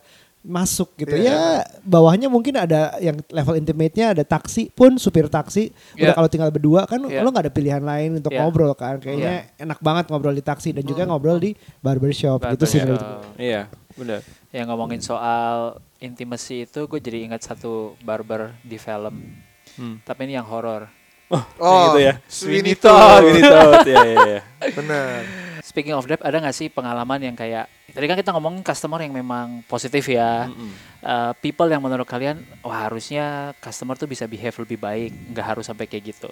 masuk 0.47 0.95
gitu 0.95 1.11
Iya. 1.11 1.27
ya 1.27 1.39
bawahnya 1.83 2.31
mungkin 2.31 2.55
ada 2.55 2.95
yang 2.97 3.19
level 3.27 3.59
intimate-nya 3.59 4.15
ada 4.15 4.23
taksi 4.23 4.71
pun 4.71 4.95
supir 4.95 5.27
taksi 5.27 5.75
Iya. 5.93 6.07
udah 6.07 6.13
kalau 6.15 6.29
tinggal 6.31 6.49
berdua 6.49 6.87
kan 6.87 7.03
Iya. 7.03 7.19
lo 7.19 7.27
nggak 7.27 7.45
ada 7.45 7.53
pilihan 7.53 7.83
lain 7.83 8.17
untuk 8.17 8.31
Iya. 8.31 8.39
ngobrol 8.39 8.71
kan 8.71 8.95
kayaknya 8.97 9.51
enak 9.59 9.77
banget 9.77 10.07
ngobrol 10.07 10.31
di 10.31 10.39
taksi 10.39 10.71
dan 10.71 10.81
Hmm. 10.81 10.89
juga 10.89 11.03
ngobrol 11.03 11.35
di 11.35 11.51
barbershop 11.79 12.47
gitu 12.47 12.63
sih 12.63 12.79
menurut 12.79 12.97
gue. 12.97 13.11
Barbershop. 13.11 13.35
Iya, 13.37 13.61
benar. 13.93 14.19
Yang 14.49 14.65
ngomongin 14.65 15.01
soal 15.01 15.57
intimacy 15.99 16.63
itu 16.63 16.79
gue 16.81 16.99
jadi 16.99 17.27
ingat 17.27 17.43
satu 17.43 17.99
barber 17.99 18.55
di 18.61 18.79
film. 18.79 19.35
Hmm. 19.75 19.99
Tapi 20.01 20.25
ini 20.25 20.33
yang 20.33 20.47
horor. 20.47 20.87
Oh, 21.27 21.91
gitu 21.91 21.99
ya. 22.01 22.23
Sweeney 22.25 22.71
Oh, 22.73 22.87
Todd. 22.87 23.19
gini 23.21 23.41
Todd. 23.43 23.83
Iya, 23.83 23.99
iya, 24.01 24.15
iya. 24.23 24.41
Speaking 25.67 25.99
of 25.99 26.07
that, 26.07 26.23
ada 26.23 26.39
nggak 26.39 26.55
sih 26.55 26.71
pengalaman 26.71 27.19
yang 27.19 27.35
kayak 27.35 27.67
tadi 27.91 28.07
kan 28.07 28.15
kita 28.15 28.31
ngomongin 28.31 28.63
customer 28.63 29.03
yang 29.03 29.11
memang 29.11 29.67
positif 29.67 30.07
ya. 30.07 30.47
Mm-mm. 30.47 30.71
Uh, 31.03 31.35
people 31.43 31.67
yang 31.67 31.83
menurut 31.83 32.07
kalian, 32.07 32.39
wah 32.63 32.87
harusnya 32.87 33.51
customer 33.59 33.99
tuh 33.99 34.07
bisa 34.07 34.23
behave 34.31 34.55
lebih 34.63 34.79
baik, 34.79 35.11
nggak 35.35 35.43
harus 35.43 35.67
sampai 35.67 35.83
kayak 35.83 36.15
gitu. 36.15 36.31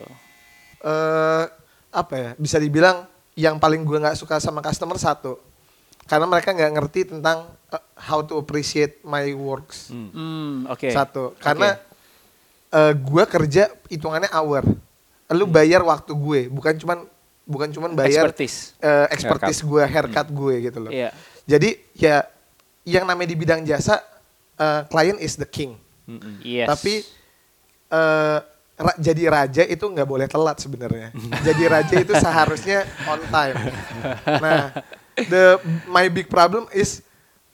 eh 0.88 1.44
apa 1.92 2.14
ya? 2.16 2.30
Bisa 2.40 2.64
dibilang 2.64 3.12
yang 3.36 3.60
paling 3.60 3.84
gue 3.84 4.00
nggak 4.00 4.16
suka 4.16 4.40
sama 4.40 4.64
customer 4.64 4.96
satu, 4.96 5.36
karena 6.08 6.24
mereka 6.32 6.56
nggak 6.56 6.72
ngerti 6.80 7.02
tentang 7.12 7.52
eh, 7.76 7.84
how 8.08 8.24
to 8.24 8.40
appreciate 8.40 9.04
my 9.04 9.36
works. 9.36 9.92
Hmm. 9.92 10.16
Hmm, 10.16 10.56
oke. 10.72 10.88
Satu, 10.96 11.36
karena 11.44 11.76
eh, 12.72 12.94
gue 12.96 13.24
kerja 13.28 13.68
hitungannya 13.92 14.32
hour. 14.32 14.64
Lu 15.36 15.44
bayar 15.44 15.84
waktu 15.84 16.16
gue, 16.16 16.42
bukan 16.48 16.80
cuman 16.80 17.00
bukan 17.46 17.70
cuman 17.70 17.94
bayar 17.94 18.26
Expertise. 18.26 18.74
eh, 18.78 19.06
expertise 19.10 19.62
gue, 19.62 19.84
haircut 19.84 20.28
gue 20.28 20.56
gitu 20.64 20.80
loh. 20.80 20.92
Iya. 20.92 21.14
Jadi 21.46 21.70
ya 21.94 22.26
yang 22.84 23.06
namanya 23.06 23.30
di 23.30 23.38
bidang 23.38 23.62
jasa, 23.62 24.02
eh, 24.56 24.82
client 24.86 25.18
is 25.18 25.34
the 25.36 25.46
king. 25.46 25.78
Mm-mm. 26.04 26.42
Yes. 26.42 26.66
Tapi 26.68 27.06
eh 27.88 28.40
ra- 28.76 29.00
jadi 29.00 29.24
raja 29.26 29.64
itu 29.64 29.86
nggak 29.86 30.04
boleh 30.04 30.26
telat 30.26 30.58
sebenarnya. 30.58 31.14
jadi 31.48 31.64
raja 31.68 31.96
itu 31.96 32.14
seharusnya 32.14 32.82
on 33.06 33.22
time. 33.26 33.56
Nah, 34.26 34.74
the 35.16 35.58
my 35.86 36.06
big 36.08 36.28
problem 36.28 36.66
is 36.72 37.06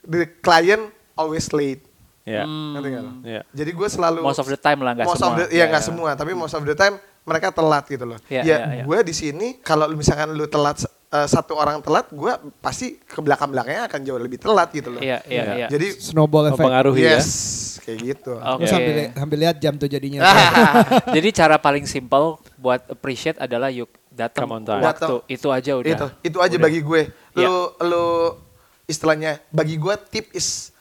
the 0.02 0.26
client 0.40 0.88
always 1.14 1.52
late. 1.52 1.84
Iya. 2.22 2.46
Hmm, 2.46 2.74
Ngerti 2.74 2.88
nggak 2.88 3.04
lo? 3.04 3.12
Iya. 3.24 3.42
Jadi 3.52 3.72
gue 3.72 3.88
selalu 3.88 4.20
most 4.22 4.40
of 4.40 4.48
the 4.48 4.56
time 4.56 4.80
lah, 4.80 4.94
nggak 4.94 5.08
semua. 5.10 5.28
of 5.28 5.34
the 5.38 5.46
ya 5.52 5.66
nggak 5.68 5.84
semua, 5.84 6.10
tapi 6.14 6.32
most 6.34 6.54
of 6.54 6.64
the 6.64 6.74
time 6.74 6.96
mereka 7.22 7.54
telat 7.54 7.86
gitu 7.86 8.06
loh. 8.06 8.20
Iya, 8.28 8.42
ya 8.42 8.46
iya, 8.46 8.58
iya. 8.82 8.84
gue 8.84 8.98
di 9.06 9.14
sini 9.14 9.48
kalau 9.62 9.86
misalkan 9.94 10.34
lu 10.34 10.50
telat 10.50 10.82
eh, 11.12 11.28
satu 11.30 11.54
orang 11.54 11.80
telat, 11.86 12.10
gue 12.10 12.34
pasti 12.60 12.98
ke 12.98 13.20
belakang 13.22 13.54
belakangnya 13.54 13.86
akan 13.86 14.00
jauh 14.02 14.18
lebih 14.18 14.42
telat 14.42 14.70
gitu 14.74 14.90
loh. 14.90 15.02
Iya, 15.02 15.22
iya, 15.30 15.44
Iya. 15.44 15.54
iya. 15.56 15.68
Jadi 15.70 15.88
snowball 16.02 16.50
effect 16.50 16.66
Mempengaruhi 16.66 17.02
ya. 17.06 17.22
yes 17.22 17.30
kayak 17.82 18.00
gitu. 18.02 18.34
Terus 18.38 18.70
sambil 18.70 18.96
sambil 19.14 19.38
lihat 19.42 19.58
jam 19.58 19.74
tuh 19.76 19.90
jadinya 19.90 20.22
Jadi 21.18 21.28
cara 21.34 21.58
paling 21.58 21.86
simple 21.90 22.38
buat 22.58 22.82
appreciate 22.90 23.42
adalah 23.42 23.74
yuk 23.74 23.90
datang 24.12 24.46
waktu 24.62 25.16
itu 25.30 25.48
aja 25.50 25.72
udah. 25.78 25.92
Itu 25.98 26.08
itu 26.22 26.38
aja 26.42 26.56
Udah. 26.58 26.66
bagi 26.68 26.80
gue. 26.84 27.02
Lu 27.38 27.74
lu 27.82 28.06
istilahnya 28.86 29.40
bagi 29.50 29.80
gue 29.80 29.96
tip 30.12 30.30
is 30.36 30.72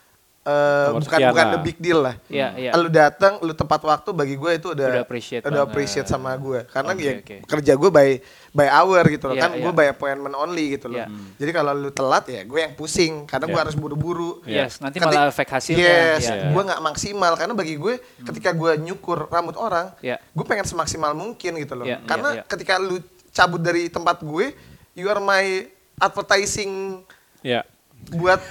Nomor 0.41 1.05
bukan 1.05 1.19
sekian 1.21 1.29
bukan 1.29 1.45
lah. 1.45 1.53
the 1.53 1.59
big 1.61 1.77
deal 1.77 1.99
lah. 2.01 2.15
Iya, 2.25 2.47
iya. 2.57 2.71
Lu 2.73 2.89
datang, 2.89 3.37
lu 3.39 3.53
tepat 3.53 3.77
waktu 3.79 4.09
bagi 4.09 4.33
gue 4.33 4.51
itu 4.51 4.73
udah 4.73 4.87
Udah 4.89 5.03
appreciate 5.05 5.41
udah 5.41 5.53
banget. 5.53 5.69
appreciate 5.69 6.07
sama 6.09 6.33
gue. 6.33 6.65
Karena 6.65 6.91
Oke, 6.91 7.03
ya 7.03 7.13
oke. 7.15 7.35
kerja 7.45 7.73
gue 7.77 7.89
by 7.89 8.09
by 8.51 8.67
hour 8.67 9.03
gitu 9.05 9.25
loh. 9.27 9.37
Iya, 9.37 9.43
kan 9.43 9.51
iya. 9.53 9.61
gue 9.61 9.71
by 9.71 9.87
appointment 9.87 10.33
only 10.33 10.65
gitu 10.73 10.89
loh. 10.89 10.97
Iya. 10.97 11.07
Jadi 11.37 11.51
kalau 11.51 11.71
lu 11.71 11.89
telat 11.89 12.25
ya 12.25 12.41
gue 12.41 12.59
yang 12.59 12.73
pusing 12.73 13.13
karena 13.23 13.45
gue 13.45 13.53
Iya. 13.53 13.63
harus 13.63 13.75
buru-buru. 13.75 14.31
Yes, 14.43 14.81
nanti 14.81 14.97
Keti- 14.97 15.07
malah 15.07 15.29
efek 15.29 15.45
hasilnya. 15.47 15.77
Yes, 15.77 16.25
Iya, 16.25 16.49
gue 16.49 16.61
nggak 16.63 16.81
maksimal 16.81 17.33
karena 17.35 17.53
bagi 17.53 17.75
gue 17.77 17.93
ketika 18.23 18.49
gue 18.51 18.71
nyukur 18.81 19.29
rambut 19.29 19.53
orang, 19.55 19.93
Iya. 20.01 20.17
gue 20.17 20.45
pengen 20.47 20.65
semaksimal 20.65 21.13
mungkin 21.13 21.53
gitu 21.55 21.77
loh. 21.77 21.85
Iya, 21.85 22.01
karena 22.01 22.29
iya, 22.33 22.41
iya. 22.41 22.49
ketika 22.49 22.75
lu 22.75 22.97
cabut 23.29 23.61
dari 23.61 23.87
tempat 23.87 24.19
gue, 24.19 24.57
you 24.93 25.05
are 25.05 25.21
my 25.21 25.69
advertising 26.01 27.05
Iya. 27.39 27.61
buat 28.11 28.41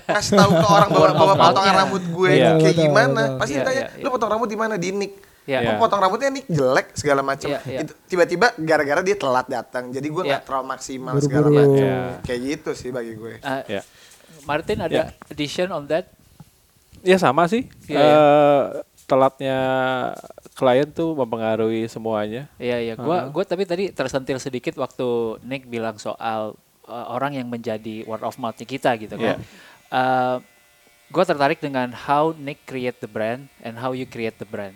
ngasih 0.00 0.32
tahu 0.34 0.50
ke 0.54 0.66
orang 0.66 0.88
bahwa 0.88 1.08
bahwa 1.12 1.34
potongan 1.38 1.74
rambut 1.76 2.04
gue 2.04 2.30
Iya. 2.30 2.50
kayak 2.54 2.74
Betul, 2.74 2.84
gimana. 2.84 3.22
betul. 3.24 3.38
Pasti 3.38 3.52
Iya, 3.52 3.60
ditanya, 3.60 3.82
iya, 3.84 3.96
lu 3.96 4.02
iya. 4.02 4.12
potong 4.12 4.30
rambut 4.30 4.48
di 4.48 4.56
mana 4.56 4.74
di 4.74 4.88
Nick? 4.90 5.12
Iya. 5.44 5.58
Oh, 5.60 5.74
potong 5.78 6.00
rambutnya 6.00 6.30
Nick 6.30 6.46
jelek 6.48 6.86
segala 6.94 7.20
macam. 7.20 7.48
Iya, 7.48 7.60
iya. 7.64 7.78
Itu 7.80 7.92
tiba-tiba 8.06 8.46
gara-gara 8.56 9.00
dia 9.00 9.12
telat 9.14 9.46
datang. 9.46 9.84
Jadi 9.88 10.06
gue 10.06 10.22
nggak 10.24 10.40
Iya. 10.40 10.46
terlalu 10.46 10.66
maksimal 10.66 11.14
segala 11.18 11.46
Buru-buru. 11.46 11.60
macam. 11.68 11.84
Iya. 11.84 12.00
Kayak 12.22 12.40
gitu 12.42 12.70
sih 12.72 12.90
bagi 12.90 13.12
gue. 13.12 13.34
Uh, 13.38 13.62
Iya. 13.68 13.82
Martin 14.42 14.78
ada 14.78 14.92
Ya. 14.92 15.04
addition 15.26 15.68
on 15.68 15.84
that? 15.86 16.08
Ya 17.00 17.16
sama 17.16 17.44
sih. 17.44 17.68
Iya, 17.84 18.00
Eh, 18.00 18.62
telatnya 19.04 19.58
klien 20.52 20.88
tuh 20.88 21.12
mempengaruhi 21.14 21.84
semuanya. 21.86 22.48
Iya 22.56 22.80
iya, 22.80 22.94
gua 22.94 23.28
Uh-huh. 23.28 23.32
gua 23.32 23.44
tapi 23.44 23.62
tadi 23.62 23.90
tersentil 23.90 24.38
sedikit 24.38 24.72
waktu 24.74 25.04
Nick 25.42 25.66
bilang 25.66 25.98
soal 25.98 26.56
uh, 26.84 27.06
orang 27.10 27.34
yang 27.34 27.46
menjadi 27.46 28.04
word 28.04 28.22
of 28.22 28.36
mouth 28.38 28.56
kita 28.56 28.96
gitu 28.96 29.14
kan. 29.14 29.36
Iya. 29.36 29.44
Uh, 29.88 30.38
gua 31.08 31.24
tertarik 31.24 31.60
dengan 31.60 31.92
how 31.92 32.32
Nick 32.34 32.64
create 32.64 32.98
the 32.98 33.08
brand 33.08 33.46
and 33.60 33.78
how 33.78 33.92
you 33.92 34.04
create 34.04 34.34
the 34.36 34.48
brand. 34.48 34.74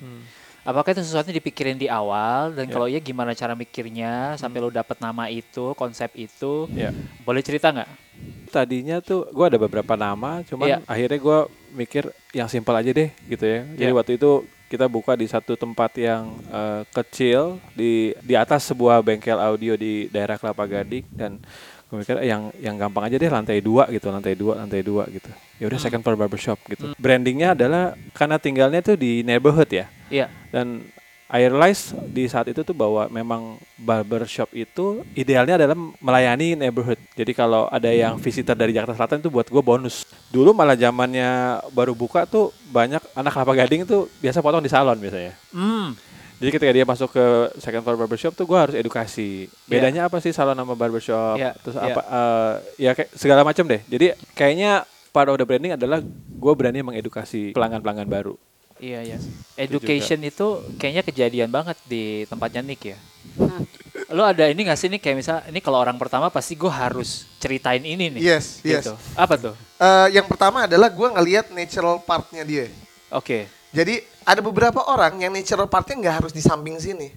Apakah 0.63 0.93
itu 0.93 1.01
sesuatu 1.01 1.33
yang 1.33 1.41
dipikirin 1.41 1.81
di 1.81 1.89
awal 1.89 2.53
dan 2.53 2.69
Ya. 2.69 2.73
kalau 2.77 2.85
iya 2.85 3.01
gimana 3.01 3.33
cara 3.33 3.57
mikirnya 3.57 4.37
sampai 4.37 4.61
lo 4.61 4.69
dapet 4.69 5.01
nama 5.01 5.25
itu, 5.33 5.73
konsep 5.73 6.13
itu? 6.13 6.69
Ya. 6.77 6.93
Boleh 7.25 7.41
cerita 7.41 7.73
nggak? 7.73 7.89
Tadinya 8.53 9.01
tuh 9.01 9.25
gue 9.33 9.45
ada 9.49 9.57
beberapa 9.57 9.97
nama, 9.97 10.45
cuman 10.45 10.69
Iya. 10.69 10.79
akhirnya 10.85 11.19
gue 11.19 11.39
mikir 11.73 12.05
yang 12.37 12.53
simpel 12.53 12.77
aja 12.77 12.91
deh 12.93 13.09
gitu 13.33 13.45
ya. 13.49 13.65
Jadi 13.65 13.91
Iya. 13.93 13.97
waktu 13.97 14.13
itu 14.21 14.31
kita 14.69 14.85
buka 14.85 15.17
di 15.17 15.25
satu 15.25 15.57
tempat 15.57 15.97
yang 15.97 16.37
eh, 16.53 16.85
kecil 16.93 17.57
di 17.73 18.13
di 18.21 18.37
atas 18.37 18.69
sebuah 18.69 19.01
bengkel 19.01 19.41
audio 19.41 19.73
di 19.73 20.13
daerah 20.13 20.37
Kelapa 20.37 20.69
Gading 20.69 21.09
dan 21.17 21.41
gue 21.89 21.97
mikir 22.05 22.21
yang 22.21 22.53
yang 22.61 22.77
gampang 22.77 23.09
aja 23.09 23.17
deh 23.17 23.33
lantai 23.33 23.65
dua 23.65 23.89
gitu, 23.89 24.13
lantai 24.13 24.37
dua, 24.37 24.61
lantai 24.61 24.85
dua 24.85 25.09
gitu. 25.09 25.33
Ya 25.57 25.73
udah 25.73 25.81
second 25.81 26.05
floor 26.05 26.21
barbershop 26.21 26.61
gitu. 26.69 26.93
Brandingnya 27.01 27.57
adalah 27.57 27.97
karena 28.13 28.37
tinggalnya 28.37 28.85
tuh 28.85 29.01
di 29.01 29.25
neighborhood 29.25 29.73
ya. 29.73 29.89
Iya. 30.09 30.29
dan 30.49 30.85
I 31.29 31.45
realize 31.45 31.93
di 32.09 32.25
saat 32.25 32.49
itu 32.49 32.65
tuh 32.65 32.73
bahwa 32.73 33.05
memang 33.13 33.61
barbershop 33.77 34.49
itu 34.57 35.05
idealnya 35.13 35.61
adalah 35.61 35.77
melayani 36.01 36.57
neighborhood. 36.57 36.97
Jadi 37.13 37.37
kalau 37.37 37.69
ada 37.69 37.93
yang 37.93 38.17
visitor 38.17 38.57
dari 38.57 38.73
Jakarta 38.73 38.97
Selatan 38.97 39.21
itu 39.21 39.29
buat 39.29 39.45
gue 39.45 39.61
bonus. 39.61 40.09
Dulu 40.33 40.57
malah 40.57 40.73
zamannya 40.73 41.61
baru 41.77 41.93
buka 41.93 42.25
tuh 42.25 42.49
banyak 42.73 43.05
anak 43.13 43.33
kelapa 43.37 43.53
gading 43.61 43.85
tuh 43.85 44.09
biasa 44.25 44.41
potong 44.41 44.65
di 44.65 44.73
salon 44.73 44.97
biasanya. 44.97 45.37
Hmm. 45.53 45.93
Jadi 46.39 46.51
ketika 46.55 46.71
dia 46.71 46.87
masuk 46.87 47.11
ke 47.11 47.25
second 47.59 47.83
floor 47.83 47.99
barbershop 47.99 48.33
tuh 48.39 48.47
gue 48.47 48.59
harus 48.59 48.75
edukasi. 48.79 49.51
Bedanya 49.67 50.07
apa 50.07 50.23
sih 50.23 50.31
salon 50.31 50.55
sama 50.55 50.79
barbershop? 50.79 51.35
Iya, 51.35 51.53
Terus 51.59 51.77
iya. 51.77 51.95
apa? 51.95 52.03
eh, 52.07 52.55
ya 52.79 52.91
kayak 52.95 53.11
segala 53.19 53.43
macam 53.43 53.67
deh. 53.67 53.83
Jadi 53.91 54.15
kayaknya 54.39 54.87
part 55.11 55.27
of 55.27 55.37
the 55.37 55.43
branding 55.43 55.75
adalah 55.75 55.99
gue 56.39 56.53
berani 56.55 56.87
mengedukasi 56.87 57.59
pelanggan-pelanggan 57.59 58.07
baru. 58.07 58.39
Iya 58.79 59.03
iya. 59.03 59.19
Education 59.59 60.23
itu, 60.23 60.63
kayaknya 60.79 61.03
kejadian 61.03 61.51
banget 61.51 61.75
di 61.91 62.23
tempatnya 62.31 62.63
Nick 62.63 62.95
ya. 62.95 62.99
Lo 64.15 64.23
ada 64.23 64.47
ini 64.47 64.63
gak 64.63 64.79
sih 64.79 64.87
nih 64.89 65.03
kayak 65.03 65.17
misal 65.19 65.43
ini 65.51 65.59
kalau 65.59 65.83
orang 65.83 65.99
pertama 65.99 66.31
pasti 66.31 66.55
gue 66.55 66.71
harus 66.71 67.27
ceritain 67.43 67.83
ini 67.83 68.15
nih. 68.15 68.23
Yes, 68.23 68.63
yes. 68.63 68.87
Gitu. 68.87 68.95
Apa 69.19 69.35
tuh? 69.35 69.55
Eh, 69.83 70.15
yang 70.15 70.31
pertama 70.31 70.71
adalah 70.71 70.89
gue 70.89 71.09
ngelihat 71.11 71.51
natural 71.51 71.99
partnya 72.07 72.47
dia. 72.47 72.71
Oke. 73.11 73.51
Jadi 73.69 74.01
ada 74.25 74.41
beberapa 74.41 74.81
orang 74.89 75.21
yang 75.21 75.33
natural 75.33 75.69
partnya 75.69 75.97
nggak 76.01 76.17
harus 76.25 76.33
di 76.33 76.41
samping 76.41 76.81
sini, 76.81 77.13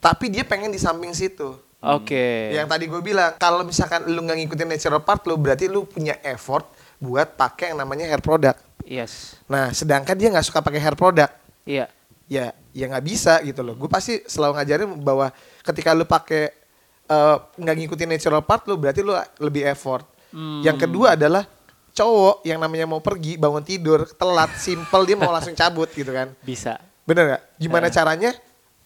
tapi 0.00 0.28
dia 0.28 0.44
pengen 0.44 0.68
di 0.68 0.76
samping 0.76 1.16
situ. 1.16 1.56
Oke. 1.80 2.52
Yang 2.52 2.66
tadi 2.72 2.84
gue 2.88 3.00
bilang, 3.00 3.36
kalau 3.40 3.64
misalkan 3.64 4.04
lu 4.08 4.20
nggak 4.24 4.36
ngikutin 4.44 4.68
natural 4.68 5.00
part 5.04 5.24
lu, 5.28 5.36
berarti 5.40 5.68
lu 5.68 5.84
punya 5.88 6.16
effort 6.24 6.68
buat 7.00 7.36
pakai 7.36 7.72
yang 7.72 7.80
namanya 7.84 8.08
hair 8.08 8.20
product. 8.20 8.60
Yes. 8.84 9.36
Nah, 9.48 9.72
sedangkan 9.72 10.16
dia 10.16 10.28
nggak 10.32 10.46
suka 10.46 10.60
pakai 10.64 10.80
hair 10.80 10.96
product, 10.96 11.32
Iya. 11.64 11.88
ya 12.28 12.52
ya 12.76 12.84
nggak 12.92 13.04
bisa 13.04 13.40
gitu 13.44 13.64
loh. 13.64 13.74
Gue 13.76 13.88
pasti 13.88 14.20
selalu 14.28 14.60
ngajarin 14.60 14.88
bahwa 15.00 15.32
ketika 15.64 15.96
lu 15.96 16.04
pakai 16.04 16.52
eh, 17.06 17.36
nggak 17.56 17.76
ngikutin 17.80 18.08
natural 18.12 18.42
part 18.44 18.66
lu, 18.68 18.76
berarti 18.76 19.00
lu 19.00 19.16
lebih 19.40 19.64
effort. 19.64 20.04
Hmm. 20.34 20.60
Yang 20.60 20.84
kedua 20.84 21.14
adalah 21.16 21.48
cowok 21.96 22.44
yang 22.44 22.60
namanya 22.60 22.84
mau 22.84 23.00
pergi 23.00 23.34
bangun 23.34 23.64
tidur 23.64 24.04
telat 24.12 24.52
simple 24.54 25.02
dia 25.02 25.16
mau 25.16 25.32
langsung 25.32 25.56
cabut 25.56 25.88
gitu 25.90 26.12
kan 26.12 26.28
Bisa. 26.40 26.76
bener 27.02 27.24
gak? 27.32 27.42
Gimana 27.56 27.88
Eh. 27.88 27.92
caranya? 27.92 28.30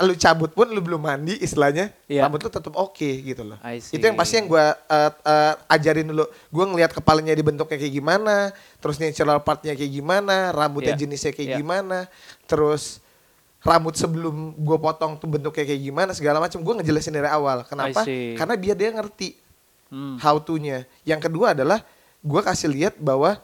Lu 0.01 0.17
cabut 0.17 0.49
pun 0.51 0.65
lu 0.65 0.81
belum 0.81 0.97
mandi 0.97 1.37
istilahnya, 1.37 1.93
Iya. 2.09 2.25
rambut 2.25 2.41
lu 2.41 2.49
tetap 2.49 2.73
oke 2.73 3.05
gitu 3.21 3.45
loh. 3.45 3.61
Itu 3.69 4.01
yang 4.01 4.17
pasti 4.17 4.41
yang 4.41 4.49
gua 4.49 4.73
eh, 4.73 5.11
eh, 5.13 5.55
ajarin 5.69 6.09
dulu. 6.09 6.25
Gua 6.49 6.65
ngelihat 6.65 6.89
kepalanya 6.91 7.37
dibentuknya 7.37 7.77
kayak 7.77 7.93
gimana, 7.93 8.49
terus 8.81 8.97
natural 8.97 9.45
partnya 9.45 9.77
kayak 9.77 9.93
gimana, 9.93 10.53
rambutnya 10.53 10.97
Iya. 10.97 11.05
jenisnya 11.05 11.33
kayak 11.33 11.49
Iya. 11.53 11.57
gimana, 11.61 11.99
terus 12.47 13.05
rambut 13.61 13.93
sebelum 13.93 14.57
gue 14.57 14.79
potong 14.81 15.21
tuh 15.21 15.29
bentuknya 15.29 15.69
kayak 15.69 15.83
gimana 15.85 16.11
segala 16.17 16.41
macam 16.41 16.65
gue 16.65 16.75
ngejelasin 16.81 17.13
dari 17.13 17.29
awal 17.29 17.61
kenapa 17.63 18.09
karena 18.09 18.55
biar 18.57 18.73
dia 18.73 18.89
ngerti 18.89 19.37
Hmm. 19.93 20.17
how 20.17 20.41
to-nya 20.41 20.89
yang 21.03 21.21
kedua 21.21 21.53
adalah 21.53 21.85
gue 22.21 22.41
kasih 22.45 22.69
lihat 22.69 22.95
bahwa 23.01 23.41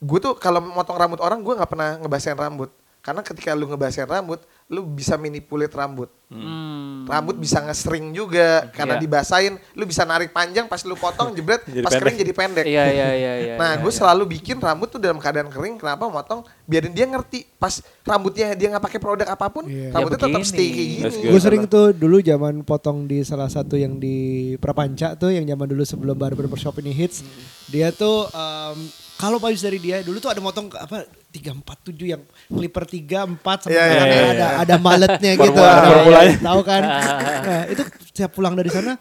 gue 0.00 0.18
tuh 0.20 0.36
kalau 0.36 0.60
motong 0.60 1.00
rambut 1.00 1.20
orang 1.24 1.40
gue 1.40 1.54
nggak 1.56 1.70
pernah 1.70 1.90
ngebasain 2.00 2.36
rambut. 2.36 2.70
Karena 3.00 3.22
ketika 3.22 3.54
lu 3.54 3.70
ngebasain 3.70 4.08
rambut 4.08 4.42
lu 4.66 4.82
bisa 4.84 5.14
manipulate 5.14 5.70
rambut 5.72 6.10
Hmm. 6.26 7.06
rambut 7.06 7.38
bisa 7.38 7.62
nge-string 7.62 8.10
juga 8.10 8.66
karena 8.74 8.98
Iya. 8.98 9.02
dibasain 9.06 9.54
lu 9.72 9.86
bisa 9.86 10.02
narik 10.02 10.34
panjang 10.34 10.66
pas 10.66 10.82
lu 10.82 10.98
potong 10.98 11.30
jebret 11.30 11.62
pas 11.62 11.86
pendek. 11.86 12.00
kering 12.02 12.16
jadi 12.18 12.32
pendek 12.34 12.64
Iya 12.66 12.84
iya 12.84 13.08
iya 13.14 13.32
iya. 13.38 13.54
nah 13.54 13.72
iya, 13.72 13.78
gue 13.78 13.86
iya. 13.86 13.98
selalu 14.02 14.34
bikin 14.34 14.58
rambut 14.58 14.90
tuh 14.90 14.98
dalam 14.98 15.22
keadaan 15.22 15.46
kering 15.46 15.78
kenapa 15.78 16.10
motong 16.10 16.42
biarin 16.66 16.90
dia 16.90 17.06
ngerti 17.06 17.46
pas 17.54 17.78
rambutnya 18.02 18.58
dia 18.58 18.74
nggak 18.74 18.82
pakai 18.82 18.98
produk 18.98 19.26
apa 19.30 19.46
pun 19.46 19.70
Iya. 19.70 19.94
rambutnya 19.94 20.18
Ya 20.18 20.24
tetap 20.26 20.42
stay 20.42 20.66
kayak 20.66 20.88
gini. 20.90 21.30
Gue 21.30 21.38
sering 21.38 21.62
tuh 21.64 21.86
dulu 21.94 22.18
zaman 22.18 22.54
potong 22.60 23.06
di 23.06 23.22
salah 23.22 23.46
satu 23.46 23.78
yang 23.78 23.94
di 23.94 24.16
Prapanca 24.58 25.14
tuh 25.14 25.30
yang 25.30 25.46
zaman 25.46 25.70
dulu 25.70 25.86
sebelum 25.86 26.18
barber 26.18 26.50
shop 26.52 26.82
ini 26.82 26.90
hits. 26.90 27.22
Dia 27.70 27.94
tuh 27.94 28.26
em, 28.26 28.78
kalau 29.16 29.36
baju 29.36 29.56
dari 29.56 29.78
dia 29.78 30.00
dulu 30.00 30.16
tuh 30.16 30.28
ada 30.28 30.38
motong 30.38 30.68
apa 30.70 31.04
347 31.30 32.04
yang 32.06 32.22
clipper 32.46 32.84
34 32.84 33.36
sama 33.64 33.68
Iya, 33.68 33.82
iya, 33.82 33.88
tangannya 33.90 34.12
iya, 34.14 34.30
ada 34.30 34.46
ada 34.62 34.74
maletnya 34.78 35.32
gitu. 35.34 35.42
Formula- 35.50 35.72
Ada- 35.74 35.88
formulanya. 35.88 36.36
Tahu 36.42 36.60
kan? 36.62 36.82
Nah, 37.46 37.62
itu 37.66 37.82
setiap 38.04 38.30
pulang 38.32 38.52
dari 38.52 38.68
sana 38.68 38.92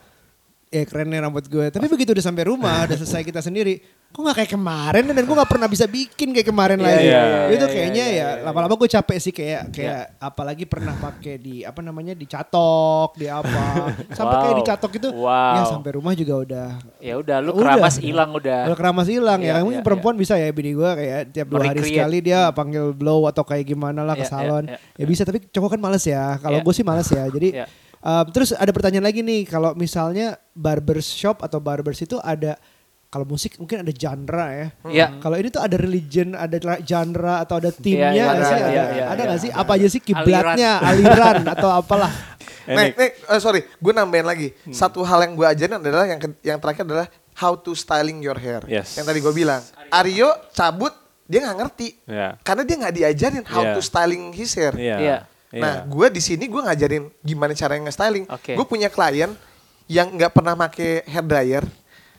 ya 0.67 0.83
keren 0.83 1.07
nih 1.07 1.19
rambut 1.19 1.45
gue. 1.45 1.65
Tapi 1.67 1.85
begitu 1.85 2.11
udah 2.11 2.25
sampai 2.25 2.43
rumah, 2.45 2.83
udah 2.83 2.97
selesai 2.97 3.21
kita 3.21 3.39
sendiri, 3.39 3.79
kok 4.07 4.17
nggak 4.17 4.37
kayak 4.37 4.51
kemarin 4.51 5.03
dan 5.05 5.23
gue 5.23 5.35
nggak 5.35 5.51
pernah 5.51 5.67
bisa 5.67 5.85
bikin 5.85 6.31
kayak 6.31 6.47
kemarin 6.47 6.77
Iya, 6.77 6.85
lagi. 6.85 7.03
iya, 7.03 7.23
itu 7.49 7.59
iya, 7.61 7.73
kayaknya 7.73 8.05
iya, 8.07 8.27
ya 8.31 8.43
lama-lama 8.43 8.73
gue 8.75 8.89
capek 8.89 9.17
sih 9.19 9.31
kayak 9.31 9.61
kayak 9.69 10.15
apalagi 10.17 10.63
pernah 10.63 10.95
pakai 10.95 11.35
di 11.35 11.55
apa 11.61 11.79
namanya 11.79 12.15
dicatok, 12.15 13.15
di 13.15 13.27
apa. 13.27 13.91
Sampai 14.11 14.35
kayak 14.37 14.51
Wow. 14.51 14.61
dicatok 14.63 14.91
itu 14.93 15.09
Wow. 15.11 15.53
ya 15.53 15.61
sampai 15.67 15.91
rumah 15.93 16.13
juga 16.13 16.33
udah 16.37 16.67
Ya 16.99 17.13
udah 17.15 17.37
lu 17.39 17.51
keramas 17.53 17.95
hilang 17.97 18.31
udah. 18.31 18.61
udah 18.67 18.77
keramas 18.77 19.07
hilang 19.07 19.39
ya. 19.39 19.59
Mungkin 19.59 19.83
perempuan 19.83 20.15
bisa 20.15 20.35
ya 20.35 20.47
bini 20.49 20.71
gue 20.71 20.89
kayak 20.91 21.19
tiap 21.31 21.47
dua 21.47 21.61
hari 21.65 21.83
sekali 21.83 22.17
dia 22.19 22.49
panggil 22.51 22.91
blow 22.91 23.27
atau 23.27 23.43
kayak 23.43 23.63
gimana 23.65 24.01
lah 24.01 24.15
ke 24.15 24.23
salon. 24.23 24.65
Ya 24.95 25.05
bisa 25.05 25.23
tapi 25.23 25.43
cowok 25.43 25.75
kan 25.75 25.81
males 25.81 26.03
ya. 26.03 26.35
Kalau 26.37 26.59
gue 26.59 26.73
sih 26.73 26.83
males 26.83 27.07
ya. 27.07 27.27
Jadi. 27.27 27.63
Um, 28.05 28.25
terus 28.29 28.53
ada 28.53 28.69
pertanyaan 28.69 29.09
lagi 29.09 29.25
nih 29.25 29.49
kalau 29.49 29.73
misalnya 29.73 30.37
barbershop 30.53 31.41
atau 31.41 31.57
barbers 31.57 32.05
itu 32.05 32.21
ada 32.21 32.55
kalau 33.15 33.23
musik 33.31 33.55
mungkin 33.55 33.79
ada 33.79 33.93
genre 33.95 34.47
ya. 34.51 34.67
Iya. 34.91 35.07
Kalau 35.23 35.39
ini 35.39 35.47
tuh 35.47 35.63
ada 35.63 35.79
religion, 35.79 36.35
ada 36.35 36.59
genre 36.83 37.39
atau 37.47 37.63
ada 37.63 37.71
timnya 37.71 38.11
nggak 38.11 38.35
iya, 38.35 38.43
sih? 38.43 38.59
ada 38.59 38.83
iya, 38.91 39.03
ada 39.07 39.21
nggak 39.23 39.39
sih? 39.39 39.51
Apa 39.55 39.71
aja 39.79 39.87
sih 39.87 40.01
kiblatnya, 40.03 40.83
aliran 40.83 41.47
atau 41.47 41.69
apalah? 41.71 42.11
Nih, 42.65 42.97
nih, 42.97 43.11
eh, 43.29 43.37
sorry, 43.37 43.61
gue 43.61 43.93
nambahin 43.93 44.25
lagi. 44.25 44.49
Hmm. 44.49 44.73
Satu 44.73 45.05
hal 45.05 45.21
yang 45.21 45.37
gue 45.37 45.45
ajarin 45.45 45.77
adalah 45.77 46.09
yang 46.09 46.17
yang 46.41 46.57
terakhir 46.57 46.81
adalah 46.81 47.05
how 47.37 47.53
to 47.53 47.77
styling 47.77 48.25
your 48.25 48.33
hair. 48.41 48.65
Yes. 48.65 48.97
Yang 48.97 49.05
tadi 49.13 49.19
gue 49.21 49.33
bilang, 49.37 49.61
Aryo 49.93 50.33
cabut 50.49 50.89
dia 51.29 51.45
nggak 51.45 51.57
ngerti, 51.61 51.87
Iya. 52.09 52.41
karena 52.41 52.61
dia 52.65 52.75
nggak 52.81 52.95
diajarin 52.97 53.45
how 53.45 53.61
Iya. 53.61 53.73
to 53.77 53.81
styling 53.85 54.33
his 54.33 54.49
hair. 54.57 54.73
Iya. 54.73 55.29
Iya. 55.55 55.63
Nah, 55.63 55.75
gue 55.87 56.07
di 56.11 56.19
sini 56.19 56.51
gue 56.51 56.59
ngajarin 56.59 57.07
gimana 57.23 57.55
cara 57.55 57.79
nge-styling. 57.79 58.27
Oke. 58.27 58.59
Gue 58.59 58.65
punya 58.67 58.91
klien 58.91 59.31
yang 59.87 60.11
nggak 60.11 60.35
pernah 60.35 60.51
pakai 60.51 61.07
hair 61.07 61.23
dryer, 61.23 61.63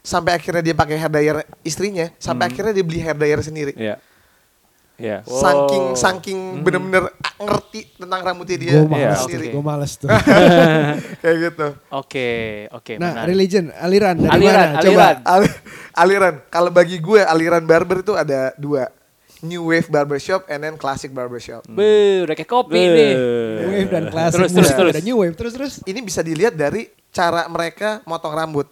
sampai 0.00 0.32
akhirnya 0.32 0.62
dia 0.62 0.72
pakai 0.72 0.96
hair 0.96 1.12
dryer 1.12 1.36
istrinya, 1.60 2.08
sampai 2.16 2.48
akhirnya 2.48 2.72
dia 2.72 2.80
beli 2.80 3.04
hair 3.04 3.12
dryer 3.12 3.44
sendiri. 3.44 3.76
Iya. 3.76 4.00
Iya. 4.96 5.20
Wow. 5.28 5.36
Saking 5.36 5.84
saking 5.92 6.38
bener-bener 6.64 7.12
ah, 7.12 7.32
ngerti 7.36 8.00
tentang 8.00 8.24
rambutnya 8.24 8.56
dia 8.56 8.72
Gue 8.80 8.96
Iya, 8.96 9.12
males, 9.12 9.20
sendiri. 9.28 9.46
gue 9.52 9.60
males 9.60 9.92
tuh. 10.00 10.08
Kayak 11.20 11.36
gitu. 11.36 11.66
Oke, 11.92 12.28
oke. 12.72 12.92
nah, 12.96 13.12
menarik. 13.12 13.28
religion, 13.28 13.64
aliran 13.76 14.16
dari 14.16 14.32
Aliran, 14.32 14.56
mana? 14.56 14.78
aliran. 14.80 15.16
Coba. 15.20 15.28
Ali- 15.28 15.56
aliran. 15.92 16.34
Kalau 16.48 16.70
bagi 16.72 16.96
gue 16.96 17.20
aliran 17.20 17.64
barber 17.68 18.00
itu 18.00 18.16
ada 18.16 18.56
dua. 18.56 18.88
New 19.42 19.68
wave 19.68 19.88
barbershop 19.88 20.48
and 20.48 20.64
then 20.64 20.74
classic 20.76 21.12
barbershop. 21.12 21.68
Be, 21.68 22.24
udah 22.24 22.32
kayak 22.32 22.48
kopi 22.48 22.72
Be. 22.72 22.84
nih. 22.88 23.12
New 23.60 23.70
wave 23.70 23.90
dan 23.90 24.04
klasik. 24.08 24.36
Terus, 24.40 24.50
terus, 24.56 24.72
terus. 24.72 24.92
Ada 24.96 25.04
new 25.04 25.16
wave 25.20 25.36
terus 25.36 25.52
terus. 25.52 25.72
Ini 25.84 26.00
bisa 26.00 26.24
dilihat 26.24 26.56
dari 26.56 26.88
cara 27.12 27.44
mereka 27.46 28.00
motong 28.04 28.32
rambut. 28.32 28.64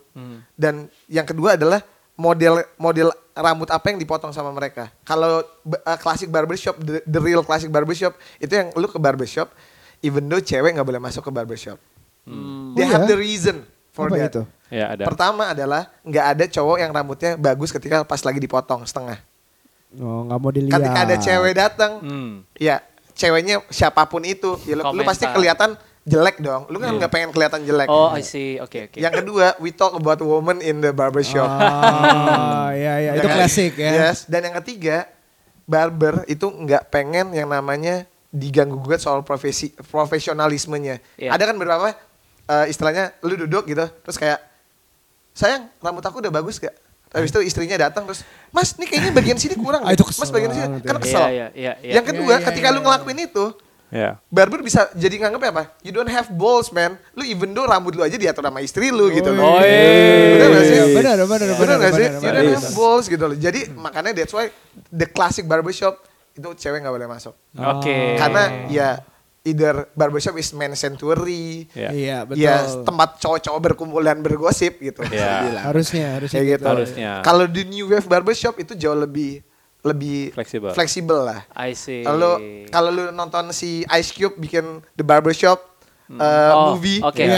Dan 0.55 0.89
yang 1.07 1.27
kedua 1.27 1.57
adalah 1.57 1.85
model 2.15 2.63
model 2.79 3.11
rambut 3.35 3.69
apa 3.69 3.91
yang 3.91 3.99
dipotong 3.99 4.31
sama 4.31 4.55
mereka. 4.55 4.89
Kalau 5.03 5.43
uh, 5.43 5.99
classic 5.99 6.31
barbershop, 6.31 6.79
the, 6.79 7.03
the 7.05 7.19
real 7.19 7.43
classic 7.43 7.69
barbershop 7.69 8.15
itu 8.39 8.55
yang 8.55 8.71
lu 8.79 8.87
ke 8.87 8.97
barbershop, 8.97 9.51
even 10.01 10.25
though 10.31 10.41
cewek 10.41 10.71
nggak 10.71 10.87
boleh 10.87 11.03
masuk 11.03 11.27
ke 11.27 11.31
barbershop. 11.35 11.77
They 12.73 12.87
Oh 12.87 12.89
have 12.89 13.05
ya? 13.05 13.11
the 13.11 13.19
reason 13.19 13.67
for 13.93 14.09
Apa 14.09 14.17
that. 14.17 14.31
itu? 14.33 14.43
Ya 14.73 14.97
ada. 14.97 15.05
Pertama 15.05 15.51
adalah 15.51 15.93
nggak 16.01 16.25
ada 16.25 16.45
cowok 16.49 16.77
yang 16.81 16.89
rambutnya 16.89 17.37
bagus 17.37 17.69
ketika 17.69 18.01
pas 18.01 18.23
lagi 18.23 18.41
dipotong 18.41 18.87
setengah. 18.87 19.19
Oh, 19.99 20.27
nggak 20.27 20.39
mau 20.39 20.51
dilihat. 20.51 20.75
Ketika 20.77 21.01
ada 21.03 21.17
cewek 21.17 21.53
datang, 21.55 21.93
Hmm. 22.01 22.33
ya 22.55 22.83
ceweknya 23.15 23.63
siapa 23.69 24.03
pun 24.07 24.23
itu, 24.23 24.59
ya 24.65 24.75
lu, 24.75 25.03
pasti 25.03 25.25
kelihatan 25.27 25.79
jelek 26.05 26.37
dong. 26.39 26.69
Lu 26.69 26.77
kan 26.77 26.93
nggak 26.95 27.11
pengen 27.11 27.31
kelihatan 27.31 27.65
jelek. 27.65 27.89
Oh, 27.89 28.11
I 28.11 28.21
see. 28.21 28.61
Oke, 28.61 28.91
oke. 28.91 28.99
Yang 28.99 29.25
kedua, 29.25 29.57
we 29.57 29.71
talk 29.71 29.95
about 29.95 30.21
woman 30.21 30.61
in 30.61 30.83
the 30.83 30.91
barbershop. 30.91 31.49
Ah, 31.49 32.71
ya 32.77 33.01
ya 33.01 33.11
itu 33.17 33.27
kan? 33.27 33.37
klasik 33.39 33.73
ya. 33.79 34.11
Yes. 34.11 34.27
Dan 34.27 34.51
yang 34.51 34.57
ketiga, 34.61 35.09
barber 35.65 36.27
itu 36.29 36.45
nggak 36.45 36.93
pengen 36.93 37.33
yang 37.33 37.49
namanya 37.49 38.05
diganggu 38.29 38.77
gugat 38.77 39.01
soal 39.01 39.23
profesi 39.23 39.73
profesionalismenya. 39.73 41.01
Iya. 41.17 41.33
Ada 41.33 41.49
kan 41.49 41.57
beberapa 41.57 41.95
eh, 42.45 42.67
istilahnya 42.69 43.17
lu 43.25 43.41
duduk 43.41 43.65
gitu, 43.65 43.87
terus 44.05 44.19
kayak 44.19 44.43
sayang 45.33 45.67
rambut 45.81 46.05
aku 46.05 46.21
udah 46.21 46.31
bagus 46.31 46.61
gak? 46.61 46.75
Habis 47.15 47.31
itu 47.31 47.41
istrinya 47.47 47.79
datang 47.79 48.03
terus, 48.05 48.27
Mas, 48.51 48.75
ini 48.75 48.85
kayaknya 48.85 49.15
bagian 49.15 49.39
sini 49.39 49.55
kurang. 49.55 49.87
Ah, 49.87 49.95
itu 49.95 50.03
kesel 50.03 50.27
Mas 50.27 50.31
bagian 50.31 50.51
sini 50.51 50.67
kan 50.83 50.99
kesel. 50.99 51.23
Iya, 51.23 51.31
iya, 51.31 51.47
iya, 51.55 51.73
iya. 51.79 51.93
Yang 51.97 52.05
kedua, 52.11 52.35
ketika 52.43 52.69
lu 52.69 52.83
ngelakuin 52.83 53.21
itu, 53.23 53.47
Ya. 53.95 54.19
barber 54.27 54.59
bisa 54.59 54.91
jadi 54.93 55.23
nganggep 55.23 55.55
apa? 55.55 55.71
You 55.87 55.95
don't 55.95 56.11
have 56.11 56.27
balls, 56.29 56.75
man. 56.75 56.99
Lu 57.15 57.23
even 57.23 57.55
though 57.55 57.63
rambut 57.63 57.95
lu 57.95 58.03
aja 58.03 58.19
diatur 58.19 58.43
sama 58.43 58.59
istri 58.59 58.91
lu 58.91 59.07
gitu 59.09 59.31
loh. 59.31 59.47
Oh, 59.47 59.63
Bener 59.63 60.49
gak 60.51 60.65
sih? 60.67 60.79
Benar, 60.91 61.15
benar, 61.15 61.27
benar, 61.31 61.39
Bener 61.39 61.55
benar, 61.55 61.77
gak 61.79 61.93
sih? 61.95 62.07
benar, 62.11 62.19
You 62.19 62.27
benar. 62.27 62.43
don't 62.43 62.55
have 62.59 62.75
balls 62.75 63.07
gitu 63.07 63.25
loh. 63.25 63.37
Jadi 63.39 63.61
makanya 63.71 64.11
that's 64.13 64.35
why 64.35 64.51
the 64.91 65.07
classic 65.07 65.47
barbershop 65.47 66.03
itu 66.35 66.49
cewek 66.59 66.83
nggak 66.83 66.91
boleh 66.91 67.07
masuk. 67.07 67.39
Oke. 67.55 68.19
Karena 68.19 68.43
ya 68.67 68.99
either 69.45 69.93
barbershop 69.93 70.35
is 70.35 70.51
man 70.51 70.73
sanctuary. 70.73 71.69
Ya. 71.71 71.93
Iya, 71.93 72.17
betul. 72.25 72.41
Ya 72.41 72.57
tempat 72.81 73.21
cowok-cowok 73.21 73.61
berkumpul 73.63 74.01
dan 74.01 74.19
bergosip 74.19 74.81
gitu. 74.81 75.05
dibilang. 75.05 75.65
Harusnya, 75.65 76.17
harusnya 76.17 76.41
Kayak 76.41 76.49
gitu. 76.51 76.67
Harusnya. 76.67 77.11
Kalau 77.21 77.45
di 77.45 77.63
new 77.63 77.87
wave 77.87 78.05
barbershop 78.05 78.57
itu 78.57 78.73
jauh 78.75 78.97
lebih 78.97 79.45
lebih 79.85 80.33
Fleksibel. 80.33 80.73
fleksibel 80.73 81.19
lah. 81.23 81.41
I 81.53 81.77
see. 81.77 82.01
Kalau 82.01 82.41
kalau 82.69 82.89
lu 82.89 83.05
nonton 83.13 83.53
si 83.53 83.85
Ice 83.93 84.11
Cube 84.11 84.33
bikin 84.35 84.81
The 84.97 85.05
Barbershop 85.05 85.61
uh, 86.09 86.25
Oh, 86.51 86.65
movie, 86.73 87.05
tahu, 87.05 87.13
they 87.13 87.29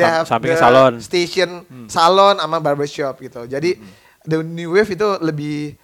have 0.00 0.24
Sampingnya 0.24 0.56
the 0.56 0.64
salon. 0.64 0.92
station 1.04 1.50
salon 1.92 2.40
sama 2.40 2.64
barbershop 2.64 3.20
gitu. 3.20 3.44
Jadi 3.44 3.76
the 4.24 4.40
new 4.40 4.72
wave 4.72 4.88
itu 4.88 5.04
lebih 5.20 5.76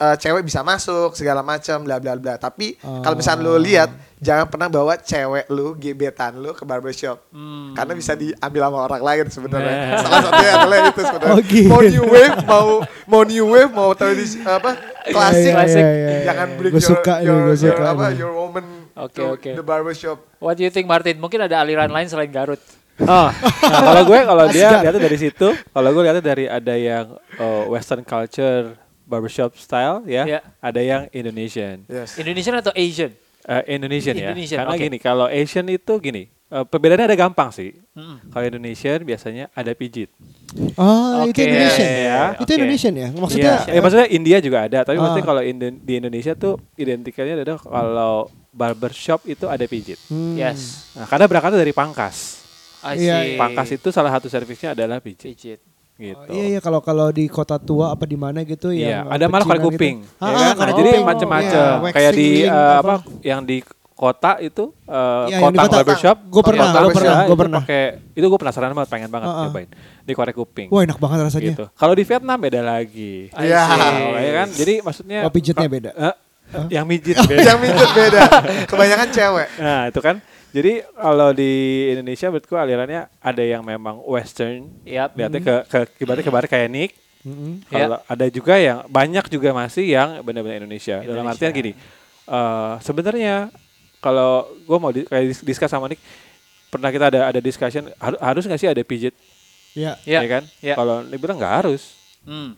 uh, 0.00 0.16
cewek 0.16 0.42
bisa 0.42 0.64
masuk 0.64 1.12
segala 1.12 1.44
macam 1.44 1.84
bla 1.84 2.00
bla 2.00 2.16
bla. 2.16 2.40
Tapi 2.40 2.80
kalau 2.80 3.14
misalnya 3.14 3.44
lu 3.44 3.60
lihat 3.60 3.92
jangan 4.20 4.48
pernah 4.48 4.68
bawa 4.72 4.96
cewek 4.96 5.46
lu 5.52 5.76
gebetan 5.76 6.40
lu 6.40 6.56
ke 6.56 6.64
barbershop. 6.64 7.20
Karena 7.76 7.92
bisa 7.92 8.16
diambil 8.16 8.60
sama 8.66 8.78
orang 8.88 9.02
lain 9.04 9.24
sebenarnya. 9.28 9.74
Nah. 9.76 9.98
Salah 10.00 10.18
satunya 10.24 10.52
adalah 10.56 10.76
itu 10.88 11.00
sebenarnya. 11.12 11.32
Oh, 11.36 11.40
gitu. 11.44 11.68
Mau 11.68 11.80
new 11.84 12.04
wave 12.08 12.36
mau 12.48 12.68
mau 13.04 13.22
new 13.28 13.46
wave 13.52 13.72
mau 13.72 13.90
tradisi 13.92 14.40
apa 14.40 14.74
klasik 15.04 15.52
Iya, 15.52 15.64
iya, 15.64 15.80
iya, 15.80 15.88
iya. 15.92 16.20
jangan 16.28 16.48
bring 16.56 16.72
Gua 16.72 16.80
your, 16.80 16.90
suka 16.92 17.14
nih, 17.20 17.26
your, 17.28 17.38
your, 17.52 17.56
suka 17.56 17.82
apa 17.84 18.04
nih. 18.08 18.16
your 18.20 18.32
woman 18.32 18.64
Oke, 18.96 19.16
to 19.16 19.24
oke. 19.36 19.50
the 19.56 19.64
barbershop. 19.64 20.18
What 20.40 20.56
do 20.56 20.62
you 20.64 20.72
think 20.72 20.88
Martin? 20.88 21.16
Mungkin 21.20 21.40
ada 21.48 21.60
aliran 21.60 21.88
lain 21.88 22.08
selain 22.08 22.28
Garut. 22.28 22.60
Oh, 23.00 23.32
nah 23.32 23.80
kalau 23.80 24.02
gue 24.04 24.18
kalau 24.28 24.44
dia 24.52 24.76
lihatnya 24.76 25.00
dari 25.00 25.16
situ, 25.16 25.48
kalau 25.56 25.88
gue 25.88 26.02
lihatnya 26.04 26.20
dari 26.20 26.44
ada 26.44 26.74
yang 26.76 27.16
uh, 27.40 27.64
Western 27.72 28.04
culture 28.04 28.76
barbershop 29.10 29.58
style 29.58 30.06
ya, 30.06 30.22
Iya. 30.24 30.40
ada 30.56 30.80
yang 30.80 31.02
Indonesian. 31.10 31.82
Yes. 31.84 32.14
Indonesian 32.14 32.54
atau 32.56 32.70
Asian? 32.72 33.10
Eh, 33.40 33.62
Indonesian 33.74 34.14
ya. 34.14 34.30
Indonesian, 34.30 34.58
Karena 34.62 34.72
oke. 34.72 34.84
gini, 34.86 34.96
kalau 34.96 35.26
Asian 35.26 35.66
itu 35.66 35.92
gini, 35.98 36.22
eh, 36.28 36.62
perbedaannya 36.62 37.06
ada 37.08 37.18
gampang 37.18 37.50
sih. 37.50 37.74
Mm-mm. 37.90 38.30
Kalau 38.30 38.44
Indonesian 38.46 39.02
biasanya 39.02 39.50
ada 39.50 39.72
pijit. 39.72 40.12
Ah, 40.76 41.26
itu 41.26 41.34
Oke. 41.34 41.42
Indonesian. 41.42 41.90
Ya, 41.90 42.22
Itu 42.34 42.42
oke. 42.44 42.54
Indonesian 42.54 42.94
ya? 42.94 43.08
Maksudnya 43.10 43.54
Iya, 43.64 43.72
eh, 43.72 43.80
maksudnya 43.80 44.08
India 44.08 44.38
juga 44.38 44.58
ada, 44.64 44.78
tapi 44.82 44.96
Ah. 44.96 45.02
maksudnya 45.02 45.26
kalau 45.26 45.42
Indo- 45.42 45.74
di 45.74 45.94
Indonesia 45.96 46.32
tuh 46.32 46.58
identikalnya 46.74 47.34
adalah 47.38 47.58
kalau 47.58 48.14
barbershop 48.50 49.24
itu 49.24 49.46
ada 49.46 49.62
pijit. 49.64 49.98
Hmm. 50.06 50.34
Yes. 50.34 50.90
Nah, 50.92 51.06
karena 51.06 51.26
berangkatnya 51.26 51.58
dari 51.58 51.72
pangkas. 51.72 52.42
I 52.80 52.96
Iya, 52.98 53.16
see. 53.20 53.36
Pangkas 53.36 53.68
itu 53.70 53.88
salah 53.88 54.10
satu 54.10 54.26
servisnya 54.26 54.72
adalah 54.72 54.98
pijit 54.98 55.28
Pijit. 55.28 55.60
Gitu. 56.00 56.16
Oh, 56.18 56.32
iya 56.32 56.44
iya 56.48 56.58
kalau 56.58 56.80
kalau 56.80 57.08
di 57.08 57.28
kota 57.28 57.56
tua 57.56 57.92
apa 57.92 58.02
di 58.02 58.16
mana 58.16 58.40
gitu 58.42 58.72
Iya, 58.72 59.04
yang 59.04 59.04
ada 59.06 59.24
malah 59.26 59.44
korek 59.44 59.60
pecinan 59.60 59.66
kuping, 59.68 59.96
gitu. 60.00 60.16
ya 60.16 60.24
Ah, 60.24 60.32
kan? 60.32 60.54
Nah, 60.58 60.72
jadi 60.74 60.90
macam-macam. 60.98 61.60
Iya, 61.78 61.92
Kayak 61.92 62.12
di 62.12 62.28
eh, 62.40 62.48
link, 62.48 62.80
apa 62.80 62.94
yang 63.20 63.40
di 63.42 63.56
kota 63.92 64.40
itu 64.40 64.72
uh, 64.86 65.28
Iya, 65.28 65.36
di 65.36 65.42
kota 65.44 65.60
kota. 65.60 65.76
barbershop. 65.76 66.16
Gua 66.26 66.42
pernah, 66.42 66.66
barbershop, 66.72 66.96
pernah, 66.96 67.16
gua 67.18 67.28
itu 67.28 67.34
pernah. 67.36 67.60
Pakai 67.62 67.82
itu 68.10 68.26
gue 68.26 68.40
penasaran 68.40 68.72
banget, 68.72 68.88
pengen 68.88 69.10
banget 69.10 69.28
Uh-uh. 69.28 69.44
nyobain 69.46 69.68
di 70.00 70.12
korek 70.12 70.34
kuping. 70.34 70.68
Wah 70.68 70.80
enak 70.82 70.96
banget 70.96 71.18
rasanya. 71.22 71.52
Gitu. 71.52 71.64
Kalau 71.70 71.92
di 71.92 72.02
Vietnam 72.02 72.38
beda 72.38 72.60
lagi. 72.60 73.28
Iya. 73.30 73.60
Oh, 74.08 74.16
ya 74.18 74.32
kan? 74.34 74.48
Jadi 74.50 74.74
maksudnya 74.80 75.18
Oh, 75.22 75.30
pijetnya 75.30 75.68
beda. 75.68 75.90
Eh, 75.92 76.14
yang 76.72 76.82
mijit 76.82 77.14
beda. 77.28 77.44
Yang 77.46 77.58
minjet 77.60 77.90
beda. 77.92 78.20
Kebanyakan 78.66 79.08
cewek. 79.10 79.48
Nah, 79.56 79.82
itu 79.86 80.00
kan. 80.00 80.16
Jadi 80.50 80.72
kalau 80.90 81.30
di 81.30 81.52
Indonesia 81.90 82.26
menurutku 82.26 82.54
alirannya 82.54 83.06
ada 83.16 83.42
yang 83.42 83.62
memang 83.62 84.02
western, 84.02 84.66
Yap. 84.82 85.14
lihatnya 85.14 85.40
ke 85.40 85.54
ke 85.64 85.78
ibaratnya 86.00 86.26
ke 86.26 86.32
barat 86.32 86.48
kayak 86.48 86.68
Nick. 86.68 86.92
Mm-mm. 87.20 87.62
Kalau 87.64 88.00
ada 88.00 88.26
juga 88.26 88.56
yang 88.56 88.82
banyak 88.86 89.28
juga 89.28 89.52
masih 89.52 89.84
yang 89.86 90.18
benar-benar 90.20 90.58
Indonesia. 90.58 90.98
Dalam 90.98 91.22
Indonesia. 91.22 91.30
artian 91.36 91.52
gini, 91.52 91.72
eh 92.26 92.72
sebenarnya 92.80 93.52
kalau 93.98 94.48
gue 94.58 94.78
mau 94.78 94.88
di, 94.88 95.04
kayak 95.04 95.24
dis- 95.28 95.44
discuss 95.44 95.68
sama 95.68 95.86
Nick, 95.86 96.00
pernah 96.66 96.88
kita 96.88 97.06
ada 97.06 97.28
ada 97.28 97.38
discussion 97.38 97.86
har- 97.94 98.18
harus 98.18 98.42
nggak 98.42 98.58
sih 98.58 98.66
ada 98.66 98.80
pijit, 98.80 99.12
Ya. 99.70 99.94
Ya. 100.02 100.24
ya 100.24 100.28
kan? 100.30 100.42
ya. 100.58 100.74
Kalau 100.74 101.04
Nick 101.04 101.20
bilang 101.20 101.36
nggak 101.36 101.54
harus, 101.62 101.94
Hmm. 102.22 102.56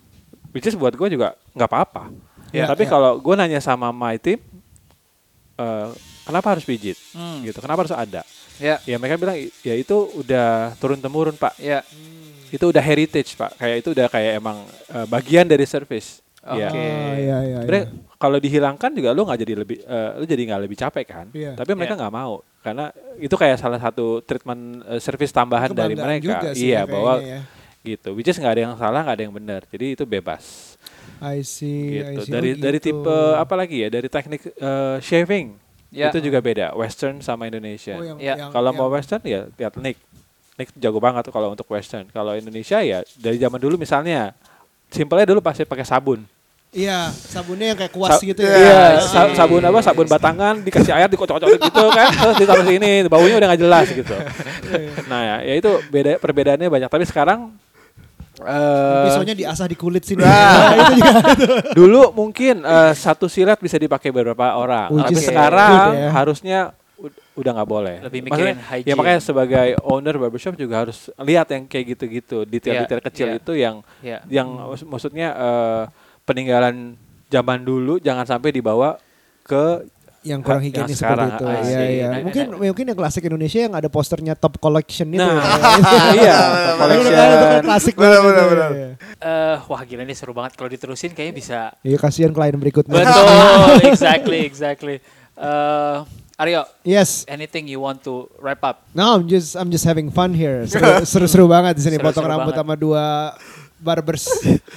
which 0.51 0.65
is 0.65 0.73
buat 0.73 0.95
gue 0.95 1.09
juga 1.11 1.35
nggak 1.53 1.67
apa-apa. 1.67 2.09
Ya, 2.49 2.65
Tapi 2.65 2.85
ya. 2.85 2.89
kalau 2.89 3.19
gue 3.19 3.35
nanya 3.35 3.59
sama 3.59 3.91
my 3.91 4.17
team, 4.17 4.39
eh, 5.57 5.89
kenapa 6.23 6.53
harus 6.53 6.63
pijit? 6.63 6.97
Hmm. 7.13 7.43
Gitu, 7.43 7.59
kenapa 7.59 7.83
harus 7.83 7.93
ada? 7.93 8.23
Ya. 8.57 8.79
Ya 8.83 8.97
mereka 8.97 9.17
bilang 9.17 9.35
ya 9.39 9.75
itu 9.75 9.97
udah 10.15 10.77
turun 10.77 10.99
temurun 10.99 11.35
pak, 11.35 11.57
Ya. 11.57 11.83
itu 12.49 12.63
udah 12.63 12.81
heritage 12.81 13.33
pak, 13.33 13.57
kayak 13.57 13.81
itu 13.81 13.91
udah 13.91 14.07
kayak 14.07 14.39
emang 14.39 14.63
eh, 14.93 15.07
bagian 15.07 15.45
dari 15.45 15.65
service. 15.65 16.21
Ya. 16.43 16.69
Oke. 16.69 16.75
Ah, 16.75 17.15
iya, 17.15 17.37
iya, 17.39 17.59
Sebenarnya 17.63 17.87
iya. 17.87 18.03
kalau 18.19 18.39
dihilangkan 18.39 18.91
juga 18.91 19.15
lu 19.15 19.23
nggak 19.23 19.41
jadi 19.41 19.55
lebih 19.57 19.79
eh, 19.79 20.11
lu 20.19 20.25
jadi 20.27 20.43
nggak 20.43 20.61
lebih 20.61 20.75
capek 20.75 21.07
kan 21.07 21.27
Iya. 21.31 21.55
tapi 21.55 21.71
mereka 21.73 21.95
Iya. 21.95 22.01
nggak 22.03 22.15
mau 22.15 22.35
karena 22.59 22.85
itu 23.19 23.31
kayak 23.31 23.63
salah 23.63 23.79
satu 23.79 24.27
treatment 24.27 24.83
eh, 24.85 24.99
service 24.99 25.31
tambahan 25.31 25.71
dari 25.71 25.95
mereka 25.95 26.19
juga 26.19 26.51
sih 26.51 26.75
iya 26.75 26.83
ya 26.83 26.91
bahwa 26.91 27.23
ya. 27.23 27.47
gitu 27.81 28.11
which 28.15 28.27
is 28.27 28.35
nggak 28.37 28.59
ada 28.59 28.63
yang 28.67 28.75
salah 28.75 29.07
nggak 29.07 29.17
ada 29.19 29.23
yang 29.23 29.35
benar 29.35 29.61
jadi 29.71 29.95
itu 29.95 30.03
bebas 30.03 30.75
I 31.23 31.47
see, 31.47 32.03
I 32.03 32.19
gitu 32.19 32.27
see. 32.27 32.35
dari 32.35 32.51
Oh, 32.51 32.59
dari 32.59 32.79
gitu. 32.83 32.87
tipe 32.91 33.17
apa 33.39 33.55
lagi 33.55 33.77
ya 33.79 33.89
dari 33.89 34.09
teknik 34.11 34.43
eh, 34.51 34.97
shaving 34.99 35.62
Ya. 35.93 36.09
itu 36.09 36.19
juga 36.23 36.41
beda 36.41 36.73
western 36.73 37.21
sama 37.21 37.45
Indonesia 37.45 37.93
Oh, 37.93 38.03
yang- 38.03 38.17
Ya. 38.17 38.35
yang- 38.35 38.51
kalau 38.51 38.73
mau 38.73 38.89
western 38.89 39.21
ya 39.23 39.45
lihat 39.53 39.77
Nick 39.77 40.01
Nick 40.55 40.73
jago 40.75 40.97
banget 40.97 41.23
tuh 41.23 41.31
kalau 41.31 41.49
untuk 41.49 41.69
western 41.69 42.09
kalau 42.09 42.33
Indonesia 42.33 42.81
ya 42.81 43.05
dari 43.15 43.37
zaman 43.37 43.57
dulu 43.57 43.77
misalnya 43.77 44.33
simpelnya 44.89 45.25
dulu 45.25 45.39
pasti 45.39 45.63
pakai 45.63 45.85
sabun 45.85 46.25
Iya, 46.73 47.13
sabunnya 47.13 47.69
yang 47.69 47.79
kayak 47.79 47.93
kuas 47.93 48.17
Sa- 48.17 48.25
gitu 48.25 48.41
Iya, 48.41 48.49
ya. 48.49 48.57
Iya, 48.57 48.81
I 48.97 49.05
sa- 49.05 49.37
sabun 49.37 49.61
apa? 49.61 49.85
Sabun 49.85 50.09
batangan 50.09 50.57
dikasih 50.59 50.97
air 50.97 51.05
dikocok-kocok 51.05 51.61
gitu 51.61 51.85
kan, 51.93 52.09
terus 52.25 52.37
ditaruh 52.41 52.65
sini, 52.65 53.05
baunya 53.13 53.37
udah 53.37 53.49
nggak 53.53 53.61
jelas 53.61 53.87
gitu. 53.93 54.17
Nah 55.13 55.21
ya, 55.21 55.37
ya 55.45 55.55
itu 55.55 55.69
beda 55.93 56.17
perbedaannya 56.17 56.73
banyak. 56.73 56.89
Tapi 56.89 57.05
sekarang 57.05 57.53
eh 58.45 59.05
Pisaunya 59.07 59.35
diasah 59.35 59.65
di 59.65 59.75
kulit 59.75 60.03
sini. 60.03 60.21
Nah. 60.21 60.75
Itu 60.81 60.93
juga. 60.95 61.13
dulu 61.73 62.03
mungkin 62.13 62.61
eh, 62.61 62.93
satu 62.93 63.27
silet 63.27 63.57
bisa 63.57 63.77
dipakai 63.77 64.09
beberapa 64.09 64.53
orang, 64.53 64.91
Which 64.91 65.11
tapi 65.11 65.17
sekarang 65.19 65.73
good 65.89 65.99
ya. 65.99 66.09
harusnya 66.11 66.59
ud- 66.95 67.19
udah 67.35 67.51
nggak 67.53 67.69
boleh. 67.69 67.97
Lebih 68.03 68.21
Maksudnya, 68.23 68.37
mikirin 68.53 68.59
hygiene. 68.61 68.89
Ya 68.89 68.95
makanya 68.95 69.21
sebagai 69.21 69.69
owner 69.83 70.15
barbershop 70.17 70.55
juga 70.55 70.75
harus 70.81 70.99
lihat 71.17 71.47
yang 71.49 71.65
kayak 71.65 71.85
gitu-gitu, 71.93 72.45
detail-detail 72.45 72.99
Iya, 72.99 73.07
kecil 73.07 73.27
iya. 73.29 73.37
itu 73.37 73.53
yang 73.55 73.77
Ya. 74.01 74.19
yang 74.27 74.49
mak- 74.49 74.87
maksudnya 74.87 75.29
eh, 75.31 75.83
peninggalan 76.23 76.95
zaman 77.27 77.61
dulu 77.61 77.97
jangan 77.97 78.25
sampai 78.25 78.51
dibawa 78.51 79.01
ke 79.43 79.89
yang 80.23 80.41
kurang 80.41 80.63
Yang 80.63 80.67
higienis 80.71 80.97
sekarang, 80.97 81.29
seperti 81.29 81.43
itu. 81.43 81.47
I 81.47 81.63
Iya, 81.63 81.81
iya. 81.85 82.09
Nah, 82.09 82.19
Mungkin 82.23 82.45
nah, 82.47 82.59
mungkin 82.65 82.85
yang 82.87 82.99
klasik 82.99 83.23
Indonesia 83.25 83.61
yang 83.61 83.75
ada 83.75 83.89
posternya 83.89 84.35
top 84.35 84.55
collection 84.57 85.09
itu. 85.09 85.19
Nah, 85.19 85.35
ya. 85.35 85.43
iya, 86.17 86.37
Itu 86.39 86.79
collection. 86.79 87.13
kan- 87.13 87.29
itu 87.29 87.47
kan 87.49 87.63
klasik 87.65 87.95
Benar, 87.95 88.21
benar, 88.21 88.45
benar. 88.49 88.71
iya. 88.73 88.89
Eh, 89.19 89.57
wah 89.65 89.83
gila 89.83 90.03
ini 90.03 90.15
seru 90.15 90.31
banget 90.31 90.53
kalau 90.55 90.67
diterusin 90.67 91.11
kayaknya 91.11 91.35
bisa. 91.35 91.59
Iya, 91.81 91.97
kasihan 91.97 92.31
klien 92.31 92.55
berikutnya. 92.55 92.95
Betul, 92.95 93.27
exactly, 93.91 94.39
exactly. 94.43 94.97
Eh, 95.35 95.97
Aryo, 96.35 96.63
Yes. 96.83 97.23
anything 97.27 97.67
you 97.67 97.79
want 97.79 98.01
to 98.01 98.27
wrap 98.37 98.63
up? 98.63 98.83
No, 98.91 99.15
I'm 99.15 99.27
just 99.27 99.53
I'm 99.53 99.69
just 99.69 99.83
having 99.83 100.09
fun 100.09 100.33
here. 100.33 100.65
Seru- 100.71 101.03
Seru-seru 101.03 101.45
banget 101.47 101.77
di 101.77 101.83
sini 101.83 101.97
Seru-seru 101.97 102.09
potong 102.09 102.27
rambut 102.27 102.51
banget. 102.51 102.63
sama 102.63 102.75
dua 102.75 103.05
barbers. 103.77 104.27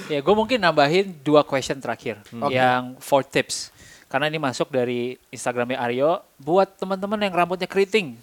Ya, 0.06 0.18
gue 0.18 0.34
mungkin 0.34 0.58
nambahin 0.58 1.14
dua 1.20 1.42
question 1.42 1.78
terakhir, 1.78 2.18
Oke. 2.32 2.50
yang 2.52 2.98
four 2.98 3.22
tips. 3.22 3.70
Karena 4.06 4.30
ini 4.30 4.38
masuk 4.38 4.70
dari 4.70 5.18
Instagramnya 5.28 5.78
Aryo. 5.78 6.22
Buat 6.38 6.78
teman-teman 6.78 7.18
yang 7.18 7.34
rambutnya 7.34 7.66
keriting, 7.66 8.14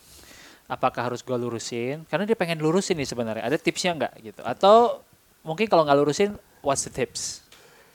apakah 0.66 1.12
harus 1.12 1.20
gue 1.20 1.36
lurusin? 1.36 2.08
Karena 2.08 2.24
dia 2.24 2.36
pengen 2.36 2.60
lurusin 2.60 2.96
nih 2.96 3.06
sebenarnya. 3.06 3.44
Ada 3.44 3.58
tipsnya 3.60 3.92
nggak 3.94 4.14
gitu? 4.24 4.42
Atau 4.42 5.04
mungkin 5.44 5.68
kalau 5.68 5.84
nggak 5.84 6.00
lurusin, 6.00 6.40
what's 6.64 6.88
the 6.88 6.92
tips? 6.92 7.44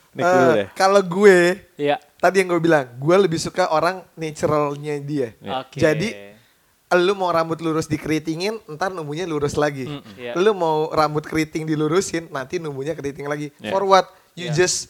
Nick 0.09 0.25
dulu 0.25 0.49
Eh, 0.49 0.55
deh. 0.55 0.67
Kalau 0.73 1.01
gue, 1.01 1.37
Iya. 1.77 1.97
tadi 2.17 2.41
yang 2.41 2.49
gue 2.49 2.61
bilang, 2.61 2.85
gue 2.93 3.15
lebih 3.19 3.37
suka 3.37 3.69
orang 3.69 4.01
naturalnya 4.13 4.97
dia. 5.01 5.33
Iya. 5.37 5.51
Oke. 5.61 5.77
Jadi, 5.77 6.09
Lu 6.89 7.13
mau 7.13 7.29
rambut 7.29 7.61
lurus 7.61 7.85
dikeritingin, 7.85 8.65
ntar 8.65 8.89
numbunya 8.89 9.21
lurus 9.29 9.53
lagi. 9.53 9.85
Iya. 10.17 10.33
Lu 10.33 10.57
mau 10.57 10.89
rambut 10.89 11.21
keriting 11.21 11.61
dilurusin, 11.61 12.25
nanti 12.33 12.57
numbunya 12.57 12.97
keriting 12.97 13.29
lagi. 13.29 13.53
Iya. 13.61 13.69
For 13.69 13.85
what? 13.85 14.09
You 14.33 14.49
Iya. 14.49 14.57
just 14.57 14.89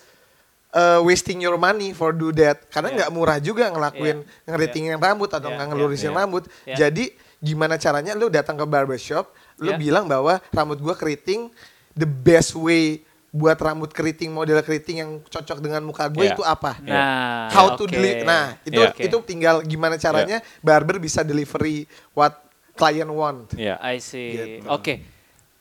uh, 0.72 0.99
wasting 1.01 1.39
your 1.39 1.57
money 1.57 1.91
for 1.91 2.11
do 2.11 2.30
that. 2.32 2.65
Karena 2.70 2.93
nggak 2.93 3.09
murah 3.09 3.38
juga 3.39 3.70
ngelakuin 3.70 4.22
Iya. 4.22 4.47
ngeritingin 4.47 4.95
rambut 4.97 5.30
atau 5.30 5.49
nggak 5.49 5.65
Iya. 5.65 5.72
ngelurusin 5.74 6.11
Iya. 6.11 6.17
rambut. 6.17 6.43
Iya. 6.65 6.76
Jadi 6.88 7.13
gimana 7.39 7.80
caranya 7.80 8.13
lu 8.13 8.28
datang 8.28 8.59
ke 8.59 8.65
barbershop, 8.67 9.32
lu 9.57 9.72
Iya. 9.72 9.80
bilang 9.80 10.05
bahwa 10.05 10.43
rambut 10.51 10.78
gua 10.78 10.93
keriting, 10.93 11.47
the 11.95 12.05
best 12.05 12.53
way 12.53 13.01
buat 13.30 13.55
rambut 13.55 13.93
keriting 13.93 14.34
model 14.34 14.57
keriting 14.59 15.05
yang 15.05 15.11
cocok 15.22 15.61
dengan 15.61 15.86
muka 15.86 16.09
gue 16.09 16.26
Iya. 16.26 16.34
itu 16.34 16.41
apa? 16.41 16.82
Nah, 16.82 17.45
How 17.53 17.78
to 17.78 17.86
oke. 17.86 17.93
deli- 17.93 18.26
Nah, 18.26 18.57
itu 18.65 18.82
Iya. 18.82 18.89
itu 18.97 19.15
tinggal 19.22 19.61
gimana 19.61 20.01
caranya 20.01 20.41
barber 20.59 20.97
bisa 20.97 21.22
delivery 21.22 21.86
what 22.17 22.41
client 22.74 23.05
want. 23.07 23.53
Iya. 23.53 23.78
I 23.80 24.01
see. 24.01 24.34
Gitu. 24.34 24.65
Oke. 24.65 25.05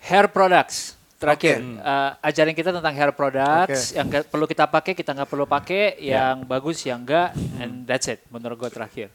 Hair 0.00 0.32
products. 0.32 0.97
Terakhir, 1.18 1.58
Oke. 1.58 1.82
eh, 1.82 2.10
ajarin 2.22 2.54
kita 2.54 2.70
tentang 2.70 2.94
hair 2.94 3.10
products 3.10 3.90
yang 3.90 4.06
nggak 4.06 4.30
perlu 4.30 4.46
kita 4.46 4.70
pakai, 4.70 4.94
kita 4.94 5.10
nggak 5.12 5.26
perlu 5.26 5.44
pakai, 5.44 5.98
Ya. 5.98 6.30
yang 6.30 6.46
bagus, 6.46 6.78
yang 6.86 7.02
enggak, 7.02 7.34
and 7.58 7.82
that's 7.84 8.06
it. 8.06 8.22
Menurut 8.30 8.54
gue 8.54 8.70
terakhir. 8.70 9.10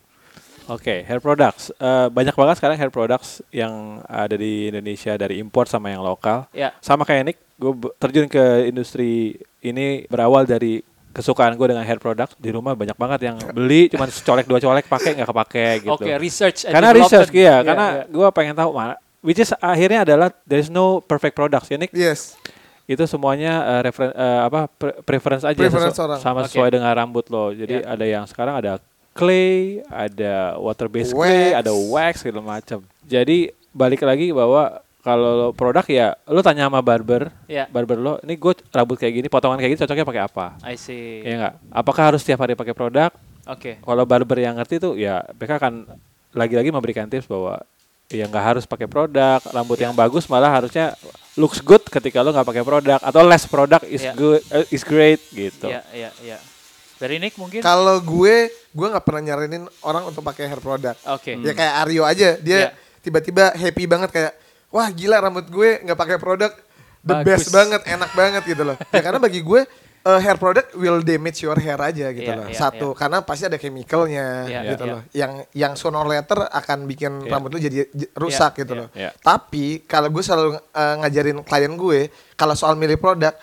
Oke, 0.68 1.04
hair 1.04 1.20
products. 1.20 1.72
Eh, 1.76 2.08
banyak 2.08 2.36
banget 2.36 2.56
sekarang 2.56 2.76
hair 2.76 2.92
products 2.92 3.40
yang 3.52 4.04
ada 4.04 4.36
di 4.36 4.68
Indonesia 4.68 5.16
dari 5.16 5.40
import 5.40 5.68
sama 5.68 5.92
yang 5.92 6.04
lokal. 6.04 6.48
Ya. 6.52 6.72
Sama 6.80 7.04
kayak 7.04 7.24
Nick, 7.24 7.38
gue 7.56 7.72
terjun 7.96 8.28
ke 8.28 8.68
industri 8.68 9.40
ini 9.60 10.04
berawal 10.08 10.44
dari 10.44 10.84
kesukaan 11.12 11.56
gue 11.56 11.68
dengan 11.68 11.84
hair 11.84 12.00
product. 12.00 12.36
Di 12.36 12.52
rumah 12.52 12.76
banyak 12.76 12.96
banget 12.96 13.20
yang 13.28 13.38
beli, 13.52 13.92
cuman 13.92 14.08
secolek 14.08 14.44
dua 14.44 14.60
colek 14.60 14.88
pakai 14.88 15.20
nggak 15.20 15.30
kepake 15.30 15.68
gitu. 15.84 15.96
Oke, 16.00 16.12
research 16.16 16.68
and 16.68 16.74
karena 16.76 16.92
research 16.96 17.32
ya, 17.32 17.40
Iya, 17.44 17.56
karena 17.64 17.88
iya. 17.94 18.04
gue 18.08 18.28
pengen 18.32 18.56
tahu 18.56 18.72
mana. 18.72 18.96
Which 19.24 19.40
is 19.40 19.56
akhirnya 19.58 20.04
adalah 20.04 20.30
there 20.44 20.60
is 20.60 20.68
no 20.68 21.00
perfect 21.00 21.34
products 21.34 21.68
ya 21.68 21.80
Nick. 21.80 21.90
Yes. 21.92 22.36
Itu 22.84 23.08
semuanya 23.08 23.64
eh, 23.64 23.82
referen- 23.86 24.12
eh, 24.12 24.42
apa 24.44 24.68
pre- 24.68 25.00
preference 25.02 25.42
aja 25.42 25.56
Preference 25.56 25.96
sesu- 25.96 26.04
orang. 26.04 26.20
sama 26.20 26.40
Oke. 26.42 26.52
sesuai 26.52 26.70
dengan 26.70 26.92
rambut 26.92 27.24
lo. 27.28 27.50
Jadi 27.50 27.80
Iya. 27.80 27.88
ada 27.88 28.06
yang 28.06 28.26
sekarang 28.26 28.56
ada 28.58 28.72
clay, 29.14 29.80
ada 29.88 30.58
water 30.58 30.88
based 30.88 31.12
Wax. 31.12 31.24
clay, 31.24 31.56
ada 31.56 31.72
wax 31.72 32.14
segala 32.20 32.44
macam. 32.44 32.84
Jadi 33.02 33.48
balik 33.72 34.02
lagi 34.02 34.30
bahwa 34.30 34.84
kalau 35.00 35.52
produk 35.52 35.84
ya 35.86 36.08
lo 36.26 36.40
tanya 36.40 36.68
sama 36.68 36.80
barber, 36.80 37.32
Iya. 37.46 37.68
barber 37.68 37.96
lo, 37.96 38.14
ini 38.20 38.36
gue 38.36 38.54
rambut 38.70 38.96
kayak 38.96 39.14
gini, 39.14 39.28
potongan 39.28 39.56
kayak 39.56 39.72
gini 39.72 39.82
cocoknya 39.82 40.04
pakai 40.06 40.24
apa? 40.24 40.46
I 40.62 40.76
see. 40.76 41.22
Iya 41.22 41.36
nggak? 41.38 41.54
Apakah 41.72 42.04
harus 42.06 42.20
setiap 42.20 42.40
hari 42.40 42.54
pakai 42.54 42.72
produk? 42.72 43.12
Oke. 43.46 43.80
Kalau 43.80 44.04
barber 44.04 44.38
yang 44.38 44.56
ngerti 44.56 44.80
tuh 44.80 44.96
ya 44.96 45.24
mereka 45.30 45.56
akan 45.58 45.88
lagi-lagi 46.32 46.68
memberikan 46.68 47.06
tips 47.06 47.28
bahwa 47.28 47.64
ya 48.08 48.26
nggak 48.26 48.46
harus 48.46 48.64
pakai 48.64 48.86
produk, 48.86 49.40
rambut 49.46 49.76
yang 49.76 49.92
bagus 49.92 50.28
malah 50.28 50.52
harusnya 50.52 50.94
looks 51.34 51.60
good 51.60 51.82
ketika 51.84 52.20
lo 52.20 52.30
nggak 52.30 52.46
pakai 52.46 52.62
produk 52.62 53.00
atau 53.00 53.22
less 53.22 53.46
product 53.46 53.84
is 53.86 54.02
Iya. 54.02 54.14
good 54.14 54.42
eh, 54.48 54.66
is 54.70 54.84
great 54.84 55.22
gitu. 55.30 55.66
Iya, 55.66 55.82
iya, 55.92 56.10
iya. 56.22 56.38
Dari 56.94 57.18
Nick 57.18 57.36
mungkin? 57.36 57.60
Kalau 57.60 58.00
gue, 58.00 58.48
gue 58.48 58.88
nggak 58.88 59.04
pernah 59.04 59.22
nyaranin 59.24 59.66
orang 59.82 60.08
untuk 60.08 60.22
pakai 60.22 60.46
hair 60.46 60.62
product. 60.62 61.02
Oke. 61.10 61.36
Ya 61.38 61.52
kayak 61.52 61.74
Aryo 61.84 62.04
aja, 62.04 62.38
dia 62.38 62.58
Iya. 62.60 62.70
tiba-tiba 63.02 63.52
happy 63.52 63.84
banget 63.84 64.10
kayak, 64.10 64.32
wah 64.70 64.88
gila 64.88 65.20
rambut 65.20 65.44
gue 65.46 65.82
nggak 65.82 65.98
pakai 65.98 66.18
produk, 66.18 66.54
the 67.02 67.16
Bagus. 67.18 67.26
best 67.26 67.48
banget, 67.50 67.82
enak 67.84 68.12
banget 68.14 68.44
gitu 68.46 68.64
loh. 68.64 68.78
Ya 68.90 69.02
karena 69.02 69.20
bagi 69.20 69.42
gue 69.42 69.66
uh, 70.04 70.20
hair 70.20 70.38
product 70.38 70.76
will 70.76 71.00
damage 71.02 71.44
your 71.44 71.58
hair 71.58 71.80
aja 71.80 72.12
gitu 72.12 72.28
Iya, 72.28 72.40
loh. 72.40 72.48
iya, 72.52 72.58
Satu, 72.58 72.88
karena 72.94 73.24
pasti 73.24 73.48
ada 73.48 73.58
chemicalnya 73.58 74.48
Iya, 74.48 74.60
gitu 74.76 74.84
iya. 74.84 74.92
loh. 74.92 75.02
Yang 75.16 75.32
yang 75.56 75.74
sooner 75.76 76.00
or 76.04 76.08
later 76.08 76.40
akan 76.48 76.86
bikin 76.86 77.28
Iya. 77.28 77.32
rambut 77.32 77.50
lu 77.52 77.60
jadi 77.60 77.88
rusak 78.16 78.64
gitu 78.64 78.74
iya, 78.76 78.82
loh. 78.84 78.90
iya. 78.94 79.10
Tapi 79.16 79.84
kalau 79.88 80.12
gue 80.12 80.24
selalu 80.24 80.60
uh, 80.60 80.96
ngajarin 81.04 81.40
klien 81.44 81.74
gue, 81.74 82.00
kalau 82.36 82.54
soal 82.54 82.76
milih 82.76 83.00
produk, 83.00 83.34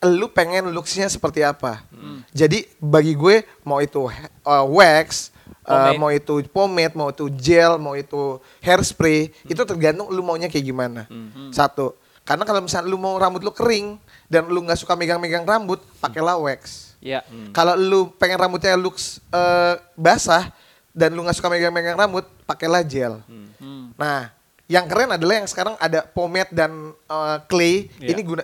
lu 0.00 0.32
pengen 0.32 0.72
looksnya 0.72 1.12
seperti 1.12 1.44
apa. 1.44 1.84
Hmm. 1.92 2.24
Jadi 2.32 2.64
bagi 2.80 3.12
gue 3.12 3.44
mau 3.64 3.80
itu 3.80 4.08
uh, 4.44 4.64
wax, 4.68 5.32
Uh, 5.60 5.94
mau 6.02 6.10
itu 6.10 6.42
pomade, 6.50 6.98
mau 6.98 7.14
itu 7.14 7.30
gel, 7.36 7.78
mau 7.78 7.94
itu 7.94 8.42
hairspray, 8.58 9.30
itu 9.46 9.62
tergantung 9.62 10.10
lu 10.10 10.18
maunya 10.18 10.50
kayak 10.50 10.66
gimana. 10.66 11.06
Satu. 11.54 11.94
Karena 12.30 12.46
kalau 12.46 12.62
misalnya 12.62 12.86
lu 12.86 12.94
mau 12.94 13.18
rambut 13.18 13.42
lu 13.42 13.50
kering 13.50 13.98
dan 14.30 14.46
lu 14.46 14.62
nggak 14.62 14.78
suka 14.78 14.94
megang-megang 14.94 15.42
rambut, 15.42 15.82
pakailah 15.98 16.38
wax. 16.38 16.94
Ya. 17.02 17.26
Kalau 17.50 17.74
lu 17.74 18.06
pengen 18.14 18.38
rambutnya 18.38 18.78
looks 18.78 19.18
eh, 19.34 19.74
basah 19.98 20.54
dan 20.94 21.10
lu 21.10 21.26
nggak 21.26 21.34
suka 21.34 21.50
megang-megang 21.50 21.98
rambut, 21.98 22.22
pakailah 22.46 22.86
gel. 22.86 23.18
Hmm. 23.26 23.90
Nah, 23.98 24.30
yang 24.70 24.86
keren 24.86 25.10
adalah 25.10 25.42
yang 25.42 25.48
sekarang 25.50 25.74
ada 25.82 26.06
pomade 26.06 26.54
dan 26.54 26.70
eh, 26.94 27.38
clay. 27.50 27.90
Iya. 27.98 28.14
Ini 28.14 28.20
guna 28.22 28.42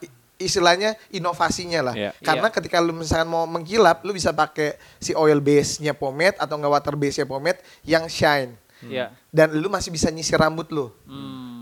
i- 0.00 0.12
istilahnya 0.36 0.96
inovasinya 1.12 1.92
lah. 1.92 1.94
Iya. 1.96 2.10
Karena 2.24 2.48
Iya. 2.48 2.54
ketika 2.56 2.80
lu 2.80 2.96
misalkan 2.96 3.28
mau 3.28 3.44
mengkilap, 3.44 4.00
lu 4.00 4.16
bisa 4.16 4.32
pakai 4.32 4.80
si 4.96 5.12
oil 5.12 5.40
base-nya 5.40 5.92
pomade 5.92 6.40
atau 6.40 6.56
enggak 6.56 6.72
water 6.72 6.94
base-nya 6.96 7.28
pomade 7.28 7.60
yang 7.84 8.08
shine. 8.08 8.56
Ya. 8.84 9.12
Dan 9.32 9.56
lu 9.56 9.68
masih 9.68 9.88
bisa 9.88 10.08
nyisir 10.08 10.36
rambut 10.36 10.68
lu. 10.72 10.88
Hmm. 11.08 11.55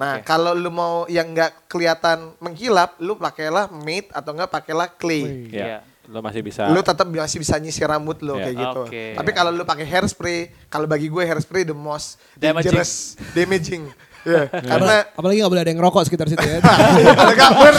Nah, 0.00 0.16
Oke. 0.16 0.24
kalau 0.24 0.56
lu 0.56 0.72
mau 0.72 1.04
yang 1.06 1.28
nggak 1.28 1.68
kelihatan 1.68 2.32
mengkilap, 2.38 2.96
lu 2.98 3.14
pakailah 3.14 3.68
matte 3.70 4.08
atau 4.08 4.32
enggak 4.32 4.48
pakailah 4.48 4.88
clay. 4.90 5.46
Ya. 5.46 5.60
Iya. 5.60 5.78
Lo 6.08 6.18
masih 6.18 6.40
bisa. 6.40 6.64
Lu 6.66 6.80
tetap 6.80 7.04
masih 7.04 7.36
bisa 7.36 7.54
nyisir 7.54 7.84
rambut 7.84 8.16
lo 8.18 8.34
Iya. 8.34 8.42
kayak 8.42 8.56
gitu. 8.56 8.82
Oke. 8.88 9.04
Tapi 9.12 9.30
kalau 9.30 9.52
lu 9.52 9.62
pakai 9.62 9.84
hairspray, 9.84 10.38
kalau 10.66 10.88
bagi 10.88 11.06
gue 11.06 11.20
hairspray 11.20 11.62
the 11.62 11.76
most 11.76 12.16
Damaging. 12.34 12.72
dangerous, 12.72 12.92
damaging. 13.30 13.84
Ya, 14.20 14.48
karena 14.70 15.04
Apalagi 15.12 15.38
nggak 15.38 15.48
boleh 15.48 15.62
ada 15.62 15.70
yang 15.70 15.80
ngerokok 15.80 16.02
sekitar 16.02 16.26
situ 16.26 16.40
ya. 16.40 16.60
ada 16.60 17.34
gambar, 17.34 17.72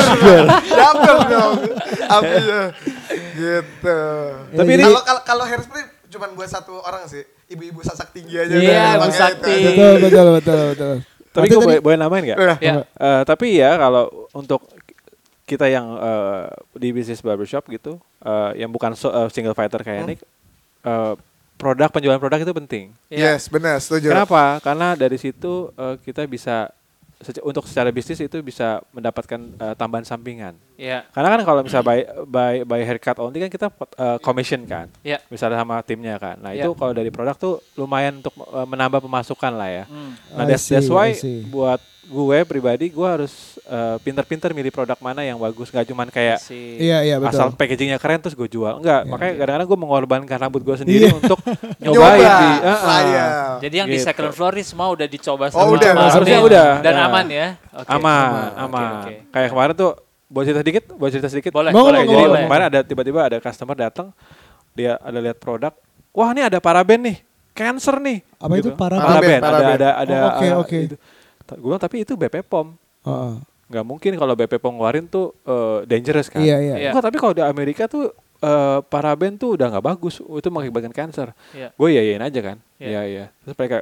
gambar 0.63 1.17
dong. 1.27 1.53
Apa 2.07 2.25
ya? 2.31 2.61
Gitu. 3.31 3.99
Tapi 4.53 4.71
ini- 4.71 4.83
kalau 4.83 5.01
kalau 5.01 5.21
kalau 5.23 5.43
hairspray 5.43 5.83
cuma 6.07 6.27
buat 6.31 6.47
satu 6.47 6.77
orang 6.77 7.05
sih, 7.05 7.21
ibu-ibu 7.47 7.81
sasak 7.81 8.11
tinggi 8.11 8.35
aja. 8.35 8.51
Iya, 8.51 8.83
Ibu 8.95 9.01
pakai 9.01 9.17
Sakti. 9.17 9.53
itu. 9.53 9.69
betul, 9.69 9.93
betul, 9.99 10.27
betul, 10.35 10.59
betul. 10.69 10.95
Tapi 11.31 11.47
gue 11.47 11.57
boleh, 11.57 11.79
boleh 11.79 11.97
namain 11.97 12.23
nggak? 12.23 12.37
Udah. 12.37 12.57
Ya. 12.59 12.73
Eh, 12.83 13.21
tapi 13.23 13.55
ya 13.55 13.75
kalau 13.75 14.07
untuk 14.31 14.67
kita 15.43 15.67
yang 15.67 15.95
eh, 15.95 16.43
di 16.75 16.91
bisnis 16.91 17.19
barbershop 17.19 17.67
gitu, 17.67 17.95
eh, 18.19 18.51
yang 18.57 18.69
bukan 18.69 18.91
so- 18.93 19.11
eh, 19.11 19.27
single 19.29 19.51
fighter 19.51 19.79
kayak 19.79 20.03
Nick, 20.05 20.19
eh, 20.81 21.13
produk 21.55 21.87
penjualan 21.87 22.17
produk 22.17 22.39
itu 22.39 22.53
penting. 22.53 22.83
Ya. 23.07 23.35
Yes, 23.35 23.47
benar, 23.47 23.77
setuju. 23.77 24.09
Kenapa? 24.09 24.59
Karena 24.59 24.93
dari 24.93 25.15
situ 25.15 25.69
eh, 25.71 25.95
kita 26.01 26.23
bisa 26.25 26.71
untuk 27.41 27.69
secara 27.69 27.89
bisnis 27.89 28.19
itu 28.19 28.37
bisa 28.41 28.81
mendapatkan 28.91 29.37
eh, 29.37 29.73
tambahan 29.75 30.03
sampingan. 30.03 30.57
Ya. 30.75 31.05
Karena 31.13 31.37
kan 31.37 31.41
kalau 31.45 31.61
misalnya 31.61 31.85
buy, 31.85 31.99
buy, 32.25 32.55
buy 32.65 32.81
haircut 32.81 33.21
only 33.21 33.37
kan 33.39 33.51
kita 33.53 33.67
eh, 33.97 34.17
commission 34.19 34.65
kan, 34.65 34.89
Ya. 35.05 35.21
misalnya 35.29 35.61
sama 35.61 35.79
timnya 35.85 36.17
kan. 36.17 36.41
Nah 36.41 36.51
Ya. 36.51 36.65
itu 36.65 36.73
kalau 36.73 36.91
dari 36.91 37.13
produk 37.13 37.37
tuh 37.37 37.61
lumayan 37.77 38.19
untuk 38.19 38.33
eh, 38.33 38.65
menambah 38.65 39.05
pemasukan 39.05 39.53
lah 39.53 39.69
ya. 39.69 39.83
Hmm. 39.85 40.17
Nah, 40.33 40.45
that's, 40.49 40.65
that's 40.65 40.89
why 40.89 41.13
buat 41.47 41.77
gue 42.11 42.43
pribadi 42.43 42.91
gue 42.91 43.07
harus 43.07 43.31
uh, 43.63 43.95
pinter-pinter 44.03 44.51
milih 44.51 44.67
produk 44.67 44.99
mana 44.99 45.23
yang 45.23 45.39
bagus, 45.39 45.71
nggak 45.71 45.87
cuman 45.87 46.11
kayak 46.11 46.43
Si 46.43 46.75
Iya, 46.75 47.07
iya 47.07 47.15
betul. 47.15 47.31
asal 47.31 47.47
packagingnya 47.55 47.95
keren 47.95 48.19
terus 48.19 48.35
gue 48.35 48.45
jual. 48.45 48.83
Enggak, 48.83 49.07
Iya, 49.07 49.09
makanya 49.09 49.33
kadang-kadang 49.39 49.67
gue 49.67 49.79
mengorbankan 49.79 50.37
rambut 50.37 50.61
gue 50.61 50.75
sendiri 50.75 51.07
Iya. 51.07 51.15
untuk 51.15 51.39
Nyoba, 51.79 51.79
nyobain 52.11 52.19
di. 52.27 52.49
uh, 52.59 52.67
uh. 52.67 53.51
Jadi 53.63 53.75
yang 53.79 53.87
di 53.87 53.95
Gitu. 53.95 54.03
second 54.03 54.31
floor 54.31 54.51
ini 54.53 54.65
semua 54.67 54.91
udah 54.91 55.07
dicoba 55.07 55.47
Oh, 55.47 55.55
sama 55.55 55.71
udah, 55.71 55.91
harusnya 56.11 56.39
udah. 56.43 56.67
Dan 56.83 56.93
Ya. 56.93 57.05
aman 57.07 57.25
ya. 57.25 57.47
Oke. 57.71 57.89
aman, 57.89 58.49
aman. 58.59 58.91
oke. 59.07 59.13
Kayak 59.31 59.49
kemarin 59.49 59.73
tuh, 59.73 59.91
boleh 60.27 60.45
cerita 60.45 60.61
sedikit, 60.61 60.83
boleh 60.91 61.11
cerita 61.11 61.29
sedikit. 61.31 61.51
Boleh, 61.55 61.71
boleh. 61.71 62.03
mau, 62.03 62.11
Jadi 62.11 62.23
boleh. 62.27 62.43
kemarin 62.43 62.65
ada 62.67 62.79
tiba-tiba 62.83 63.19
ada 63.23 63.37
customer 63.39 63.75
datang, 63.79 64.11
dia 64.71 64.99
ada 64.99 65.15
lihat 65.17 65.39
produk, 65.39 65.71
wah 66.11 66.27
ini 66.29 66.43
ada 66.43 66.59
paraben 66.59 66.99
nih, 67.07 67.17
cancer 67.51 67.95
nih. 67.99 68.19
Apa 68.35 68.53
itu 68.57 68.75
paraben? 68.75 68.99
Paraben, 68.99 69.39
Paraben, 69.39 69.63
ada 69.71 69.71
ada 69.71 69.89
ada. 69.95 70.15
Oh, 70.17 70.27
oke, 70.35 70.45
uh, 70.45 70.53
oke. 70.59 70.77
itu. 70.81 70.97
Gue 71.53 71.67
bilang 71.67 71.81
tapi 71.81 72.01
itu 72.01 72.13
BP 72.13 72.43
POM. 72.43 72.73
Heeh. 73.01 73.35
nggak 73.71 73.87
mungkin 73.87 74.11
kalau 74.15 74.35
BP 74.35 74.59
POM 74.59 74.75
ngeluarin 74.75 75.07
tuh 75.07 75.31
uh, 75.43 75.79
dangerous 75.85 76.27
kan. 76.27 76.43
Iya, 76.43 76.59
iya. 76.59 76.75
Iya. 76.75 76.89
Enggak, 76.91 77.07
tapi 77.07 77.17
kalau 77.17 77.31
di 77.31 77.39
Amerika 77.39 77.87
tuh 77.87 78.11
uh, 78.39 78.83
paraben 78.83 79.39
tuh 79.39 79.55
udah 79.55 79.71
nggak 79.71 79.85
bagus, 79.85 80.19
itu 80.19 80.47
mengakibatkan 80.51 80.91
kanker. 80.91 81.31
Iya. 81.55 81.71
Gue 81.71 81.95
iyain 81.95 82.19
aja 82.19 82.39
kan. 82.43 82.57
Iya. 82.75 82.87
Iya 82.89 83.01
iya. 83.07 83.25
Terus 83.41 83.55
mereka 83.55 83.77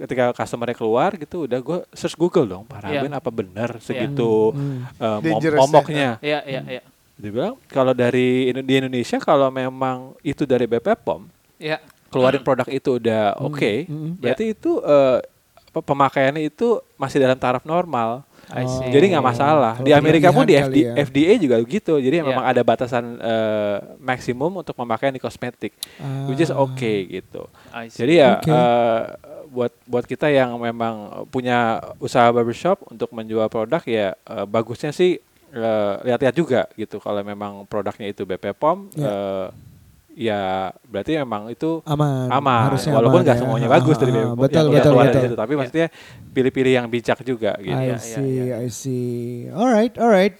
ketika 0.00 0.24
customernya 0.32 0.72
keluar 0.74 1.12
gitu, 1.14 1.44
udah 1.44 1.60
gue 1.60 1.78
search 1.92 2.16
Google 2.16 2.48
dong, 2.48 2.64
paraben 2.64 3.04
Iya. 3.04 3.20
apa 3.20 3.28
benar 3.28 3.76
segitu 3.78 4.56
Hmm. 4.56 4.88
uh, 4.96 5.20
mom- 5.20 5.22
Dangerous 5.22 5.54
ya. 5.54 5.62
momoknya. 5.62 6.10
Iya, 6.24 6.40
iya, 6.48 6.60
iya. 6.66 6.82
Dia 7.18 7.30
bilang 7.30 7.60
kalau 7.68 7.92
dari 7.92 8.28
di 8.54 8.74
Indonesia 8.74 9.18
kalau 9.18 9.50
memang 9.50 10.16
itu 10.22 10.48
dari 10.48 10.64
BP 10.64 10.96
POM 10.96 11.28
Iya. 11.60 11.84
keluarin 12.08 12.40
produk 12.40 12.64
itu 12.66 12.96
udah 12.96 13.36
oke, 13.36 13.84
hmm. 13.84 14.16
berarti 14.16 14.56
itu 14.56 14.80
uh, 14.80 15.20
pemakaiannya 15.80 16.42
itu 16.44 16.78
masih 16.94 17.18
dalam 17.18 17.34
taraf 17.34 17.62
normal. 17.62 18.22
I 18.48 18.64
Oh. 18.64 18.80
see. 18.80 18.88
Jadi 18.88 19.12
nggak 19.12 19.20
masalah. 19.22 19.76
Kalau 19.76 19.84
Di 19.84 19.92
Amerika 19.92 20.32
pun 20.32 20.42
di 20.42 20.56
FD, 20.56 20.76
ya. 20.80 20.92
FDA 20.98 21.36
juga 21.36 21.60
gitu. 21.60 22.00
Jadi 22.00 22.16
Iya. 22.16 22.24
memang 22.24 22.42
ada 22.42 22.62
batasan 22.62 23.04
eh, 23.14 23.76
maksimum 23.98 24.48
untuk 24.56 24.72
pemakaian 24.72 25.12
di 25.12 25.20
kosmetik, 25.20 25.76
which 26.24 26.40
is 26.40 26.48
Ah. 26.48 26.56
oke 26.58 26.92
gitu. 27.06 27.44
I 27.70 27.88
see. 27.88 28.00
Jadi 28.00 28.12
ya 28.16 28.30
Oke. 28.34 28.48
eh, 28.48 29.00
buat 29.48 29.72
buat 29.84 30.04
kita 30.04 30.28
yang 30.28 30.56
memang 30.56 30.94
punya 31.28 31.76
usaha 31.98 32.24
barbershop 32.28 32.84
untuk 32.86 33.08
menjual 33.10 33.48
produk 33.48 33.80
ya 33.82 34.08
eh, 34.14 34.44
bagusnya 34.44 34.90
sih 34.90 35.20
eh, 35.48 35.94
lihat-lihat 36.02 36.32
juga 36.34 36.68
gitu. 36.72 36.96
Kalau 36.98 37.20
memang 37.22 37.64
produknya 37.64 38.04
itu 38.06 38.24
BP 38.24 38.52
POM, 38.54 38.88
Ya. 38.94 39.04
eh, 39.04 39.46
ya 40.18 40.74
berarti 40.82 41.14
memang 41.14 41.46
itu 41.46 41.78
aman. 41.86 42.26
aman. 42.26 42.60
Harusnya 42.66 42.90
Walaupun 42.90 43.22
nggak 43.22 43.38
ya. 43.38 43.42
semuanya 43.46 43.68
bagus 43.70 43.94
dari 43.94 44.10
Ah, 44.10 44.18
ah, 44.18 44.34
Betul, 44.34 44.64
yang 44.66 44.74
betul, 44.74 44.92
betul. 44.98 45.22
situ. 45.22 45.36
Tapi 45.38 45.52
maksudnya 45.54 45.86
pilih-pilih 46.28 46.72
yang 46.74 46.86
bijak 46.90 47.18
juga 47.22 47.54
gitu. 47.56 47.70
I 47.70 47.86
Iya, 47.86 47.94
iya, 47.94 47.96
see, 47.96 48.26
iya. 48.26 48.56
I 48.58 48.68
see. 48.68 49.14
Alright, 49.48 49.94
alright. 49.94 50.34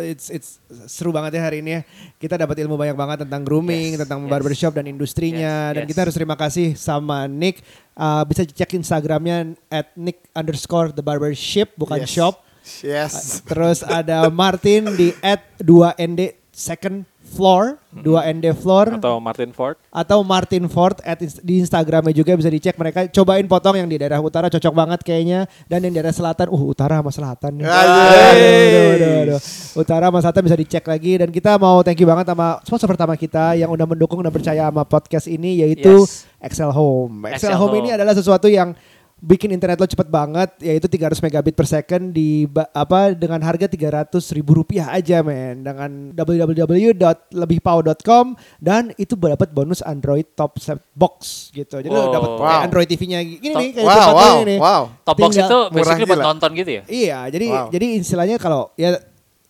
It's 0.00 0.32
it's 0.32 0.50
seru 0.88 1.12
banget 1.12 1.36
ya 1.36 1.42
hari 1.44 1.60
ini 1.60 1.76
ya. 1.76 1.80
Kita 2.16 2.40
dapat 2.40 2.56
ilmu 2.58 2.74
banyak 2.74 2.96
banget 2.96 3.18
tentang 3.28 3.44
grooming, 3.44 3.94
Yes, 3.94 4.00
tentang 4.02 4.24
yes. 4.24 4.30
barbershop 4.32 4.72
dan 4.72 4.88
industrinya. 4.88 5.70
Yes, 5.70 5.74
Dan 5.76 5.82
yes. 5.84 5.90
kita 5.92 6.00
harus 6.08 6.16
terima 6.16 6.34
kasih 6.34 6.72
sama 6.72 7.28
Nick. 7.28 7.60
Uh, 7.92 8.24
bisa 8.24 8.42
cek 8.42 8.72
Instagramnya 8.74 9.52
at 9.68 9.92
Nick 9.92 10.24
underscore 10.32 10.88
the 10.88 11.04
barbership 11.04 11.76
bukan 11.76 12.00
Yes. 12.00 12.08
shop. 12.08 12.34
Yes. 12.80 13.40
Terus 13.44 13.80
ada 13.80 14.28
Martin 14.28 14.92
di 14.92 15.12
at 15.20 15.40
2ND 15.58 16.37
second 16.58 17.06
floor, 17.22 17.78
2ND 17.94 18.50
floor 18.56 18.96
Atau 18.96 19.20
Martin 19.20 19.52
Ford. 19.52 19.76
atau 19.92 20.24
Martin 20.24 20.64
Ford 20.66 20.96
at 21.04 21.20
di 21.20 21.60
Instagramnya 21.60 22.10
juga 22.10 22.34
bisa 22.34 22.48
dicek 22.48 22.74
mereka 22.74 23.04
cobain 23.06 23.44
potong 23.44 23.76
yang 23.76 23.86
di 23.86 23.94
daerah 23.94 24.18
utara 24.18 24.48
cocok 24.48 24.72
banget 24.72 25.00
kayaknya 25.04 25.44
dan 25.68 25.84
yang 25.84 25.92
di 25.92 26.00
daerah 26.00 26.10
selatan 26.10 26.48
uh 26.48 26.62
utara 26.64 26.98
sama 26.98 27.12
selatan 27.12 27.52
nih. 27.54 27.68
Aduh. 27.68 28.00
Aduh, 28.18 28.88
aduh, 28.90 29.12
aduh. 29.28 29.40
utara 29.76 30.08
sama 30.08 30.18
selatan 30.18 30.42
bisa 30.42 30.56
dicek 30.56 30.82
lagi 30.82 31.12
dan 31.16 31.28
kita 31.28 31.54
mau 31.56 31.84
thank 31.84 32.00
you 32.00 32.08
banget 32.08 32.26
sama 32.26 32.58
sponsor 32.64 32.88
pertama 32.88 33.14
kita 33.14 33.54
yang 33.54 33.70
udah 33.70 33.86
mendukung 33.86 34.18
dan 34.18 34.32
percaya 34.32 34.66
sama 34.66 34.82
podcast 34.82 35.30
ini 35.30 35.62
yaitu 35.62 35.94
Yes. 36.02 36.26
Excel 36.40 36.70
Home. 36.70 37.22
Excel, 37.28 37.52
Excel 37.52 37.54
Home, 37.54 37.70
Home. 37.70 37.80
ini 37.82 37.88
adalah 37.92 38.14
sesuatu 38.14 38.48
yang 38.48 38.72
bikin 39.18 39.50
internet 39.50 39.76
lo 39.76 39.84
cepet 39.84 40.06
banget 40.06 40.48
yaitu 40.60 40.86
300 40.86 41.20
megabit 41.20 41.52
per 41.52 41.64
second 41.64 42.10
di 42.10 42.44
apa 42.70 43.12
dengan 43.12 43.36
harga 43.40 43.66
300 43.66 44.14
ribu 44.30 44.56
rupiah 44.56 44.88
aja 44.88 45.20
men 45.20 45.60
dengan 45.60 45.90
www.lebihpau.com 46.14 48.24
dan 48.58 48.90
itu 48.94 49.12
dapat 49.14 49.48
bonus 49.50 49.80
Android 49.80 50.24
top 50.32 50.56
set 50.56 50.78
box 50.92 51.48
gitu 51.50 51.76
jadi 51.78 51.88
lo 51.88 52.00
Wow. 52.00 52.12
dapat 52.14 52.28
kayak 52.30 52.48
Wow. 52.48 52.62
Android 52.62 52.88
TV-nya 52.88 53.18
gini 53.20 53.52
nih 53.52 53.68
kayak 53.74 53.84
Wow, 53.84 53.98
lo 53.98 54.14
wow, 54.14 54.32
ini 54.32 54.42
nih. 54.46 54.58
wow. 54.58 54.82
Top 55.02 55.16
box 55.16 55.30
Tinggal- 55.34 55.44
itu 55.44 55.58
Murah 55.58 55.74
basically 55.74 56.06
buat 56.06 56.24
nonton 56.24 56.50
gitu 56.54 56.70
ya? 56.70 56.82
Iya, 56.86 57.18
jadi 57.28 57.46
Wow. 57.48 57.66
jadi 57.70 57.86
istilahnya 57.98 58.36
kalau 58.36 58.70
ya 58.74 58.88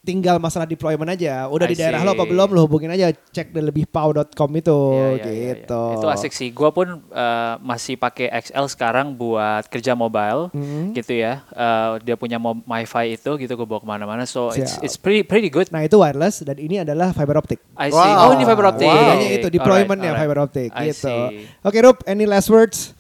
tinggal 0.00 0.38
masalah 0.38 0.64
deployment 0.64 1.10
aja. 1.10 1.44
Udah 1.46 1.66
I 1.66 1.70
di 1.70 1.76
daerah 1.76 2.00
lo 2.00 2.12
apa 2.12 2.24
belum 2.24 2.48
lo 2.50 2.64
hubungin 2.64 2.88
aja 2.88 3.10
cek 3.10 3.50
di 3.50 3.60
lebihpau.com 3.60 4.24
itu 4.52 4.78
Iya, 4.88 5.04
iya, 5.04 5.24
iya, 5.26 5.52
gitu. 5.58 5.82
iya. 5.84 5.96
Itu 5.96 6.06
asik 6.08 6.32
sih. 6.32 6.48
Gua 6.48 6.70
pun 6.70 6.86
eh, 7.04 7.54
masih 7.60 7.94
pakai 7.94 8.32
XL 8.40 8.66
sekarang 8.68 9.12
buat 9.12 9.66
kerja 9.66 9.92
mobile, 9.92 10.48
Hmm. 10.50 10.90
gitu 10.92 11.12
ya. 11.12 11.44
Eh, 11.48 11.90
dia 12.02 12.14
punya 12.14 12.36
mo- 12.36 12.62
MiFi 12.62 13.14
itu, 13.14 13.30
gitu 13.36 13.52
gue 13.54 13.66
bawa 13.66 13.78
ke 13.78 13.88
mana-mana. 13.88 14.22
So 14.22 14.48
it's 14.50 14.74
Siap. 14.74 14.82
it's 14.82 14.96
pretty 14.96 15.22
pretty 15.22 15.48
good. 15.48 15.68
Nah 15.68 15.82
itu 15.82 15.94
wireless 15.94 16.40
dan 16.40 16.56
ini 16.56 16.80
adalah 16.80 17.10
fiber 17.10 17.36
optic. 17.36 17.60
I 17.74 17.88
see. 17.88 17.98
Wow. 17.98 18.24
Oh 18.24 18.32
ini 18.32 18.44
fiber 18.44 18.64
optic. 18.66 18.86
Bedanya 18.86 19.28
itu 19.30 19.48
deploymentnya 19.50 20.10
Alright, 20.10 20.22
fiber 20.24 20.38
optic 20.40 20.68
I 20.70 20.88
gitu. 20.88 21.16
Oke 21.60 21.78
Rup, 21.78 22.00
any 22.04 22.24
last 22.24 22.48
words? 22.48 22.96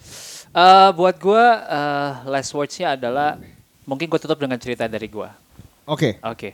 Eh, 0.50 0.90
buat 0.92 1.16
gue 1.16 1.44
eh, 1.62 2.10
last 2.26 2.50
words-nya 2.50 2.96
adalah 2.96 3.38
mungkin 3.84 4.04
gue 4.04 4.18
tutup 4.18 4.36
dengan 4.36 4.58
cerita 4.58 4.84
dari 4.84 5.06
gue. 5.06 5.28
Oke. 5.86 6.20
Oke. 6.20 6.52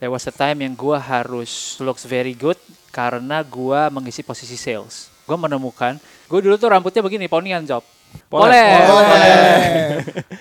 There 0.00 0.08
was 0.08 0.24
a 0.24 0.32
time 0.32 0.64
yang 0.64 0.72
gue 0.72 0.96
harus 0.96 1.76
looks 1.76 2.08
very 2.08 2.32
good 2.32 2.56
karena 2.88 3.44
gue 3.44 3.80
mengisi 3.92 4.24
posisi 4.24 4.56
sales. 4.56 5.12
Gue 5.28 5.36
menemukan, 5.36 6.00
gue 6.00 6.40
dulu 6.40 6.56
tuh 6.56 6.72
rambutnya 6.72 7.04
begini, 7.04 7.28
ponian 7.28 7.68
job. 7.68 7.84
Poler. 8.26 8.86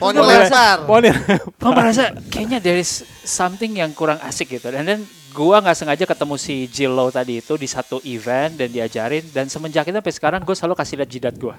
Pohon 0.02 0.14
Gua 0.16 0.26
lempar. 0.26 0.78
Poner. 0.86 1.16
gue 1.62 1.72
merasa 1.76 2.10
kayaknya 2.30 2.58
there 2.64 2.80
is 2.82 3.06
something 3.28 3.78
yang 3.78 3.94
kurang 3.94 4.18
asik 4.26 4.58
gitu. 4.58 4.72
Dan 4.74 4.88
dan 4.88 5.00
gue 5.06 5.56
nggak 5.60 5.78
sengaja 5.78 6.06
ketemu 6.08 6.36
si 6.40 6.66
Jillo 6.72 7.12
tadi 7.14 7.44
itu 7.44 7.54
di 7.60 7.68
satu 7.70 8.02
event 8.08 8.58
dan 8.58 8.74
diajarin 8.74 9.28
dan 9.30 9.46
semenjak 9.52 9.86
itu 9.86 9.94
sampai 9.94 10.16
sekarang 10.16 10.40
gue 10.42 10.56
selalu 10.58 10.76
kasih 10.78 10.96
lihat 11.02 11.10
jidat 11.12 11.36
gue. 11.38 11.56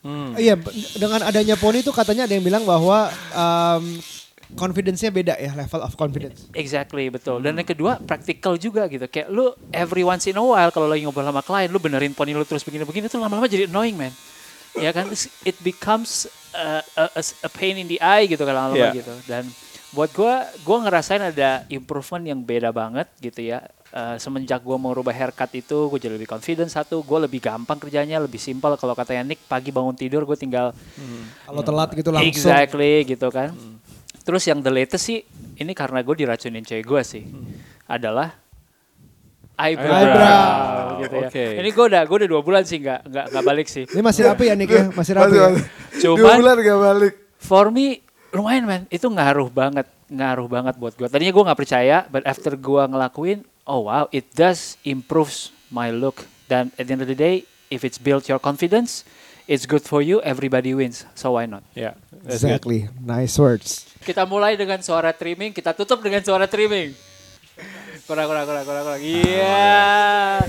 Hmm. 0.00 0.32
Iya, 0.32 0.56
dengan 0.96 1.20
adanya 1.28 1.60
poni 1.60 1.84
itu 1.84 1.92
katanya 1.92 2.24
ada 2.24 2.32
yang 2.32 2.40
bilang 2.40 2.64
bahwa 2.64 3.12
um, 3.36 3.84
confidence-nya 4.58 5.10
beda 5.14 5.34
ya, 5.38 5.54
level 5.54 5.80
of 5.84 5.94
confidence. 5.94 6.50
Exactly 6.54 7.06
betul. 7.10 7.38
Dan 7.38 7.58
yang 7.58 7.68
kedua 7.68 8.00
praktikal 8.02 8.58
juga 8.58 8.86
gitu. 8.90 9.06
Kayak 9.06 9.28
lu 9.30 9.54
every 9.70 10.02
once 10.02 10.26
in 10.26 10.38
a 10.38 10.42
while 10.42 10.70
kalau 10.74 10.90
lagi 10.90 11.06
ngobrol 11.06 11.26
sama 11.26 11.42
klien, 11.42 11.70
lu 11.70 11.78
benerin 11.78 12.14
poni 12.14 12.34
lu 12.34 12.42
terus 12.42 12.66
begini-begini 12.66 13.06
tuh 13.06 13.22
lama-lama 13.22 13.46
jadi 13.46 13.70
annoying 13.70 13.94
man. 13.94 14.14
Ya 14.78 14.94
kan, 14.94 15.10
it 15.42 15.58
becomes 15.66 16.30
uh, 16.54 16.82
a, 16.94 17.04
a, 17.18 17.22
a 17.22 17.50
pain 17.50 17.74
in 17.74 17.90
the 17.90 17.98
eye 17.98 18.30
gitu 18.30 18.42
kan 18.46 18.54
lama-lama 18.54 18.78
Yeah. 18.90 19.02
gitu. 19.02 19.14
Dan 19.26 19.50
buat 19.90 20.14
gua, 20.14 20.46
gua 20.62 20.86
ngerasain 20.86 21.18
ada 21.18 21.66
improvement 21.66 22.22
yang 22.22 22.38
beda 22.38 22.70
banget 22.70 23.10
gitu 23.18 23.42
ya. 23.42 23.66
Uh, 23.90 24.14
semenjak 24.22 24.62
gua 24.62 24.78
mau 24.78 24.94
rubah 24.94 25.10
haircut 25.10 25.50
itu, 25.50 25.90
gue 25.90 25.98
jadi 25.98 26.14
lebih 26.14 26.30
confident 26.30 26.70
satu, 26.70 27.02
gue 27.02 27.18
lebih 27.26 27.42
gampang 27.42 27.74
kerjanya, 27.74 28.22
lebih 28.22 28.38
simpel. 28.38 28.78
Kalau 28.78 28.94
katanya 28.94 29.34
Nick 29.34 29.42
pagi 29.50 29.74
bangun 29.74 29.98
tidur, 29.98 30.22
gue 30.22 30.38
tinggal 30.38 30.70
Kalau 31.42 31.62
telat 31.66 31.90
gitu 31.98 32.14
langsung. 32.14 32.30
Exactly 32.30 33.02
gitu 33.02 33.26
kan. 33.34 33.50
Terus 34.20 34.42
yang 34.44 34.60
the 34.60 34.70
latest 34.70 35.04
sih 35.04 35.24
ini 35.56 35.72
karena 35.72 36.00
gue 36.00 36.14
diracunin 36.14 36.62
cewek 36.62 36.84
gue 36.84 37.02
sih 37.02 37.24
adalah 37.84 38.36
eyebrow, 39.56 39.92
Eyebrow. 39.92 41.04
gitu 41.04 41.14
ya. 41.16 41.28
Oke. 41.28 41.44
Ini 41.60 41.68
gue 41.68 41.84
udah 41.90 42.02
gue 42.04 42.16
udah 42.24 42.28
dua 42.30 42.42
bulan 42.44 42.62
sih 42.64 42.80
nggak 42.80 43.00
nggak 43.08 43.24
nggak 43.32 43.44
balik 43.44 43.66
sih. 43.68 43.84
Ini 43.84 44.00
masih 44.00 44.22
rapi 44.24 44.44
ya 44.48 44.54
Nick 44.56 44.70
ya, 44.72 44.84
masih 44.98 45.12
rapi. 45.16 45.36
Ya? 45.36 45.48
masih. 45.52 45.64
Dua 46.00 46.16
Cuman 46.16 46.36
bulan 46.40 46.56
gak 46.60 46.80
balik. 46.80 47.14
for 47.40 47.72
me 47.72 48.04
lumayan 48.30 48.64
man 48.68 48.82
itu 48.92 49.08
ngaruh 49.08 49.48
banget 49.50 49.88
ngaruh 50.08 50.48
banget 50.48 50.74
buat 50.76 50.94
gue. 50.94 51.08
Tadinya 51.08 51.32
gue 51.32 51.44
nggak 51.50 51.60
percaya, 51.60 51.96
but 52.08 52.22
after 52.24 52.54
gue 52.54 52.82
ngelakuin, 52.88 53.42
oh 53.64 53.88
wow 53.88 54.06
it 54.10 54.28
does 54.32 54.76
improves 54.82 55.50
my 55.68 55.90
look. 55.90 56.24
Dan 56.46 56.74
at 56.76 56.86
the 56.86 56.92
end 56.94 57.02
of 57.02 57.06
the 57.06 57.14
day, 57.14 57.46
if 57.70 57.86
it's 57.86 57.94
built 57.94 58.26
your 58.26 58.42
confidence, 58.42 59.06
it's 59.46 59.70
good 59.70 59.86
for 59.86 60.02
you. 60.02 60.18
Everybody 60.26 60.74
wins, 60.74 61.06
so 61.14 61.38
why 61.38 61.46
not? 61.46 61.62
Ya. 61.78 61.94
that's 62.26 62.42
good. 62.42 62.58
Exactly, 62.58 62.80
nice 62.98 63.38
words. 63.38 63.86
Kita 64.00 64.24
mulai 64.24 64.56
dengan 64.56 64.80
suara 64.80 65.12
trimming, 65.12 65.52
kita 65.52 65.76
tutup 65.76 66.00
dengan 66.00 66.24
suara 66.24 66.48
trimming. 66.48 66.96
Kurang, 68.08 68.26
kurang, 68.26 68.44
kurang, 68.48 68.64
kurang, 68.64 68.84
kurang. 68.88 69.00
Iya. 69.00 70.40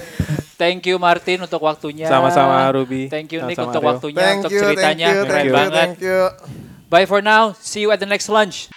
Thank 0.55 0.87
you 0.87 0.95
Martin 1.01 1.41
untuk 1.41 1.61
waktunya. 1.61 2.05
Sama-sama, 2.05 2.69
Ruby. 2.71 3.09
Thank 3.09 3.33
you 3.33 3.41
Nick 3.43 3.57
Sama-sama, 3.57 3.67
untuk 3.73 3.81
Rio. 3.81 3.89
waktunya, 3.91 4.21
Thank 4.21 4.39
untuk 4.39 4.51
you, 4.53 4.61
thank 4.61 4.69
ceritanya. 4.77 5.07
you, 5.09 5.17
Keren 5.25 5.29
thank 5.33 5.45
you, 5.45 5.53
banget. 5.53 5.73
thank 5.75 5.97
you. 5.99 6.19
Bye 6.87 7.07
for 7.07 7.19
now. 7.19 7.55
See 7.57 7.81
you 7.81 7.89
at 7.91 7.99
the 7.99 8.07
next 8.07 8.29
lunch. 8.29 8.69